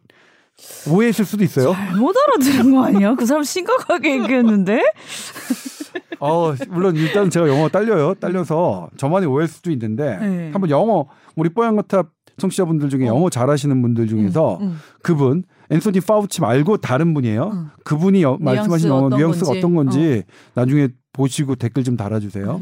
오해했을 0.91 1.25
수도 1.25 1.45
있어요. 1.45 1.73
잘못 1.73 2.15
알아들은 2.17 2.73
거 2.73 2.85
아니야? 2.85 3.15
그 3.15 3.27
사람 3.27 3.43
심각하게 3.43 4.23
얘기했는데. 4.23 4.81
어 6.19 6.55
물론 6.69 6.97
일단 6.97 7.29
제가 7.29 7.47
영어 7.47 7.69
딸려요. 7.69 8.15
딸려서 8.15 8.89
저만이 8.97 9.27
오해할 9.27 9.49
수도 9.49 9.71
있는데 9.71 10.17
네. 10.17 10.51
한번 10.51 10.71
영어 10.71 11.07
우리 11.35 11.51
뽀얀거탑 11.51 12.09
청취자분들 12.39 12.89
중에 12.89 13.05
어. 13.05 13.15
영어 13.15 13.31
잘하시는 13.31 13.83
분들 13.83 14.07
중에서 14.07 14.59
음, 14.61 14.67
음. 14.69 14.81
그분 15.03 15.45
앤소니 15.71 16.01
파우치 16.01 16.41
말고 16.41 16.79
다른 16.79 17.13
분이에요. 17.15 17.51
음. 17.53 17.71
그분이 17.85 18.23
여, 18.23 18.39
말씀하신 18.41 18.89
영어 18.89 19.09
뉘앙스가 19.15 19.53
어떤 19.53 19.75
건지 19.75 20.25
어. 20.27 20.61
나중에 20.61 20.89
보시고 21.17 21.57
댓글 21.57 21.83
좀 21.85 21.97
달아주세요. 21.97 22.61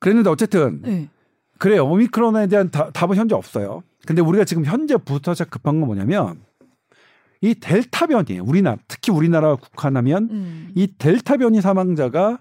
그랬는데 0.00 0.30
어쨌든 0.30 0.80
네. 0.82 1.08
그래 1.58 1.78
오미크론에 1.78 2.46
대한 2.48 2.70
다, 2.70 2.90
답은 2.90 3.16
현재 3.16 3.34
없어요. 3.34 3.82
근데 4.06 4.20
우리가 4.20 4.44
지금 4.44 4.64
현재부터 4.64 5.34
급한 5.48 5.80
건 5.80 5.86
뭐냐면 5.86 6.42
이 7.40 7.54
델타 7.54 8.06
변이 8.08 8.38
우리나라 8.38 8.76
특히 8.88 9.12
우리나라 9.12 9.54
국한하면 9.56 10.28
음. 10.30 10.72
이 10.74 10.88
델타 10.98 11.36
변이 11.38 11.60
사망자가 11.60 12.38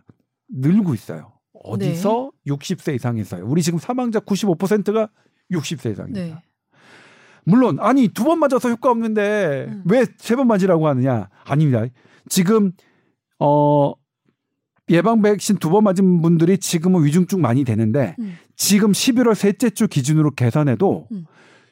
늘고 0.49 0.93
있어요. 0.93 1.32
어디서 1.63 2.32
네. 2.45 2.53
60세 2.53 2.95
이상에서요. 2.95 3.45
우리 3.45 3.61
지금 3.61 3.80
사망자 3.80 4.19
95%가 4.19 5.09
60세 5.51 5.91
이상입니다. 5.91 6.36
네. 6.36 6.43
물론 7.45 7.78
아니 7.80 8.07
두 8.07 8.24
번 8.24 8.39
맞아서 8.39 8.69
효과 8.69 8.89
없는데 8.91 9.65
음. 9.69 9.84
왜세 9.86 10.36
번 10.36 10.47
맞으라고 10.47 10.88
하느냐? 10.88 11.30
아닙니다. 11.45 11.86
지금 12.30 12.71
어 13.39 13.93
예방 14.90 15.22
백신 15.22 15.58
두 15.58 15.70
번 15.70 15.84
맞은 15.86 16.22
분들이 16.22 16.58
지금은 16.58 17.04
위중증 17.06 17.42
많이 17.42 17.64
되는데 17.64 18.16
음. 18.20 18.38
지금 18.56 18.92
11월 18.92 19.34
셋째 19.36 19.70
주 19.70 19.88
기준으로 19.88 20.32
계산해도 20.32 21.08
음. 21.12 21.26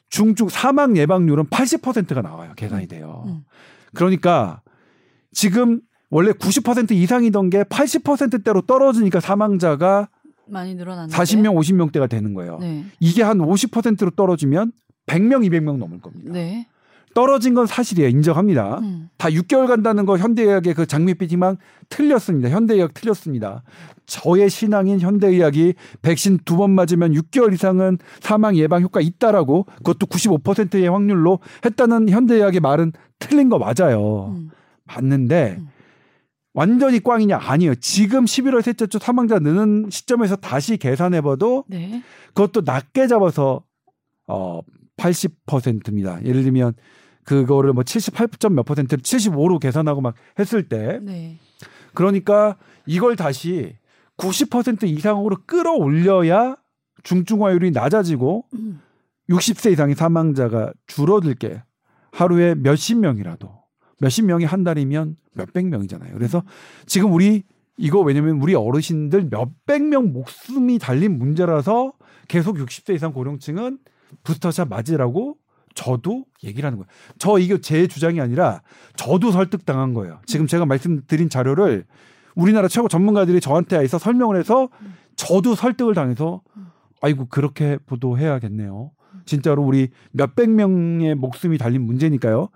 중증 0.08 0.48
사망 0.48 0.96
예방률은 0.96 1.44
80%가 1.46 2.22
나와요. 2.22 2.52
계산이 2.56 2.86
돼요. 2.88 3.24
음. 3.26 3.44
그러니까 3.94 4.60
지금 5.32 5.80
원래 6.10 6.32
90% 6.32 6.92
이상이던 6.92 7.50
게 7.50 7.62
80%대로 7.64 8.62
떨어지니까 8.62 9.20
사망자가 9.20 10.08
많이 10.46 10.74
늘어났는데 10.74 11.16
40명, 11.16 11.54
50명대가 11.54 12.08
되는 12.08 12.34
거예요. 12.34 12.58
네. 12.58 12.84
이게 13.00 13.22
한 13.22 13.38
50%로 13.38 14.10
떨어지면 14.10 14.72
100명, 15.06 15.46
200명 15.48 15.78
넘을 15.78 16.00
겁니다. 16.00 16.32
네. 16.32 16.66
떨어진 17.14 17.54
건 17.54 17.66
사실이에요. 17.66 18.08
인정합니다. 18.08 18.78
음. 18.78 19.08
다 19.18 19.28
6개월 19.28 19.66
간다는 19.66 20.06
거 20.06 20.16
현대의학의 20.16 20.74
그 20.74 20.86
장밋빛 20.86 21.30
희망 21.32 21.56
틀렸습니다. 21.88 22.48
현대의학 22.48 22.94
틀렸습니다. 22.94 23.62
저의 24.06 24.50
신앙인 24.50 25.00
현대의학이 25.00 25.74
백신 26.02 26.38
두 26.44 26.56
번 26.56 26.70
맞으면 26.72 27.12
6개월 27.12 27.52
이상은 27.52 27.98
사망 28.20 28.56
예방 28.56 28.82
효과 28.82 29.00
있다라고 29.00 29.64
그것도 29.78 30.06
95%의 30.06 30.88
확률로 30.88 31.40
했다는 31.64 32.08
현대의학의 32.08 32.60
말은 32.60 32.92
틀린 33.18 33.48
거 33.48 33.58
맞아요. 33.58 34.34
음. 34.36 34.50
맞는데 34.84 35.56
음. 35.58 35.68
완전히 36.54 37.00
꽝이냐 37.00 37.38
아니에요. 37.40 37.74
지금 37.76 38.24
11월 38.26 38.60
셋째 38.62 38.86
주 38.86 38.98
사망자 39.00 39.38
느는 39.38 39.88
시점에서 39.90 40.36
다시 40.36 40.76
계산해봐도 40.76 41.64
네. 41.68 42.02
그것도 42.34 42.62
낮게 42.66 43.06
잡아서 43.06 43.62
어 44.28 44.60
80%입니다. 44.98 46.22
예를 46.24 46.42
들면 46.42 46.74
그거를 47.24 47.72
뭐 47.72 47.84
78점 47.84 48.52
몇 48.52 48.64
퍼센트, 48.64 48.96
75로 48.96 49.60
계산하고 49.60 50.00
막 50.00 50.14
했을 50.38 50.68
때, 50.68 50.98
네. 51.02 51.38
그러니까 51.94 52.56
이걸 52.86 53.16
다시 53.16 53.76
90% 54.16 54.84
이상으로 54.84 55.36
끌어올려야 55.46 56.56
중증화율이 57.02 57.70
낮아지고 57.70 58.46
음. 58.54 58.80
60세 59.28 59.72
이상의 59.72 59.94
사망자가 59.94 60.72
줄어들게 60.86 61.62
하루에 62.12 62.54
몇십 62.54 62.98
명이라도 62.98 63.50
몇십 64.00 64.24
명이 64.26 64.44
한 64.44 64.64
달이면 64.64 65.16
몇백 65.34 65.66
명이잖아요. 65.66 66.12
그래서 66.14 66.42
지금 66.86 67.12
우리 67.12 67.44
이거 67.78 68.00
왜냐면 68.00 68.40
우리 68.40 68.54
어르신들 68.54 69.28
몇백 69.30 69.82
명 69.84 70.12
목숨이 70.12 70.78
달린 70.78 71.18
문제라서 71.18 71.92
계속 72.28 72.56
60세 72.56 72.94
이상 72.94 73.12
고령층은 73.12 73.78
부스터샷 74.24 74.68
맞으라고 74.68 75.36
저도 75.74 76.24
얘기를 76.44 76.66
하는 76.66 76.78
거예요. 76.78 76.88
저 77.18 77.38
이게 77.38 77.60
제 77.60 77.86
주장이 77.86 78.20
아니라 78.20 78.62
저도 78.96 79.30
설득당한 79.30 79.94
거예요. 79.94 80.20
지금 80.26 80.46
제가 80.46 80.66
말씀드린 80.66 81.28
자료를 81.28 81.84
우리나라 82.34 82.68
최고 82.68 82.88
전문가들이 82.88 83.40
저한테 83.40 83.78
해서 83.78 83.98
설명을 83.98 84.36
해서 84.38 84.68
저도 85.16 85.54
설득을 85.54 85.94
당해서 85.94 86.42
아이고 87.00 87.26
그렇게 87.28 87.78
보도해야겠네요. 87.86 88.90
진짜로 89.24 89.62
우리 89.62 89.88
몇백 90.12 90.50
명의 90.50 91.14
목숨이 91.14 91.58
달린 91.58 91.82
문제니까요. 91.82 92.48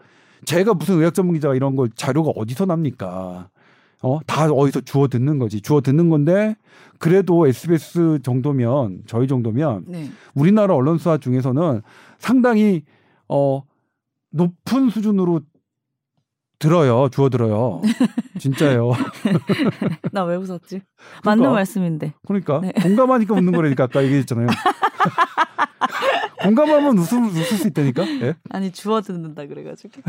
제가 0.44 0.74
무슨 0.74 0.98
의학 0.98 1.14
전문 1.14 1.34
기자가 1.34 1.54
이런 1.54 1.76
걸 1.76 1.90
자료가 1.94 2.32
어디서 2.36 2.66
납니까? 2.66 3.48
어, 4.02 4.20
다 4.26 4.50
어디서 4.50 4.82
주워 4.82 5.08
듣는 5.08 5.38
거지. 5.38 5.60
주워 5.60 5.80
듣는 5.80 6.08
건데 6.08 6.56
그래도 6.98 7.46
SBS 7.46 8.20
정도면 8.22 9.02
저희 9.06 9.26
정도면 9.26 9.84
네. 9.88 10.10
우리나라 10.34 10.74
언론사 10.74 11.18
중에서는 11.18 11.82
상당히 12.18 12.84
어 13.28 13.62
높은 14.30 14.90
수준으로 14.90 15.40
들어요. 16.58 17.08
주워 17.12 17.28
들어요. 17.28 17.82
진짜예요. 18.38 18.92
나 20.12 20.24
왜 20.24 20.36
웃었지? 20.36 20.80
그러니까, 21.20 21.22
맞는 21.24 21.52
말씀인데. 21.52 22.14
그러니까 22.26 22.60
네. 22.60 22.72
공감하니까 22.82 23.34
웃는 23.34 23.52
거라니까 23.52 23.84
아까 23.84 24.02
얘기했잖아요. 24.04 24.46
공감하면 26.42 26.96
웃을, 26.98 27.22
웃을 27.24 27.44
수 27.44 27.68
있다니까. 27.68 28.04
네? 28.04 28.34
아니 28.50 28.70
주워 28.72 29.00
듣는다 29.00 29.46
그래가지고. 29.46 30.00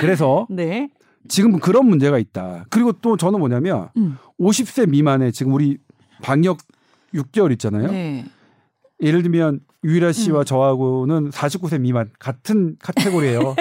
그래서 0.00 0.46
네. 0.50 0.90
지금 1.28 1.58
그런 1.58 1.86
문제가 1.86 2.18
있다. 2.18 2.66
그리고 2.70 2.92
또 2.92 3.16
저는 3.16 3.38
뭐냐면 3.38 3.88
음. 3.96 4.18
50세 4.38 4.88
미만에 4.88 5.30
지금 5.30 5.52
우리 5.52 5.78
방역 6.22 6.58
6개월 7.14 7.52
있잖아요. 7.52 7.90
네. 7.90 8.24
예를 9.02 9.22
들면 9.22 9.60
유일아 9.84 10.12
씨와 10.12 10.40
음. 10.40 10.44
저하고는 10.44 11.30
49세 11.30 11.80
미만 11.80 12.10
같은 12.18 12.76
카테고리예요. 12.80 13.54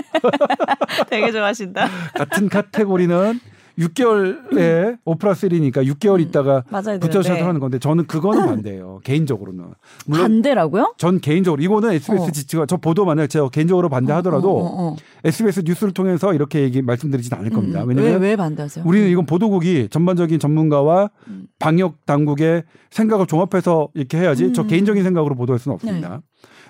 되게 1.09 1.31
좋아하신다. 1.31 1.87
같은 2.15 2.49
카테고리는 2.49 3.39
6개월에 3.77 4.97
5 5.05 5.15
플러스 5.17 5.47
1이니까 5.47 5.85
6개월 5.85 6.15
음, 6.15 6.19
있다가 6.21 6.63
붙여서 6.99 7.33
하는 7.33 7.59
건데 7.59 7.77
저는 7.79 8.07
그거는 8.07 8.45
반대예요. 8.45 9.01
개인적으로는. 9.03 9.65
반대라고요? 10.11 10.95
전 10.97 11.19
개인적으로 11.19 11.61
이거는 11.61 11.91
SBS 11.91 12.21
어. 12.23 12.31
지치가 12.31 12.65
저 12.65 12.77
보도 12.77 13.05
만약 13.05 13.27
제가 13.27 13.49
개인적으로 13.49 13.89
반대하더라도 13.89 14.49
어, 14.49 14.61
어, 14.61 14.65
어, 14.65 14.87
어. 14.93 14.95
SBS 15.23 15.61
뉴스를 15.65 15.93
통해서 15.93 16.33
이렇게 16.33 16.61
얘기 16.61 16.81
말씀드리진 16.81 17.33
않을 17.35 17.51
겁니다. 17.51 17.83
음, 17.83 17.89
왜냐면 17.89 18.21
왜, 18.21 18.29
왜 18.29 18.35
반대하세요? 18.35 18.83
우리는 18.87 19.09
이건 19.09 19.25
보도국이 19.25 19.89
전반적인 19.89 20.39
전문가와 20.39 21.09
음. 21.27 21.47
방역 21.59 22.05
당국의 22.05 22.63
생각을 22.89 23.27
종합해서 23.27 23.89
이렇게 23.93 24.17
해야지 24.17 24.45
음. 24.45 24.53
저 24.53 24.65
개인적인 24.65 25.03
생각으로 25.03 25.35
보도할 25.35 25.59
수는 25.59 25.75
없습니다. 25.75 26.09
네. 26.09 26.17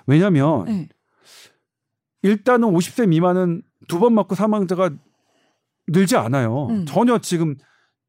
왜냐하면 0.06 0.64
네. 0.66 0.88
일단은 2.22 2.68
50세 2.68 3.08
미만은 3.08 3.62
두 3.86 3.98
번 4.00 4.12
맞고 4.12 4.34
사망자가 4.34 4.90
늘지 5.88 6.16
않아요. 6.16 6.68
음. 6.70 6.84
전혀 6.86 7.18
지금 7.18 7.56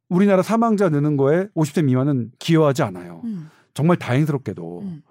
우리나라 0.09 0.41
사망자 0.41 0.89
느는 0.89 1.17
거에 1.17 1.47
50세 1.55 1.85
미만은 1.85 2.31
기여하지 2.39 2.83
않아요. 2.83 3.21
음. 3.23 3.49
정말 3.73 3.97
다행스럽게도. 3.97 4.81
음. 4.81 5.01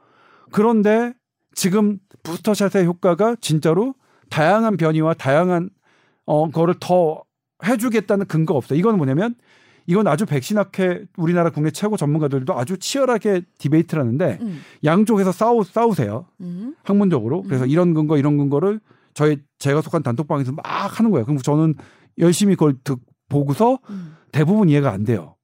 그런데 0.51 1.15
지금 1.55 1.99
부스터샷의 2.23 2.85
효과가 2.87 3.37
진짜로 3.41 3.95
다양한 4.31 4.77
변이와 4.77 5.15
다양한 5.15 5.71
어 6.27 6.51
거를 6.51 6.75
더 6.79 7.23
해주겠다는 7.65 8.27
근거가 8.27 8.59
없어요. 8.59 8.79
이건 8.79 8.97
뭐냐면 8.97 9.35
이건 9.87 10.07
아주 10.07 10.27
백신학회 10.27 11.07
우리나라 11.17 11.51
국내 11.51 11.71
최고 11.71 11.97
전문가들도 11.97 12.57
아주 12.57 12.77
치열하게 12.77 13.43
디베이트를 13.59 14.03
하는데 14.03 14.39
음. 14.43 14.61
양쪽에서 14.85 15.33
싸우 15.33 15.65
싸우세요. 15.65 16.27
음. 16.43 16.75
학문적으로. 16.83 17.43
그래서 17.43 17.65
음. 17.65 17.71
이런 17.71 17.95
근거 17.95 18.19
이런 18.19 18.37
근거를 18.37 18.81
저희 19.15 19.39
제가 19.59 19.81
속한 19.81 20.03
단톡방에서 20.03 20.53
막 20.53 20.63
하는 21.01 21.11
거예요. 21.11 21.25
그럼 21.25 21.39
저는 21.39 21.75
열심히 22.19 22.55
그걸 22.55 22.75
듣 22.85 22.99
보고서 23.29 23.79
음. 23.91 24.17
대부분 24.33 24.69
이해가 24.69 24.91
안 24.91 25.05
돼요. 25.05 25.37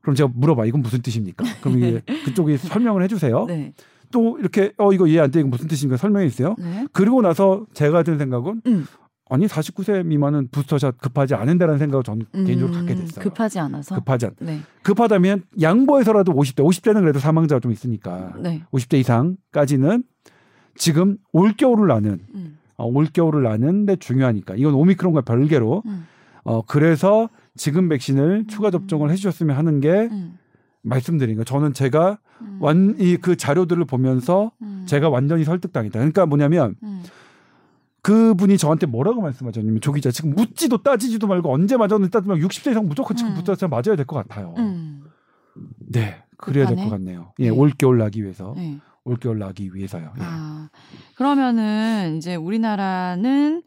그럼 0.00 0.14
제가 0.14 0.30
물어봐. 0.34 0.66
이건 0.66 0.82
무슨 0.82 1.00
뜻입니까? 1.00 1.44
그럼 1.60 1.78
이게 1.78 2.00
그쪽이 2.24 2.56
설명을 2.58 3.02
해 3.02 3.08
주세요. 3.08 3.44
네. 3.46 3.72
또 4.10 4.38
이렇게 4.38 4.72
어 4.76 4.92
이거 4.92 5.06
이해 5.06 5.20
안 5.20 5.30
돼. 5.30 5.40
이거 5.40 5.48
무슨 5.48 5.68
뜻인가 5.68 5.96
설명해 5.96 6.28
주세요. 6.28 6.54
네. 6.58 6.86
그리고 6.92 7.22
나서 7.22 7.64
제가 7.72 8.02
든 8.02 8.18
생각은 8.18 8.62
음. 8.66 8.86
아니 9.30 9.46
49세 9.46 10.04
미만은 10.04 10.48
부스터샷 10.50 10.98
급하지 10.98 11.34
않은다라는 11.34 11.78
생각을 11.78 12.04
저는 12.04 12.26
음, 12.34 12.44
개인적으로 12.44 12.76
갖게 12.76 12.94
됐어요. 12.94 13.22
급하지 13.24 13.60
않아서. 13.60 13.94
급하지 13.94 14.26
않. 14.26 14.32
네. 14.40 14.60
급하다면 14.82 15.44
양보해서라도 15.60 16.34
50대, 16.34 16.56
50대는 16.62 17.00
그래도 17.00 17.18
사망자가 17.18 17.58
좀 17.60 17.72
있으니까 17.72 18.34
네. 18.38 18.62
50대 18.72 18.98
이상까지는 18.98 20.04
지금 20.74 21.16
올 21.32 21.54
겨울을 21.54 21.88
나는 21.88 22.20
음. 22.34 22.58
어, 22.76 22.86
올 22.86 23.06
겨울을 23.06 23.42
나는데 23.44 23.96
중요하니까 23.96 24.56
이건 24.56 24.74
오미크론과 24.74 25.22
별개로 25.22 25.82
음. 25.86 26.06
어 26.44 26.62
그래서 26.62 27.28
지금 27.56 27.88
백신을 27.88 28.46
추가 28.48 28.70
접종을 28.70 29.10
해주셨으면 29.10 29.56
하는 29.56 29.80
게 29.80 29.90
음. 30.10 30.38
말씀드린 30.82 31.36
거. 31.36 31.44
저는 31.44 31.72
제가 31.74 32.18
음. 32.40 32.58
완이 32.60 33.16
그 33.18 33.36
자료들을 33.36 33.84
보면서 33.84 34.52
음. 34.62 34.84
제가 34.86 35.08
완전히 35.08 35.44
설득당했다. 35.44 35.98
그러니까 35.98 36.26
뭐냐면. 36.26 36.76
그분이 38.02 38.58
저한테 38.58 38.86
뭐라고 38.86 39.20
말씀하셨냐면 39.20 39.80
조 39.80 39.92
기자 39.92 40.10
지금 40.10 40.30
묻지도 40.34 40.82
따지지도 40.82 41.28
말고 41.28 41.52
언제 41.54 41.76
맞았는지 41.76 42.10
따지면 42.10 42.40
60세 42.40 42.72
이상 42.72 42.88
무조건 42.88 43.16
지금 43.16 43.30
음. 43.32 43.36
부터 43.36 43.54
맞아야 43.68 43.94
될 43.94 44.04
것 44.06 44.16
같아요. 44.16 44.54
음. 44.58 45.04
네, 45.88 46.16
그래야 46.36 46.66
될 46.66 46.76
것 46.76 46.90
같네요. 46.90 47.32
예, 47.38 47.44
네. 47.44 47.50
올겨울 47.50 47.98
나기 47.98 48.24
위해서. 48.24 48.54
네. 48.56 48.80
올겨울 49.04 49.38
나기 49.38 49.70
위해서요. 49.72 50.12
예. 50.18 50.22
아, 50.24 50.68
그러면은 51.14 52.16
이제 52.16 52.34
우리나라는 52.34 53.62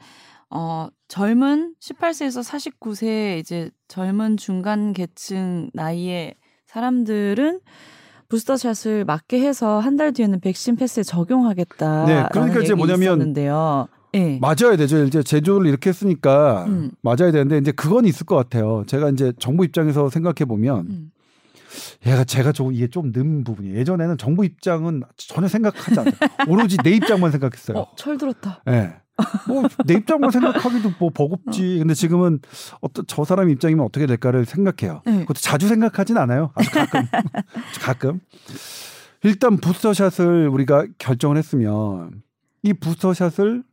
어 0.57 0.87
젊은 1.09 1.75
18세에서 1.81 2.41
49세 2.79 3.39
이제 3.39 3.69
젊은 3.89 4.37
중간 4.37 4.93
계층 4.93 5.69
나이의 5.73 6.35
사람들은 6.65 7.59
부스터샷을 8.29 9.05
맞게 9.05 9.39
해서 9.41 9.79
한 9.79 9.97
달 9.97 10.13
뒤에는 10.13 10.39
백신 10.39 10.75
패스에 10.77 11.03
적용하겠다. 11.03 12.05
네, 12.05 12.25
그러니까 12.31 12.61
이제 12.61 12.73
뭐냐면 12.73 13.01
있었는데요. 13.01 13.87
네. 14.13 14.39
맞아야 14.41 14.77
되죠. 14.77 15.03
이제 15.03 15.21
제조를 15.21 15.67
이렇게 15.67 15.89
했으니까 15.89 16.65
음. 16.67 16.91
맞아야 17.01 17.31
되는데 17.31 17.57
이제 17.57 17.71
그건 17.73 18.05
있을 18.05 18.25
것 18.25 18.35
같아요. 18.35 18.83
제가 18.87 19.09
이제 19.09 19.33
정부 19.39 19.65
입장에서 19.65 20.09
생각해 20.09 20.45
보면 20.47 20.79
음. 20.87 21.11
얘가 22.07 22.23
제가 22.23 22.51
좀 22.53 22.71
이게 22.73 22.87
좀 22.87 23.11
는 23.11 23.43
부분이 23.43 23.75
예전에는 23.75 24.17
정부 24.17 24.45
입장은 24.45 25.03
전혀 25.17 25.47
생각하지 25.49 25.99
않아요. 25.99 26.13
오로지 26.47 26.77
내 26.83 26.91
입장만 26.91 27.31
생각했어요. 27.31 27.77
어, 27.77 27.91
철 27.97 28.17
들었다. 28.17 28.61
예. 28.67 28.71
네. 28.71 28.93
뭐 29.47 29.63
내 29.85 29.93
입장만 29.95 30.31
생각하기도 30.31 30.91
뭐 30.99 31.09
버겁지. 31.09 31.75
어. 31.75 31.79
근데 31.79 31.93
지금은 31.93 32.39
어떤 32.81 33.05
저 33.07 33.23
사람 33.23 33.49
입장이면 33.49 33.85
어떻게 33.85 34.05
될까를 34.05 34.45
생각해요. 34.45 35.01
네. 35.05 35.19
그것도 35.19 35.39
자주 35.39 35.67
생각하진 35.67 36.17
않아요. 36.17 36.51
아주 36.55 36.69
가끔. 36.71 37.01
가끔. 37.81 38.19
일단 39.23 39.57
부스터샷을 39.57 40.47
우리가 40.49 40.85
결정을 40.97 41.37
했으면 41.37 42.21
이 42.63 42.73
부스터샷을 42.73 43.63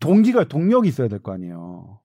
동기가 0.00 0.44
동력이 0.44 0.88
있어야 0.88 1.08
될 1.08 1.20
거 1.20 1.32
아니에요. 1.32 2.00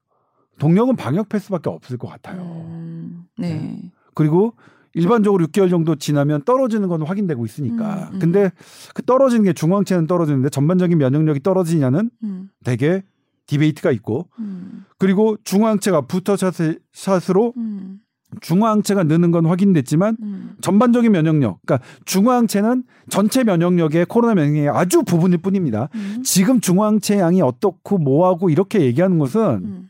동력은 0.60 0.96
방역 0.96 1.30
패스밖에 1.30 1.70
없을 1.70 1.98
것 1.98 2.08
같아요. 2.08 2.42
음, 2.42 3.24
네. 3.38 3.54
네. 3.56 3.92
그리고 4.14 4.54
일반적으로 4.94 5.46
6개월 5.48 5.70
정도 5.70 5.96
지나면 5.96 6.44
떨어지는 6.44 6.88
건 6.88 7.02
확인되고 7.02 7.46
있으니까. 7.46 8.10
음, 8.12 8.16
음. 8.16 8.20
근데 8.20 8.52
그 8.94 9.04
떨어지는 9.04 9.44
게 9.44 9.54
중앙체는 9.54 10.08
떨어지는데 10.08 10.50
전반적인 10.50 10.98
면역력이 10.98 11.42
떨어지냐는 11.42 12.12
음. 12.24 12.50
되게 12.64 13.04
디베이트가 13.48 13.92
있고 13.92 14.28
음. 14.40 14.86
그리고 14.98 15.38
중앙체가 15.44 16.02
부터샷으로 16.02 17.54
음. 17.58 18.00
중앙체가 18.42 19.04
느는 19.04 19.32
건 19.32 19.46
확인됐지만 19.46 20.18
음. 20.22 20.56
전반적인 20.62 21.12
면역력, 21.12 21.60
그러니까 21.66 21.86
중앙체는 22.06 22.84
전체 23.10 23.44
면역력의 23.44 24.06
코로나 24.06 24.34
면역력의 24.34 24.70
아주 24.70 25.04
부분일 25.04 25.40
뿐입니다. 25.40 25.90
음. 25.94 26.22
지금 26.24 26.60
중앙체 26.60 27.20
양이 27.20 27.42
어떻고 27.42 27.98
뭐하고 27.98 28.50
이렇게 28.50 28.82
얘기하는 28.82 29.20
것은 29.20 29.42
음. 29.64 29.90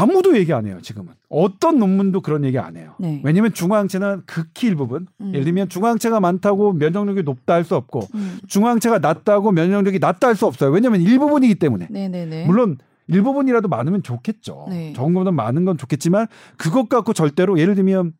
아무도 0.00 0.36
얘기 0.36 0.52
안 0.52 0.66
해요. 0.66 0.78
지금은 0.82 1.12
어떤 1.28 1.78
논문도 1.78 2.20
그런 2.20 2.44
얘기 2.44 2.58
안 2.58 2.76
해요. 2.76 2.94
네. 2.98 3.20
왜냐하면 3.24 3.52
중앙체는 3.52 4.22
극히 4.26 4.68
일부분. 4.68 5.06
음. 5.20 5.28
예를 5.34 5.44
들면 5.44 5.68
중앙체가 5.68 6.20
많다고 6.20 6.72
면역력이 6.72 7.22
높다 7.24 7.54
할 7.54 7.64
수 7.64 7.74
없고 7.74 8.02
음. 8.14 8.38
중앙체가 8.46 9.00
낮다고 9.00 9.50
면역력이 9.52 9.98
낮다 9.98 10.28
할 10.28 10.36
수 10.36 10.46
없어요. 10.46 10.70
왜냐하면 10.70 11.00
일부분이기 11.00 11.56
때문에. 11.56 11.88
네네네. 11.90 12.46
물론 12.46 12.78
일부분이라도 13.08 13.68
많으면 13.68 14.02
좋겠죠. 14.02 14.66
네. 14.70 14.92
적은 14.94 15.14
것보다 15.14 15.32
많은 15.32 15.64
건 15.64 15.76
좋겠지만 15.76 16.26
그것 16.56 16.88
갖고 16.88 17.12
절대로 17.12 17.58
예를 17.58 17.74
들면 17.74 18.12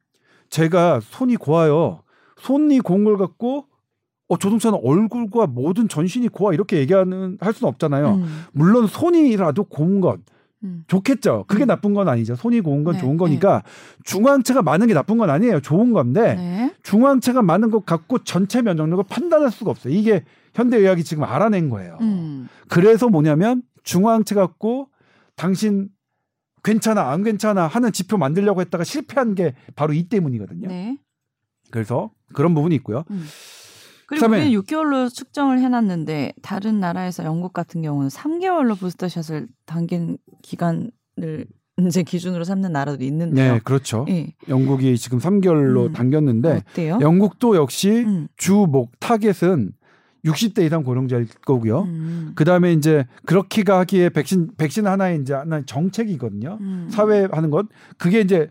제가 0.50 1.00
손이 1.02 1.36
고와요. 1.36 2.00
손이 2.40 2.80
고운 2.80 3.04
걸 3.04 3.16
갖고 3.18 3.66
어 4.28 4.36
조동찬은 4.36 4.80
얼굴과 4.82 5.46
모든 5.46 5.88
전신이 5.88 6.28
고와 6.28 6.52
이렇게 6.54 6.78
얘기하는 6.78 7.38
할 7.40 7.52
수는 7.52 7.68
없잖아요. 7.68 8.14
음. 8.14 8.44
물론 8.52 8.86
손이라도 8.86 9.64
고운 9.64 10.00
것 10.00 10.18
음. 10.64 10.84
좋겠죠. 10.86 11.44
그게 11.46 11.64
음. 11.64 11.68
나쁜 11.68 11.94
건 11.94 12.08
아니죠. 12.08 12.34
손이 12.34 12.60
고운 12.60 12.84
건 12.84 12.94
네, 12.94 13.00
좋은 13.00 13.16
거니까 13.16 13.62
네. 13.64 14.02
중앙체가 14.04 14.62
많은 14.62 14.86
게 14.86 14.94
나쁜 14.94 15.18
건 15.18 15.30
아니에요. 15.30 15.60
좋은 15.60 15.92
건데 15.92 16.34
네. 16.34 16.74
중앙체가 16.82 17.42
많은 17.42 17.70
것 17.70 17.86
갖고 17.86 18.18
전체 18.24 18.62
면역력을 18.62 19.04
판단할 19.08 19.50
수가 19.50 19.70
없어요. 19.70 19.92
이게 19.92 20.24
현대의학이 20.54 21.04
지금 21.04 21.24
알아낸 21.24 21.70
거예요. 21.70 21.98
음. 22.00 22.48
그래서 22.68 23.08
뭐냐면 23.08 23.62
중앙체 23.84 24.34
갖고 24.34 24.88
당신 25.36 25.88
괜찮아 26.64 27.10
안 27.10 27.22
괜찮아 27.22 27.66
하는 27.66 27.92
지표 27.92 28.18
만들려고 28.18 28.60
했다가 28.60 28.84
실패한 28.84 29.34
게 29.34 29.54
바로 29.76 29.92
이 29.92 30.08
때문이거든요. 30.08 30.68
네. 30.68 30.98
그래서 31.70 32.10
그런 32.32 32.54
부분이 32.54 32.74
있고요. 32.76 33.04
음. 34.08 34.18
그리고 34.18 34.26
우리는 34.26 34.50
6개월로 34.60 35.12
측정을 35.12 35.60
해놨는데 35.60 36.34
다른 36.42 36.80
나라에서 36.80 37.24
영국 37.24 37.52
같은 37.52 37.82
경우는 37.82 38.08
3개월로 38.08 38.78
부스터샷을 38.78 39.48
당긴 39.66 40.18
기간을 40.42 40.90
이제 41.86 42.02
기준으로 42.02 42.44
삼는 42.44 42.72
나라도 42.72 43.04
있는데요. 43.04 43.54
네, 43.54 43.60
그렇죠. 43.62 44.04
네. 44.08 44.34
영국이 44.48 44.96
지금 44.98 45.18
3개월로 45.18 45.86
음, 45.86 45.92
당겼는데 45.92 46.62
어때요? 46.70 46.98
영국도 47.00 47.54
역시 47.56 47.90
음. 47.90 48.28
주목 48.36 48.98
target은 48.98 49.72
60대 50.24 50.64
이상 50.64 50.82
고령자일 50.82 51.28
거고요. 51.44 51.82
음. 51.82 52.32
그다음에 52.34 52.72
이제 52.72 53.06
그렇게가 53.24 53.78
하기에 53.80 54.10
백신 54.10 54.50
백신 54.56 54.86
하나의 54.86 55.20
이제 55.20 55.34
하나 55.34 55.62
정책이거든요. 55.64 56.58
음. 56.60 56.88
사회 56.90 57.28
하는 57.30 57.50
것 57.50 57.66
그게 57.96 58.20
이제 58.20 58.48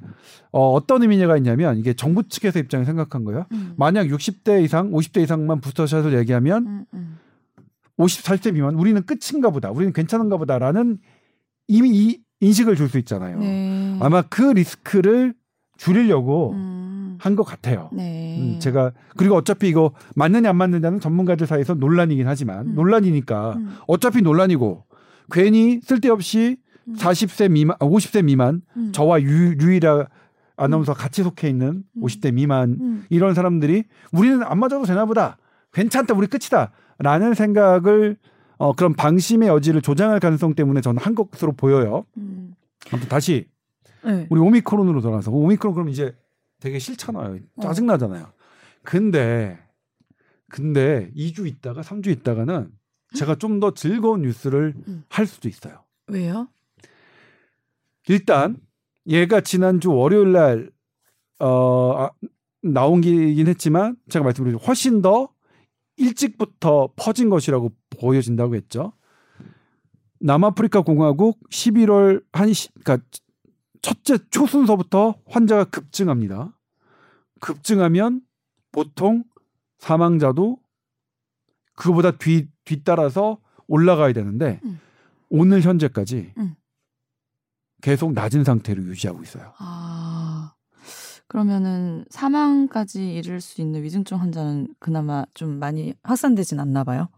어, 0.51 0.71
어떤 0.71 1.01
의미가 1.01 1.37
있냐면 1.37 1.77
이게 1.77 1.93
정부 1.93 2.27
측에서 2.27 2.59
입장에 2.59 2.85
생각한 2.85 3.23
거예요. 3.23 3.45
음. 3.51 3.73
만약 3.77 4.07
60대 4.07 4.63
이상, 4.63 4.91
50대 4.91 5.21
이상만 5.23 5.61
부스터샷을 5.61 6.17
얘기하면 6.19 6.85
음, 6.93 7.17
54세 7.97 8.47
음. 8.47 8.53
미만 8.55 8.75
우리는 8.75 9.01
끝인가 9.05 9.49
보다. 9.49 9.69
우리는 9.71 9.93
괜찮은가 9.93 10.37
보다라는 10.37 10.99
이미 11.67 11.89
이 11.93 12.21
인식을 12.39 12.75
줄 12.75 12.89
수 12.89 12.97
있잖아요. 12.99 13.39
네. 13.39 13.97
아마 13.99 14.21
그 14.21 14.41
리스크를 14.41 15.33
줄이려고 15.77 16.53
음. 16.53 16.96
한 17.19 17.35
것 17.35 17.43
같아요. 17.43 17.89
네. 17.93 18.37
음, 18.39 18.59
제가 18.59 18.91
그리고 19.15 19.35
어차피 19.35 19.69
이거 19.69 19.91
맞느냐 20.15 20.49
안 20.49 20.55
맞느냐는 20.55 20.99
전문가들 20.99 21.45
사이에서 21.47 21.73
논란이긴 21.75 22.27
하지만 22.27 22.67
음. 22.67 22.75
논란이니까 22.75 23.53
음. 23.57 23.75
어차피 23.87 24.21
논란이고 24.21 24.83
괜히 25.31 25.79
쓸데없이 25.83 26.57
음. 26.87 26.95
40세 26.95 27.51
미만, 27.51 27.77
50세 27.77 28.23
미만 28.23 28.61
음. 28.75 28.91
저와 28.93 29.21
유, 29.21 29.55
유일아 29.59 30.07
아나운서 30.55 30.93
같이 30.93 31.21
속해 31.23 31.49
있는 31.49 31.83
50대 32.01 32.29
음. 32.31 32.35
미만 32.35 33.05
이런 33.09 33.33
사람들이 33.33 33.83
우리는 34.11 34.41
안 34.43 34.57
맞아도 34.59 34.83
되나 34.85 35.05
보다. 35.05 35.37
괜찮다. 35.73 36.15
우리 36.15 36.27
끝이다. 36.27 36.71
라는 36.99 37.33
생각을 37.35 38.17
어, 38.57 38.73
그런 38.73 38.95
방심의 38.95 39.49
여지를 39.49 39.83
조장할 39.83 40.19
가능성 40.19 40.55
때문에 40.55 40.81
저는 40.81 40.99
한 40.99 41.13
것으로 41.13 41.51
보여요. 41.51 42.05
아무튼 42.91 43.07
다시 43.09 43.45
네. 44.03 44.25
우리 44.31 44.39
오미크론으로 44.41 45.01
돌아가서 45.01 45.29
오미크론 45.31 45.75
그럼 45.75 45.89
이제 45.89 46.15
되게 46.59 46.79
싫잖아요. 46.79 47.39
어. 47.57 47.61
짜증나잖아요. 47.61 48.31
근데 48.83 49.59
근데 50.49 51.11
2주 51.15 51.45
있다가 51.47 51.81
3주 51.81 52.07
있다가는 52.07 52.71
제가 53.15 53.35
좀 53.35 53.59
더 53.59 53.73
즐거운 53.73 54.21
뉴스를 54.21 54.73
음. 54.87 55.03
할 55.09 55.25
수도 55.25 55.47
있어요. 55.49 55.83
왜요? 56.07 56.47
일단 58.07 58.57
얘가 59.07 59.41
지난주 59.41 59.91
월요일 59.91 60.31
날 60.31 60.71
어, 61.39 61.93
아, 61.97 62.11
나온긴 62.61 63.47
했지만 63.47 63.97
제가 64.09 64.23
말씀드린 64.23 64.57
훨씬 64.59 65.01
더 65.01 65.29
일찍부터 65.97 66.89
퍼진 66.95 67.29
것이라고 67.29 67.71
보여진다고 67.99 68.55
했죠. 68.55 68.93
남아프리카 70.19 70.81
공화국 70.81 71.39
11월 71.49 72.23
한 72.31 72.53
시, 72.53 72.69
그러니까 72.83 73.05
첫째 73.81 74.17
초순서부터 74.29 75.15
환자가 75.27 75.65
급증합니다. 75.65 76.57
급증하면 77.39 78.21
보통 78.71 79.23
사망자도 79.79 80.57
그거보다 81.75 82.11
뒤 82.11 82.47
뒤따라서 82.65 83.39
올라가야 83.67 84.13
되는데 84.13 84.59
음. 84.65 84.79
오늘 85.29 85.61
현재까지 85.61 86.33
음. 86.37 86.55
계속 87.81 88.13
낮은 88.13 88.43
상태로 88.43 88.83
유지하고 88.83 89.21
있어요. 89.23 89.53
아. 89.59 90.53
그러면은 91.27 92.05
사망까지 92.09 93.15
이를 93.15 93.41
수 93.41 93.61
있는 93.61 93.83
위중증 93.83 94.19
환자는 94.19 94.73
그나마 94.79 95.25
좀 95.33 95.59
많이 95.59 95.93
확산되진 96.03 96.59
않나 96.59 96.83
봐요. 96.85 97.09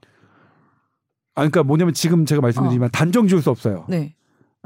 아 1.35 1.41
그러니까 1.41 1.63
뭐냐면 1.63 1.93
지금 1.93 2.25
제가 2.25 2.41
말씀드리지만 2.41 2.87
어. 2.87 2.89
단정 2.91 3.27
지을 3.27 3.41
수 3.41 3.51
없어요. 3.51 3.85
네. 3.87 4.15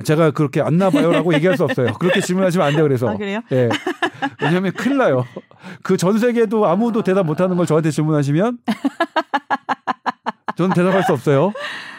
제가 0.03 0.31
그렇게 0.31 0.59
안 0.61 0.77
나봐요라고 0.77 1.33
얘기할 1.35 1.55
수 1.55 1.63
없어요. 1.65 1.93
그렇게 1.99 2.19
질문하시면 2.19 2.65
안 2.67 2.73
돼요. 2.73 2.83
그래서. 2.83 3.09
아, 3.09 3.15
그래요? 3.15 3.41
예. 3.51 3.69
왜냐하면 4.41 4.71
큰일 4.73 4.97
나요. 4.97 5.25
그 5.83 5.97
전 5.97 6.17
세계도 6.17 6.65
아무도 6.65 7.03
대답 7.03 7.25
못하는 7.25 7.55
걸 7.55 7.65
저한테 7.65 7.91
질문하시면 7.91 8.57
저는 10.57 10.73
대답할 10.75 11.03
수 11.03 11.13
없어요. 11.13 11.51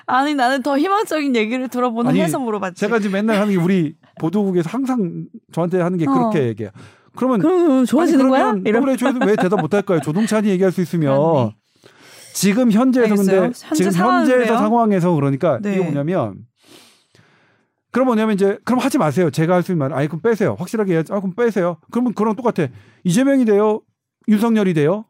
아니 0.07 0.35
나는 0.35 0.63
더 0.63 0.77
희망적인 0.79 1.35
얘기를 1.35 1.69
들어보는 1.69 2.11
아니, 2.11 2.21
해서 2.21 2.39
물어봤지. 2.39 2.79
제가 2.81 2.99
지금 2.99 3.13
맨날 3.13 3.37
하는 3.41 3.53
게 3.55 3.59
우리 3.59 3.95
보도국에서 4.21 4.69
항상 4.71 5.25
저한테 5.53 5.81
하는 5.81 5.97
게 5.97 6.05
그렇게 6.05 6.41
어. 6.41 6.43
얘기해요. 6.43 6.71
그러면 7.17 7.39
그럼 7.41 7.87
좋아지는 7.87 8.29
거야? 8.29 8.55
WHO에도 8.67 9.25
왜 9.25 9.37
대답 9.37 9.61
못 9.61 9.73
할까요? 9.73 10.01
조동찬이 10.01 10.49
얘기할 10.49 10.73
수 10.73 10.83
있으면 10.83 11.17
그렇네. 11.17 11.55
지금 12.35 12.71
현재에서 12.73 13.13
알겠어요? 13.13 13.41
근데 13.41 13.55
현재 13.61 13.75
지금 13.75 13.93
현재에서 13.93 14.59
상황에서 14.59 15.13
그러니까 15.13 15.59
네. 15.63 15.75
이게 15.75 15.83
뭐냐면 15.83 16.35
그럼 17.95 18.07
뭐냐면 18.07 18.35
이제 18.35 18.59
그럼 18.65 18.81
하지 18.81 18.99
마세요. 18.99 19.31
제가 19.31 19.55
할 19.55 19.63
수 19.63 19.71
있는 19.71 19.79
말 19.79 19.93
아니 19.97 20.09
그럼 20.09 20.21
빼세요. 20.21 20.57
확실하게 20.59 20.95
해야지. 20.95 21.13
아 21.13 21.21
그럼 21.21 21.33
빼세요. 21.37 21.77
그러면 21.93 22.13
그런 22.13 22.35
똑같아. 22.35 22.67
이재명이 23.05 23.45
돼요. 23.45 23.83
윤석열이 24.27 24.75
돼요. 24.75 25.05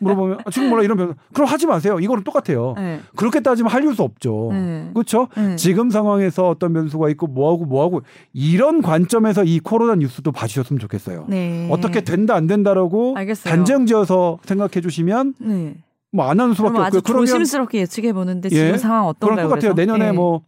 물어보면 0.00 0.40
아, 0.44 0.50
지금 0.50 0.68
몰라 0.68 0.82
이러면 0.82 1.14
그럼 1.32 1.48
하지 1.48 1.66
마세요. 1.66 1.98
이거는 1.98 2.22
똑같아요. 2.22 2.74
네. 2.76 3.00
그렇게 3.16 3.40
따지면 3.40 3.72
할수 3.72 4.02
없죠. 4.02 4.50
네. 4.52 4.90
그렇죠? 4.92 5.28
네. 5.34 5.56
지금 5.56 5.88
상황에서 5.90 6.50
어떤 6.50 6.74
변수가 6.74 7.08
있고 7.10 7.26
뭐하고 7.26 7.64
뭐하고 7.64 8.02
이런 8.34 8.82
관점에서 8.82 9.42
이 9.44 9.58
코로나 9.60 9.94
뉴스도 9.94 10.30
봐주셨으면 10.30 10.78
좋겠어요. 10.80 11.24
네. 11.28 11.68
어떻게 11.70 12.02
된다 12.02 12.34
안 12.34 12.46
된다라고 12.46 13.16
단정 13.44 13.86
지어서 13.86 14.38
생각해 14.44 14.82
주시면 14.82 15.34
네. 15.40 15.76
뭐 16.14 16.26
안 16.30 16.38
하는 16.38 16.54
수밖에 16.54 16.78
없고요. 16.78 17.00
그러면 17.02 17.26
조심스럽게 17.26 17.80
예측해 17.80 18.12
보는데 18.12 18.48
지금 18.48 18.64
예? 18.74 18.78
상황 18.78 19.06
어떤가요? 19.06 19.36
그럴 19.36 19.48
것 19.48 19.54
같아요. 19.56 19.72
내년에 19.74 20.08
예. 20.08 20.12
뭐 20.12 20.42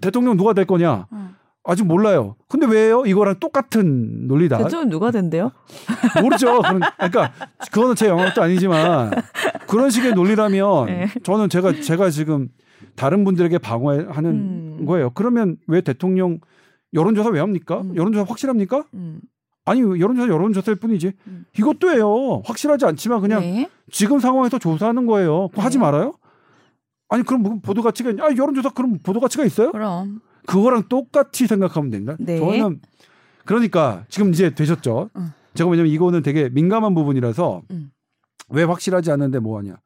대통령 0.00 0.36
누가 0.36 0.52
될 0.54 0.64
거냐? 0.64 1.06
음. 1.12 1.36
아직 1.62 1.84
몰라요. 1.86 2.36
근데 2.48 2.66
왜요? 2.66 3.04
이거랑 3.04 3.36
똑같은 3.38 4.26
논리다. 4.26 4.56
대통령 4.58 4.88
누가 4.88 5.10
된대요? 5.10 5.52
모르죠. 6.22 6.62
그러니까 6.96 7.32
그거는 7.70 7.94
제 7.96 8.08
영역도 8.08 8.42
아니지만 8.42 9.10
그런 9.68 9.90
식의 9.90 10.14
논리라면 10.14 10.86
네. 10.86 11.06
저는 11.22 11.50
제가 11.50 11.80
제가 11.82 12.08
지금 12.08 12.48
다른 12.96 13.24
분들에게 13.24 13.58
방어하는 13.58 14.30
음. 14.80 14.86
거예요. 14.86 15.10
그러면 15.10 15.56
왜 15.66 15.82
대통령 15.82 16.40
여론조사 16.94 17.28
왜 17.28 17.40
합니까? 17.40 17.82
음. 17.82 17.94
여론조사 17.94 18.24
확실합니까? 18.26 18.84
음. 18.94 19.20
아니 19.64 19.80
여론조사 19.80 20.28
여론조사일 20.28 20.76
뿐이지. 20.76 21.12
음. 21.26 21.44
이것도 21.58 21.90
해요. 21.90 22.42
확실하지 22.44 22.86
않지만 22.86 23.20
그냥 23.20 23.40
네. 23.40 23.70
지금 23.90 24.18
상황에서 24.18 24.58
조사하는 24.58 25.06
거예요. 25.06 25.48
네. 25.54 25.60
하지 25.60 25.78
말아요? 25.78 26.14
아니 27.08 27.22
그럼 27.24 27.42
뭐 27.42 27.58
보도 27.62 27.82
가치가 27.82 28.10
있냐? 28.10 28.24
아 28.24 28.30
여론조사 28.30 28.70
그럼 28.70 28.98
보도 29.02 29.20
가치가 29.20 29.44
있어요? 29.44 29.72
그럼. 29.72 30.20
그거랑 30.46 30.84
똑같이 30.88 31.46
생각하면 31.46 31.90
된다. 31.90 32.16
네. 32.18 32.38
저는 32.38 32.80
그러니까 33.44 34.04
지금 34.08 34.30
이제 34.30 34.54
되셨죠. 34.54 35.10
음. 35.16 35.32
제가 35.54 35.68
왜냐면 35.68 35.92
이거는 35.92 36.22
되게 36.22 36.48
민감한 36.48 36.94
부분이라서 36.94 37.62
음. 37.70 37.90
왜 38.48 38.64
확실하지 38.64 39.10
않은데 39.10 39.38
뭐 39.38 39.58
하냐. 39.58 39.76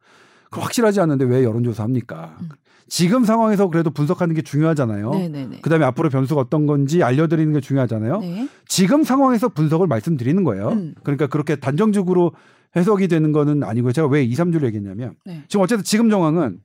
그 0.49 0.59
확실하지 0.61 1.01
않은데 1.01 1.25
왜 1.25 1.43
여론조사 1.43 1.83
합니까? 1.83 2.37
음. 2.85 2.89
지금 2.89 3.25
상황에서 3.25 3.67
그래도 3.67 3.89
분석하는 3.89 4.35
게 4.35 4.41
중요하잖아요. 4.41 5.09
네네네. 5.11 5.61
그다음에 5.61 5.85
앞으로 5.85 6.09
변수가 6.09 6.39
어떤 6.39 6.65
건지 6.67 7.03
알려드리는 7.03 7.51
게 7.53 7.59
중요하잖아요. 7.59 8.19
네. 8.19 8.47
지금 8.67 9.03
상황에서 9.03 9.49
분석을 9.49 9.87
말씀드리는 9.87 10.43
거예요. 10.43 10.69
음. 10.69 10.95
그러니까 11.03 11.27
그렇게 11.27 11.55
단정적으로 11.55 12.33
해석이 12.75 13.07
되는 13.07 13.31
거는 13.31 13.63
아니고요. 13.63 13.91
제가 13.91 14.07
왜 14.07 14.23
2, 14.23 14.33
3주를 14.33 14.65
얘기했냐면 14.65 15.15
네. 15.25 15.43
지금 15.47 15.63
어쨌든 15.63 15.83
지금 15.83 16.09
정황은 16.09 16.59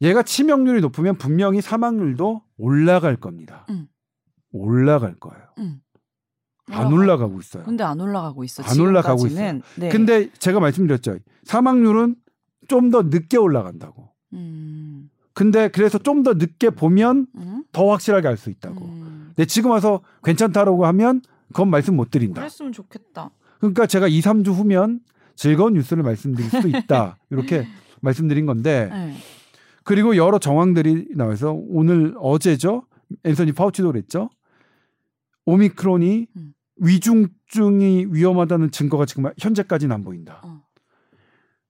얘가 0.00 0.22
치명률이 0.22 0.80
높으면 0.80 1.16
분명히 1.18 1.60
사망률도 1.60 2.42
올라갈 2.58 3.16
겁니다. 3.16 3.66
음. 3.70 3.86
올라갈 4.52 5.14
거예요. 5.14 5.44
음. 5.58 5.80
안 6.70 6.92
올라가고 6.92 7.38
있어요. 7.40 7.62
근데 7.64 7.84
안 7.84 8.00
올라가고 8.00 8.42
있어. 8.44 8.62
안 8.62 8.80
올라가고 8.80 9.26
있어요. 9.26 9.60
네. 9.76 9.88
근데 9.90 10.30
제가 10.38 10.60
말씀드렸죠. 10.60 11.18
사망률은 11.44 12.16
좀 12.68 12.90
더 12.90 13.02
늦게 13.02 13.36
올라간다고. 13.36 14.08
음. 14.32 15.03
근데 15.34 15.68
그래서 15.68 15.98
좀 15.98 16.22
더 16.22 16.34
늦게 16.34 16.70
보면 16.70 17.26
음? 17.36 17.64
더 17.72 17.90
확실하게 17.90 18.28
알 18.28 18.36
수 18.36 18.50
있다고. 18.50 18.84
음. 18.84 19.32
근데 19.34 19.44
지금 19.46 19.70
와서 19.72 20.00
괜찮다라고 20.22 20.86
하면 20.86 21.20
그건 21.48 21.70
말씀 21.70 21.96
못 21.96 22.10
드린다. 22.10 22.40
그랬으면 22.40 22.72
좋겠다. 22.72 23.30
그러니까 23.58 23.86
제가 23.86 24.06
2, 24.08 24.20
3주 24.20 24.52
후면 24.52 25.00
즐거운 25.36 25.74
뉴스를 25.74 26.02
말씀드릴 26.04 26.50
수도 26.50 26.68
있다. 26.68 27.18
이렇게 27.30 27.66
말씀드린 28.00 28.46
건데 28.46 28.88
네. 28.92 29.14
그리고 29.82 30.16
여러 30.16 30.38
정황들이 30.38 31.08
나와서 31.16 31.52
오늘 31.68 32.14
어제죠. 32.18 32.86
앤서니 33.24 33.52
파우치도 33.52 33.90
그랬죠. 33.92 34.30
오미크론이 35.46 36.26
음. 36.36 36.54
위중증이 36.76 38.06
위험하다는 38.10 38.70
증거가 38.70 39.04
지금 39.06 39.30
현재까지는 39.38 39.94
안 39.94 40.02
보인다. 40.04 40.40
어. 40.44 40.62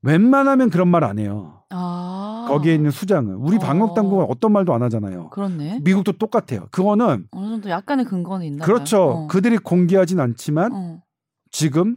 웬만하면 0.03 0.71
그런 0.71 0.89
말 0.89 1.03
안 1.05 1.19
해요. 1.19 1.63
아. 1.71 2.34
거기에 2.47 2.75
있는 2.75 2.91
수장은 2.91 3.35
우리 3.37 3.59
방역 3.59 3.91
어. 3.91 3.95
당국은 3.95 4.27
어떤 4.29 4.53
말도 4.53 4.73
안 4.75 4.83
하잖아요. 4.83 5.31
그렇네. 5.31 5.81
미국도 5.83 6.13
똑같아요. 6.13 6.67
그거는 6.71 7.27
어느 7.31 7.49
정도 7.49 7.71
약간의 7.71 8.05
근거는 8.07 8.47
있나 8.47 8.65
그렇죠. 8.65 9.03
어. 9.03 9.27
그들이 9.29 9.59
공개하진 9.59 10.21
않지만 10.21 10.73
어. 10.73 11.03
지금 11.51 11.97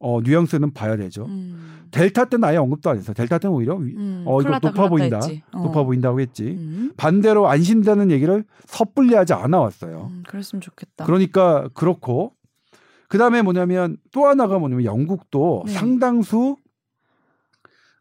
어 0.00 0.20
뉘앙스는 0.20 0.74
봐야 0.74 0.96
되죠. 0.96 1.24
음. 1.26 1.88
델타 1.90 2.26
때는 2.26 2.44
아예 2.44 2.56
언급도 2.56 2.90
안 2.90 2.96
했어. 2.96 3.12
델타 3.14 3.38
때는 3.38 3.54
오히려 3.54 3.76
음, 3.76 4.24
어 4.26 4.40
이거 4.40 4.48
클라다, 4.48 4.70
높아 4.70 4.88
보인다, 4.88 5.20
어. 5.52 5.62
높아 5.62 5.84
보인다고 5.84 6.20
했지. 6.20 6.42
음. 6.44 6.92
반대로 6.96 7.48
안심되는 7.48 8.10
얘기를 8.10 8.44
섣불리하지 8.66 9.32
않아 9.32 9.60
왔어요. 9.60 10.10
음, 10.10 10.22
그랬으면 10.26 10.60
좋겠다. 10.60 11.04
그러니까 11.04 11.68
그렇고 11.72 12.32
그 13.08 13.16
다음에 13.16 13.42
뭐냐면 13.42 13.96
또 14.12 14.26
하나가 14.26 14.58
뭐냐면 14.58 14.84
영국도 14.84 15.64
네. 15.66 15.72
상당수 15.72 16.56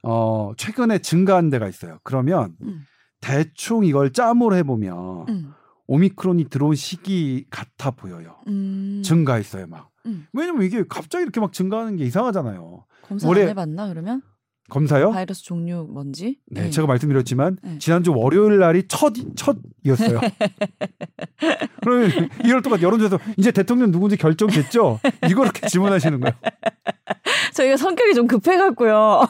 어 0.03 0.51
최근에 0.57 0.99
증가한 0.99 1.49
데가 1.49 1.67
있어요. 1.67 1.99
그러면 2.03 2.55
음. 2.61 2.85
대충 3.21 3.85
이걸 3.85 4.11
짬으로 4.11 4.55
해보면 4.57 5.25
음. 5.29 5.53
오미크론이 5.87 6.45
들어온 6.49 6.75
시기 6.75 7.45
같아 7.49 7.91
보여요. 7.91 8.35
음. 8.47 9.01
증가했어요, 9.03 9.67
막. 9.67 9.89
음. 10.05 10.27
왜냐면 10.33 10.63
이게 10.63 10.83
갑자기 10.87 11.23
이렇게 11.23 11.39
막 11.39 11.53
증가하는 11.53 11.95
게 11.95 12.05
이상하잖아요. 12.05 12.85
검사 13.03 13.27
올해... 13.27 13.43
안 13.43 13.49
해봤나 13.49 13.87
그러면? 13.87 14.21
검사요? 14.69 15.11
바이러스 15.11 15.43
종류 15.43 15.87
뭔지? 15.91 16.37
네, 16.47 16.63
네. 16.63 16.69
제가 16.69 16.87
말씀드렸지만 16.87 17.57
네. 17.61 17.77
지난주 17.79 18.13
월요일 18.15 18.59
날이 18.59 18.87
첫 18.87 19.13
첫이었어요. 19.35 20.19
그러면 21.81 22.29
이럴 22.43 22.61
동안 22.61 22.81
여론조사 22.81 23.19
이제 23.37 23.51
대통령 23.51 23.91
누군지 23.91 24.15
결정됐죠? 24.17 24.99
이거 25.29 25.43
이렇게 25.43 25.67
질문하시는 25.67 26.19
거예요. 26.19 26.33
저희가 27.53 27.77
성격이 27.77 28.15
좀 28.15 28.25
급해갖고요. 28.25 29.21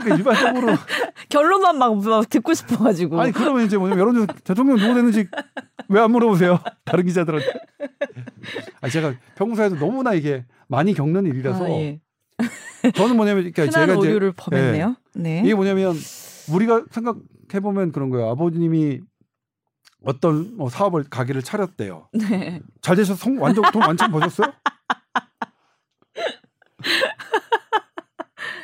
그러니까 0.00 0.16
일반적으로 0.16 0.74
결론만 1.28 1.78
막, 1.78 1.96
막 2.02 2.28
듣고 2.28 2.54
싶어가지고. 2.54 3.20
아니 3.20 3.32
그러면 3.32 3.66
이제 3.66 3.76
뭐냐면 3.76 4.00
여론조사 4.00 4.32
대통령 4.44 4.76
누구 4.76 4.94
되는지 4.94 5.28
왜 5.88 6.00
안 6.00 6.10
물어보세요? 6.12 6.58
다른 6.84 7.04
기자들한테. 7.04 7.46
아 8.80 8.88
제가 8.88 9.14
평소에도 9.36 9.76
너무나 9.76 10.14
이게 10.14 10.44
많이 10.68 10.94
겪는 10.94 11.26
일이라서. 11.26 11.64
아, 11.64 11.68
예. 11.70 12.00
저는 12.94 13.16
뭐냐면 13.16 13.50
그러니까 13.52 13.70
제가 13.70 13.98
오류를 13.98 14.32
범했네요. 14.36 14.96
네. 15.14 15.40
네. 15.40 15.42
이게 15.44 15.54
뭐냐면 15.54 15.94
우리가 16.52 16.84
생각해 16.90 17.60
보면 17.62 17.92
그런 17.92 18.10
거예요. 18.10 18.28
아버님이 18.30 19.00
어떤 20.04 20.56
뭐 20.56 20.68
사업을 20.70 21.04
가게를 21.10 21.42
차렸대요. 21.42 22.08
네. 22.12 22.60
잘 22.80 22.96
되셔서 22.96 23.22
성 23.22 23.40
완전 23.40 23.64
돈 23.72 23.82
완전 23.82 24.10
버셨어요? 24.10 24.52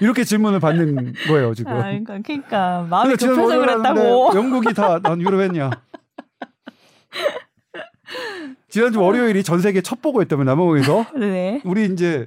이렇게 0.00 0.24
질문을 0.24 0.60
받는 0.60 1.14
거예요 1.28 1.54
지금. 1.54 1.72
아, 1.72 1.82
그러니까, 1.82 2.18
그러니까 2.22 2.86
마음이 2.88 3.16
급해서 3.16 3.46
그랬다고. 3.46 4.30
영국이 4.34 4.72
다 4.74 4.98
난 5.02 5.20
유럽했냐? 5.20 5.70
지난주 8.68 9.00
월요일이 9.00 9.42
전 9.42 9.60
세계 9.60 9.80
첫 9.80 10.02
보고였다면 10.02 10.44
남아공에서 10.46 11.06
네. 11.18 11.62
우리 11.64 11.86
이제 11.86 12.26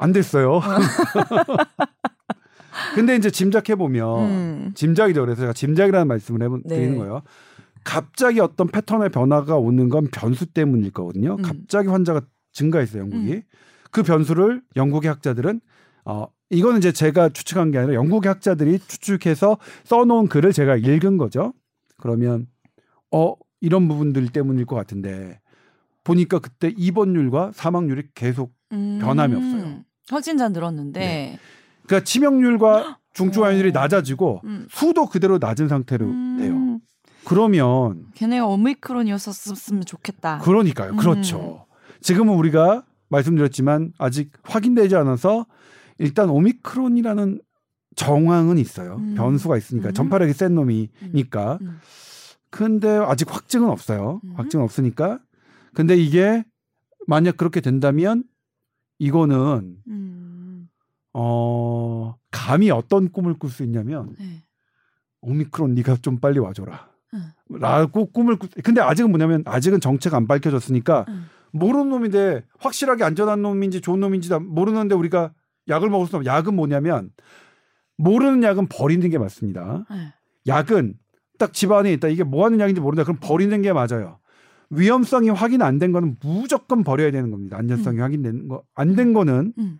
안 0.00 0.12
됐어요. 0.12 0.60
근데 2.94 3.16
이제 3.16 3.30
짐작해 3.30 3.74
보면 3.74 4.24
음. 4.24 4.72
짐작이죠. 4.74 5.20
그래서 5.20 5.42
제가 5.42 5.52
짐작이라는 5.52 6.08
말씀을 6.08 6.42
해본 6.42 6.62
네. 6.64 6.76
드리는 6.76 6.98
거예요. 6.98 7.22
갑자기 7.84 8.40
어떤 8.40 8.68
패턴의 8.68 9.10
변화가 9.10 9.56
오는 9.56 9.88
건 9.88 10.08
변수 10.10 10.46
때문일 10.46 10.92
거거든요. 10.92 11.36
음. 11.38 11.42
갑자기 11.42 11.88
환자가 11.88 12.22
증가했어요, 12.52 13.02
영국이. 13.02 13.34
음. 13.34 13.42
그 13.90 14.02
변수를 14.02 14.62
영국의 14.76 15.08
학자들은 15.08 15.60
어 16.06 16.26
이거는 16.48 16.78
이제 16.78 16.92
제가 16.92 17.28
추측한 17.28 17.70
게 17.70 17.78
아니라 17.78 17.94
영국의 17.94 18.28
학자들이 18.28 18.78
추측해서 18.78 19.58
써놓은 19.84 20.28
글을 20.28 20.52
제가 20.52 20.76
읽은 20.76 21.18
거죠. 21.18 21.52
그러면 21.98 22.46
어 23.12 23.34
이런 23.60 23.88
부분들 23.88 24.28
때문일 24.28 24.66
것 24.66 24.76
같은데 24.76 25.40
보니까 26.04 26.38
그때 26.38 26.72
입원율과 26.76 27.52
사망률이 27.54 28.08
계속 28.14 28.52
음. 28.72 28.98
변함이 29.00 29.34
없어요. 29.34 29.84
확진자 30.08 30.48
늘었는데. 30.48 31.00
네. 31.00 31.38
그러니까 31.86 32.04
치명률과 32.04 32.98
중증 33.14 33.44
환율이 33.44 33.70
어. 33.70 33.72
낮아지고 33.72 34.40
음. 34.44 34.66
수도 34.70 35.06
그대로 35.06 35.38
낮은 35.38 35.68
상태로 35.68 36.06
음. 36.06 36.36
돼요. 36.38 36.80
그러면 37.24 38.06
걔네가 38.14 38.46
오미크론이었었으면 38.46 39.84
좋겠다. 39.84 40.38
그러니까요. 40.38 40.96
그렇죠. 40.96 41.66
음. 41.68 41.74
지금은 42.00 42.34
우리가 42.34 42.84
말씀드렸지만 43.08 43.92
아직 43.98 44.30
확인되지 44.42 44.96
않아서 44.96 45.46
일단 45.98 46.30
오미크론이라는 46.30 47.40
정황은 47.96 48.58
있어요. 48.58 48.96
음. 48.96 49.14
변수가 49.16 49.56
있으니까 49.56 49.88
음. 49.88 49.94
전파력이 49.94 50.32
센 50.32 50.54
놈이니까. 50.54 51.58
음. 51.60 51.66
음. 51.66 51.80
근데 52.50 52.88
아직 52.88 53.32
확증은 53.32 53.68
없어요. 53.68 54.20
음. 54.24 54.32
확증은 54.36 54.64
없으니까. 54.64 55.18
근데 55.74 55.96
이게 55.96 56.44
만약 57.06 57.36
그렇게 57.36 57.60
된다면 57.60 58.24
이거는 59.00 59.78
음. 59.88 60.68
어 61.12 62.14
감히 62.30 62.70
어떤 62.70 63.10
꿈을 63.10 63.34
꿀 63.34 63.50
수 63.50 63.64
있냐면 63.64 64.14
네. 64.18 64.44
오미크론 65.22 65.74
네가 65.74 65.96
좀 65.96 66.20
빨리 66.20 66.38
와줘라. 66.38 66.88
라고 67.48 68.06
꿈을 68.06 68.36
꾸 68.36 68.46
근데 68.62 68.80
아직은 68.80 69.10
뭐냐면 69.10 69.42
아직은 69.44 69.80
정체가 69.80 70.16
안 70.16 70.28
밝혀졌으니까 70.28 71.06
모르는 71.50 71.88
놈인데 71.88 72.44
확실하게 72.58 73.02
안전한 73.02 73.42
놈인지 73.42 73.80
좋은 73.80 73.98
놈인지 73.98 74.28
다 74.28 74.38
모르는데 74.38 74.94
우리가 74.94 75.32
약을 75.68 75.88
먹을 75.90 76.06
수 76.06 76.16
없는 76.16 76.30
약은 76.30 76.54
뭐냐면 76.54 77.10
모르는 77.96 78.44
약은 78.44 78.68
버리는 78.68 79.08
게 79.10 79.18
맞습니다. 79.18 79.84
네. 79.90 80.14
약은 80.46 80.94
딱 81.38 81.52
집안에 81.52 81.92
있다. 81.94 82.08
이게 82.08 82.22
뭐 82.22 82.44
하는 82.44 82.60
약인지 82.60 82.80
모른다. 82.80 83.02
그럼 83.02 83.18
버리는 83.20 83.60
게 83.62 83.72
맞아요. 83.72 84.20
위험성이 84.70 85.30
확인 85.30 85.62
안 85.62 85.78
된 85.78 85.92
거는 85.92 86.16
무조건 86.22 86.84
버려야 86.84 87.10
되는 87.10 87.30
겁니다. 87.30 87.56
안전성이 87.58 87.98
음. 87.98 88.02
확인된 88.02 88.48
거. 88.48 88.62
안 88.74 88.94
된 88.96 89.12
거는 89.12 89.52
음. 89.58 89.78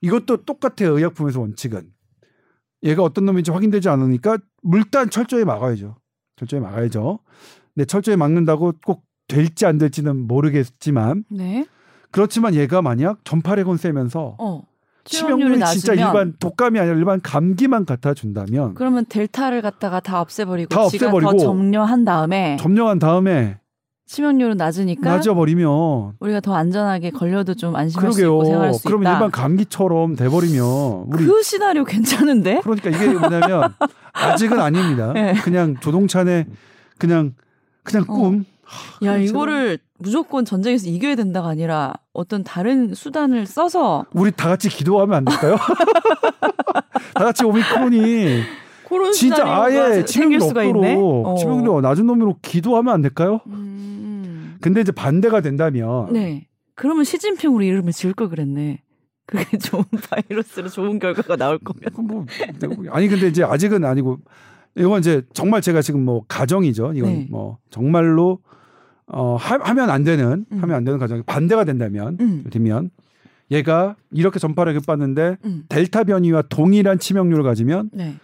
이것도 0.00 0.44
똑같아요. 0.44 0.96
의약품에서 0.96 1.40
원칙은. 1.40 1.82
얘가 2.84 3.02
어떤 3.02 3.26
놈인지 3.26 3.50
확인되지 3.50 3.88
않으니까 3.88 4.38
물단 4.62 5.10
철저히 5.10 5.44
막아야죠. 5.44 5.96
철저히 6.36 6.60
막아야죠. 6.60 7.20
근데 7.74 7.84
철저히 7.84 8.16
막는다고 8.16 8.72
꼭 8.84 9.04
될지 9.28 9.64
안 9.66 9.78
될지는 9.78 10.26
모르겠지만 10.26 11.24
네. 11.30 11.66
그렇지만 12.10 12.54
얘가 12.54 12.82
만약 12.82 13.24
전파력은 13.24 13.76
세면서 13.76 14.36
어. 14.38 14.62
치명률이 15.04 15.60
진짜 15.66 15.94
일반 15.94 16.34
독감이 16.38 16.78
아니라 16.78 16.96
일반 16.96 17.20
감기만 17.20 17.86
갖다 17.86 18.14
준다면 18.14 18.74
그러면 18.74 19.04
델타를 19.06 19.60
갖다가 19.62 20.00
다 20.00 20.20
없애버리고 20.20 20.68
다 20.68 20.82
없애버리고 20.84 21.38
점령한 21.38 22.04
다음에 22.04 22.56
점령한 22.60 22.98
다음에 22.98 23.58
치명률은 24.12 24.58
낮으니까 24.58 25.08
낮아버리면 25.08 26.16
우리가 26.20 26.40
더 26.40 26.54
안전하게 26.54 27.10
걸려도 27.12 27.54
좀 27.54 27.74
안심할 27.74 28.10
그러게요. 28.10 28.14
수 28.14 28.22
있고 28.34 28.44
생활할 28.44 28.74
수 28.74 28.84
그러면 28.84 29.04
있다. 29.04 29.12
일반 29.14 29.30
감기처럼 29.30 30.16
돼버리면 30.16 30.64
우리 31.06 31.24
그 31.24 31.42
시나리오 31.42 31.84
괜찮은데? 31.84 32.60
그러니까 32.62 32.90
이게 32.90 33.08
뭐냐면 33.08 33.74
아직은 34.12 34.60
아닙니다. 34.60 35.12
네. 35.16 35.32
그냥 35.42 35.76
조동찬의 35.80 36.44
그냥 36.98 37.32
그냥 37.84 38.04
어. 38.06 38.12
꿈. 38.12 38.44
어. 39.00 39.06
야 39.06 39.16
이거를 39.16 39.78
무조건 39.98 40.44
전쟁에서 40.44 40.88
이겨야 40.88 41.14
된다가 41.14 41.48
아니라 41.48 41.94
어떤 42.12 42.44
다른 42.44 42.94
수단을 42.94 43.46
써서 43.46 44.04
우리 44.12 44.30
다 44.30 44.48
같이 44.48 44.68
기도하면 44.68 45.16
안 45.16 45.24
될까요? 45.24 45.56
다 47.14 47.24
같이 47.24 47.44
오미크론이 47.46 48.42
진짜 49.12 49.44
아예 49.46 50.04
치명률 50.04 50.42
없도록 50.42 51.26
어. 51.26 51.34
치명률 51.36 51.82
낮은 51.82 52.06
놈으로 52.06 52.36
기도하면 52.42 52.92
안 52.92 53.02
될까요? 53.02 53.40
음. 53.46 54.56
근데 54.60 54.80
이제 54.80 54.92
반대가 54.92 55.40
된다면 55.40 56.12
네. 56.12 56.46
그러면 56.74 57.04
시진핑으로 57.04 57.62
이름을 57.62 57.92
지을 57.92 58.14
걸 58.14 58.28
그랬네. 58.28 58.82
그게 59.26 59.44
좋은 59.58 59.84
바이러스로 60.10 60.68
좋은 60.68 60.98
결과가 60.98 61.36
나올 61.36 61.58
거면. 61.58 61.82
뭐, 62.08 62.26
아니 62.90 63.08
근데 63.08 63.28
이제 63.28 63.44
아직은 63.44 63.84
아니고 63.84 64.18
이건 64.76 65.00
이제 65.00 65.22
정말 65.32 65.60
제가 65.60 65.82
지금 65.82 66.04
뭐 66.04 66.24
가정이죠. 66.26 66.92
이건 66.94 67.10
네. 67.10 67.26
뭐 67.30 67.58
정말로 67.70 68.40
어 69.06 69.36
하, 69.36 69.74
면안 69.74 70.04
되는 70.04 70.46
음. 70.50 70.62
하면 70.62 70.76
안 70.76 70.84
되는 70.84 70.98
가정이 70.98 71.22
반대가 71.22 71.64
된다면 71.64 72.16
음. 72.20 72.44
되면 72.50 72.90
얘가 73.50 73.96
이렇게 74.10 74.38
전파력을 74.38 74.80
빠는데 74.86 75.36
음. 75.44 75.64
델타 75.68 76.04
변이와 76.04 76.42
동일한 76.42 76.98
치명률을 76.98 77.44
가지면 77.44 77.90
네. 77.92 78.14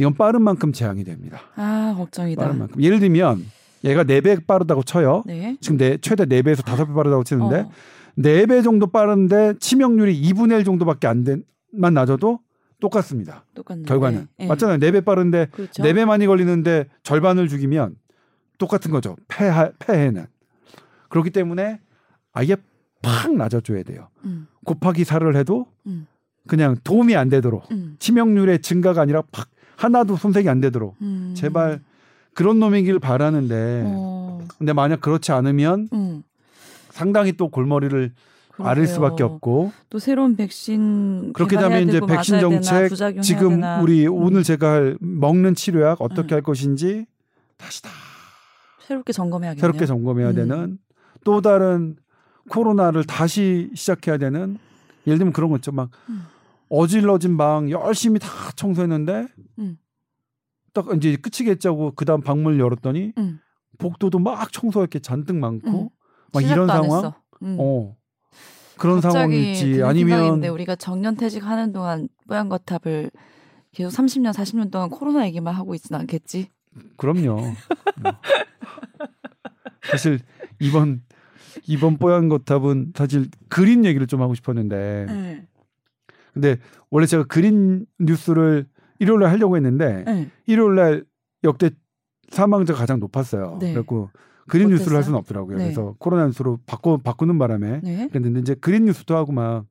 이건 0.00 0.14
빠른 0.14 0.40
만큼 0.42 0.72
재앙이 0.72 1.04
됩니다. 1.04 1.40
아 1.56 1.94
걱정이다. 1.96 2.42
빠른 2.42 2.58
만큼. 2.58 2.82
예를 2.82 3.00
들면 3.00 3.44
얘가 3.84 4.04
4배 4.04 4.46
빠르다고 4.46 4.82
쳐요. 4.82 5.22
네. 5.26 5.58
지금 5.60 5.76
내 5.76 5.98
최대 5.98 6.24
4배에서 6.24 6.62
5배 6.64 6.94
빠르다고 6.94 7.22
치는데 7.22 7.60
어. 7.60 7.70
4배 8.16 8.64
정도 8.64 8.86
빠른데 8.86 9.54
치명률이 9.60 10.20
2분의 10.22 10.58
1 10.60 10.64
정도밖에 10.64 11.06
안 11.06 11.22
된만 11.24 11.92
낮아도 11.92 12.40
똑같습니다. 12.80 13.44
똑같네. 13.54 13.82
결과는 13.82 14.28
네. 14.38 14.46
맞잖아요. 14.46 14.78
4배 14.78 15.04
빠른데 15.04 15.48
그렇죠. 15.52 15.82
4배 15.82 16.06
많이 16.06 16.26
걸리는데 16.26 16.86
절반을 17.02 17.48
죽이면 17.48 17.96
똑같은 18.56 18.90
거죠. 18.90 19.16
폐하, 19.28 19.70
폐해는. 19.78 20.26
그렇기 21.10 21.28
때문에 21.28 21.78
아예 22.32 22.56
팍 23.02 23.34
낮아줘야 23.34 23.82
돼요. 23.82 24.08
음. 24.24 24.46
곱하기 24.64 25.02
4를 25.04 25.36
해도 25.36 25.66
음. 25.86 26.06
그냥 26.46 26.76
도움이 26.84 27.16
안 27.16 27.28
되도록 27.28 27.70
음. 27.70 27.96
치명률의 27.98 28.60
증가가 28.62 29.02
아니라 29.02 29.22
팍 29.30 29.48
하나도 29.80 30.16
손색이 30.16 30.48
안 30.48 30.60
되도록 30.60 30.96
음. 31.00 31.32
제발 31.34 31.80
그런 32.34 32.58
놈이길 32.58 32.98
바라는데 32.98 33.84
어. 33.86 34.46
근데 34.58 34.74
만약 34.74 35.00
그렇지 35.00 35.32
않으면 35.32 35.88
음. 35.92 36.22
상당히 36.90 37.32
또 37.32 37.48
골머리를. 37.48 38.12
앓을 38.62 38.86
수밖에 38.86 39.22
없고 39.22 39.72
또 39.88 39.98
새로운 39.98 40.36
백신 40.36 41.32
그렇게 41.32 41.56
되면 41.56 41.88
이제 41.88 41.98
백신 41.98 42.40
정책 42.40 42.90
지금 43.22 43.62
우리 43.80 44.06
음. 44.06 44.12
오늘 44.12 44.42
제가 44.42 44.70
할 44.70 44.98
먹는 45.00 45.54
치료약 45.54 46.02
어떻게 46.02 46.34
할 46.34 46.42
것인지 46.42 47.06
다시 47.56 47.80
다 47.80 47.88
새롭게 48.86 49.14
점검해야겠네요. 49.14 49.60
새롭게 49.62 49.86
점검해야 49.86 50.30
음. 50.30 50.34
되는 50.34 50.78
또 51.24 51.40
다른 51.40 51.96
코로나를 52.50 53.04
다시 53.04 53.70
시작해야 53.74 54.18
되는 54.18 54.58
예를 55.06 55.18
들면 55.18 55.32
그런 55.32 55.48
거 55.48 55.56
있죠. 55.56 55.72
막 55.72 55.88
음. 56.10 56.26
어질러진 56.70 57.36
방 57.36 57.70
열심히 57.70 58.18
다 58.18 58.28
청소했는데 58.56 59.26
음. 59.58 59.76
딱 60.72 60.86
이제 60.96 61.16
끝이겠자고 61.16 61.94
그다음 61.94 62.22
방문을 62.22 62.58
열었더니 62.58 63.12
음. 63.18 63.40
복도도 63.78 64.18
막 64.18 64.52
청소할 64.52 64.86
게 64.88 65.00
잔뜩 65.00 65.36
많고 65.36 65.82
음. 65.82 65.88
막 66.32 66.42
이런 66.42 66.66
상황. 66.66 67.12
음. 67.42 67.56
어. 67.58 67.96
그런 68.78 69.00
상황이 69.02 69.52
있지. 69.52 69.82
아니면 69.82 70.42
우리가 70.42 70.74
정년 70.76 71.16
퇴직하는 71.16 71.72
동안 71.72 72.08
뽀얀거탑을 72.28 73.10
계속 73.72 73.90
30년 73.90 74.32
40년 74.32 74.70
동안 74.70 74.88
코로나 74.88 75.26
얘기만 75.26 75.54
하고 75.54 75.74
있진 75.74 75.94
않겠지. 75.96 76.48
그럼요. 76.96 77.52
사실 79.90 80.20
이번 80.60 81.02
이번 81.66 81.98
뽀얀 81.98 82.28
거탑은 82.28 82.92
사실 82.96 83.28
그림 83.48 83.84
얘기를 83.84 84.06
좀 84.06 84.22
하고 84.22 84.34
싶었는데 84.34 85.06
네. 85.08 85.46
근데 86.32 86.58
원래 86.90 87.06
제가 87.06 87.24
그림 87.24 87.86
뉴스를 87.98 88.66
일요일에 88.98 89.26
하려고 89.26 89.56
했는데 89.56 90.04
네. 90.06 90.30
일요일 90.46 90.74
날 90.74 91.04
역대 91.44 91.70
사망자가 92.30 92.78
가장 92.78 93.00
높았어요. 93.00 93.58
네. 93.60 93.72
그래갖고 93.72 94.10
그림? 94.48 94.68
뉴스를 94.68 94.96
할 94.96 95.04
수는 95.04 95.18
없더라고요. 95.18 95.58
네. 95.58 95.64
그래서 95.64 95.94
코로나 95.98 96.26
뉴스로 96.26 96.58
바꿔 96.66 96.96
바꾸는 96.96 97.38
바람에 97.38 97.80
네. 97.82 98.08
그랬는데 98.08 98.40
이제 98.40 98.54
그림 98.54 98.84
뉴스도 98.84 99.16
하고 99.16 99.32
막 99.32 99.66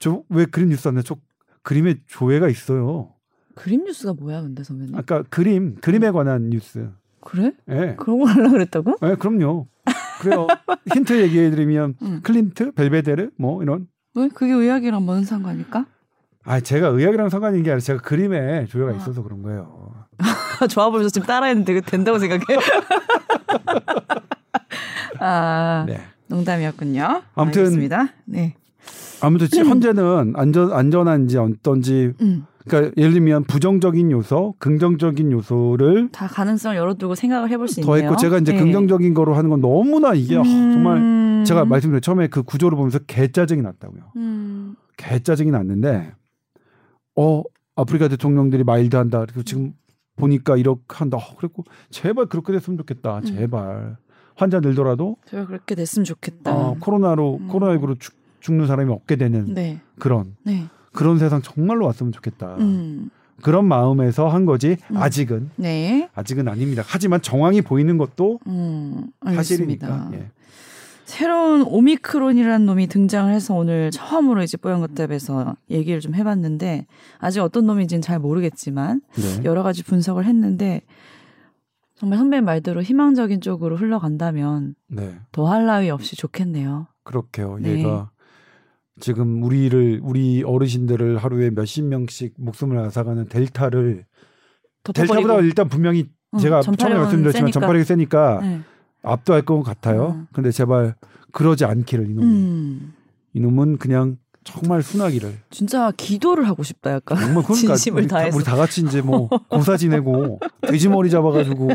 저 0.00 0.22
왜 0.28 0.44
그림 0.44 0.68
뉴스 0.70 0.88
하냐? 0.88 1.02
저 1.02 1.16
그림에 1.62 1.94
조예가 2.06 2.48
있어요. 2.48 3.12
그림 3.54 3.84
뉴스가 3.84 4.14
뭐야, 4.14 4.42
근데 4.42 4.64
선배님? 4.64 4.94
아까 4.96 5.22
그림 5.30 5.76
그림에 5.76 6.10
관한 6.10 6.50
뉴스. 6.50 6.90
그래? 7.20 7.52
네. 7.66 7.94
그런 7.96 8.18
거 8.18 8.26
하려고 8.26 8.50
그랬다고? 8.50 8.96
네, 9.00 9.14
그럼요. 9.14 9.68
그래요. 10.20 10.46
힌트 10.92 11.22
얘기해드리면 11.22 11.94
응. 12.02 12.20
클림트, 12.22 12.72
벨베데르 12.72 13.30
뭐 13.38 13.62
이런. 13.62 13.86
왜? 14.16 14.28
그게 14.28 14.52
의학이랑 14.52 15.04
뭔 15.04 15.24
상관일까? 15.24 15.86
아, 16.44 16.60
제가 16.60 16.88
의학이랑 16.88 17.30
상관인 17.30 17.62
게 17.62 17.70
아니라 17.70 17.80
제가 17.80 18.00
그림에 18.00 18.66
조예가 18.66 18.92
아. 18.92 18.96
있어서 18.96 19.22
그런 19.22 19.42
거예요. 19.42 19.92
좋아 20.70 20.90
보여서 20.90 21.08
지금 21.08 21.26
따라했는데 21.26 21.80
된다고 21.82 22.18
생각해? 22.18 22.44
아, 25.20 25.84
네. 25.88 26.00
농담이었군요. 26.28 27.22
아무튼 27.34 27.62
알겠습니다. 27.62 28.08
네. 28.26 28.54
아무튼 29.20 29.48
음. 29.58 29.66
현재는 29.66 30.34
안전 30.36 30.72
안전한지 30.72 31.38
어떤지 31.38 32.12
음. 32.20 32.46
그러니까 32.66 32.92
예를 32.96 33.12
들면 33.12 33.44
부정적인 33.44 34.10
요소, 34.10 34.54
긍정적인 34.58 35.32
요소를 35.32 36.08
다 36.12 36.26
가능성을 36.26 36.76
열어두고 36.76 37.14
생각을 37.14 37.50
해볼 37.50 37.68
수 37.68 37.80
있네요. 37.80 37.86
더했고 37.86 38.16
제가 38.16 38.38
이제 38.38 38.52
네. 38.52 38.58
긍정적인 38.58 39.14
거로 39.14 39.34
하는 39.34 39.50
건 39.50 39.60
너무나 39.60 40.14
이게 40.14 40.36
음... 40.36 40.42
정말 40.42 41.44
제가 41.44 41.66
말씀드린 41.66 42.00
처음에 42.00 42.28
그 42.28 42.42
구조를 42.42 42.76
보면서 42.76 42.98
개 43.00 43.28
짜증이 43.28 43.60
났다고요. 43.62 44.02
음... 44.16 44.76
개짜증이 44.96 45.50
났는데 45.50 46.12
어 47.16 47.42
아프리카 47.76 48.08
대통령들이 48.08 48.64
마일드한다. 48.64 49.26
그리고 49.26 49.42
지금 49.42 49.74
보니까 50.16 50.56
이렇게 50.56 50.82
한다. 50.88 51.16
어, 51.16 51.36
그랬고 51.36 51.64
제발 51.90 52.26
그렇게 52.26 52.52
됐으면 52.52 52.78
좋겠다. 52.78 53.18
음. 53.18 53.24
제발 53.24 53.96
환자 54.36 54.60
늘더라도 54.60 55.16
제발 55.26 55.46
그렇게 55.46 55.74
됐으면 55.74 56.04
좋겠다. 56.04 56.54
어, 56.54 56.76
코로나로 56.80 57.38
음. 57.40 57.48
코로나19로 57.48 57.98
죽, 57.98 58.14
죽는 58.40 58.66
사람이 58.66 58.92
없게 58.92 59.16
되는 59.16 59.54
네. 59.54 59.80
그런 59.98 60.36
네. 60.44 60.66
그런 60.92 61.18
세상 61.18 61.42
정말로 61.42 61.86
왔으면 61.86 62.12
좋겠다. 62.12 62.56
음. 62.60 63.10
그런 63.42 63.66
마음에서 63.66 64.28
한 64.28 64.46
거지 64.46 64.76
음. 64.90 64.96
아직은 64.96 65.50
네. 65.56 66.08
아직은 66.14 66.46
아닙니다. 66.48 66.82
하지만 66.86 67.20
정황이 67.20 67.62
보이는 67.62 67.98
것도 67.98 68.38
음, 68.46 69.08
사실이니까. 69.24 70.10
예. 70.12 70.30
새로운 71.04 71.62
오미크론이라는 71.62 72.66
놈이 72.66 72.86
등장을 72.86 73.32
해서 73.32 73.54
오늘 73.54 73.90
처음으로 73.90 74.42
이제 74.42 74.56
뽀얀거탑에서 74.56 75.56
얘기를 75.70 76.00
좀 76.00 76.14
해봤는데 76.14 76.86
아직 77.18 77.40
어떤 77.40 77.66
놈인지는 77.66 78.00
잘 78.00 78.18
모르겠지만 78.18 79.02
네. 79.14 79.44
여러 79.44 79.62
가지 79.62 79.82
분석을 79.82 80.24
했는데 80.24 80.82
정말 81.96 82.18
선배님 82.18 82.44
말대로 82.44 82.82
희망적인 82.82 83.40
쪽으로 83.40 83.76
흘러간다면 83.76 84.74
네. 84.88 85.14
더할 85.30 85.66
나위 85.66 85.90
없이 85.90 86.16
좋겠네요. 86.16 86.86
그렇게요. 87.04 87.58
네. 87.60 87.78
얘가 87.78 88.10
지금 89.00 89.42
우리를 89.42 90.00
우리 90.02 90.42
어르신들을 90.42 91.18
하루에 91.18 91.50
몇십 91.50 91.84
명씩 91.84 92.34
목숨을 92.38 92.78
앗아가는 92.78 93.28
델타를 93.28 94.06
델타보다 94.94 95.40
일단 95.40 95.68
분명히 95.68 96.10
응, 96.34 96.38
제가 96.38 96.62
처음에 96.62 96.94
말씀드렸지만 96.94 97.52
전파력이 97.52 97.84
세니까 97.84 98.40
네. 98.40 98.60
압도할 99.04 99.42
것 99.42 99.62
같아요. 99.62 100.12
음. 100.16 100.26
근데 100.32 100.50
제발 100.50 100.94
그러지 101.32 101.64
않기를 101.64 102.10
이놈. 102.10 102.24
음. 102.24 102.94
이놈은 103.34 103.78
그냥 103.78 104.16
정말 104.44 104.82
순하기를. 104.82 105.38
진짜 105.50 105.90
기도를 105.96 106.46
하고 106.48 106.62
싶다 106.62 106.92
약간. 106.92 107.18
정말 107.18 107.42
그러니까 107.44 107.74
진심을 107.76 108.02
우리, 108.02 108.08
다해서. 108.08 108.36
우리 108.36 108.44
다 108.44 108.56
같이 108.56 108.82
이제 108.82 109.00
뭐 109.00 109.28
고사 109.48 109.76
지내고 109.76 110.38
돼지 110.68 110.88
머리 110.88 111.10
잡아가지고 111.10 111.70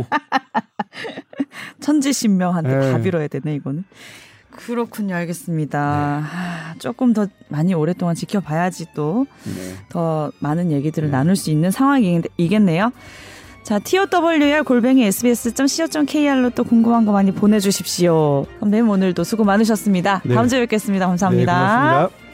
천지신명한테 1.79 2.77
네. 2.77 2.91
다 2.91 2.97
빌어야 2.99 3.27
되네 3.27 3.55
이거는. 3.55 3.83
그렇군요, 4.51 5.15
알겠습니다. 5.15 5.79
네. 5.79 6.37
아, 6.37 6.75
조금 6.79 7.13
더 7.13 7.27
많이 7.47 7.73
오랫동안 7.73 8.13
지켜봐야지 8.15 8.87
또더 8.93 9.25
네. 9.45 10.37
많은 10.39 10.71
얘기들을 10.71 11.09
네. 11.09 11.11
나눌 11.17 11.35
수 11.35 11.49
있는 11.49 11.71
상황이겠네요. 11.71 12.91
자, 13.69 13.77
TOWR 13.77 14.63
골뱅이 14.63 15.05
sbs.co.kr로 15.05 16.49
또 16.55 16.63
궁금한 16.63 17.05
거 17.05 17.11
많이 17.11 17.31
보내주십시오. 17.31 18.47
선배님 18.61 18.89
오늘도 18.89 19.23
수고 19.23 19.43
많으셨습니다. 19.43 20.23
네. 20.25 20.33
다음 20.33 20.47
주에 20.47 20.61
뵙겠습니다. 20.61 21.05
감사합니다. 21.05 21.53
네, 21.53 21.59
고맙습니다. 21.59 22.28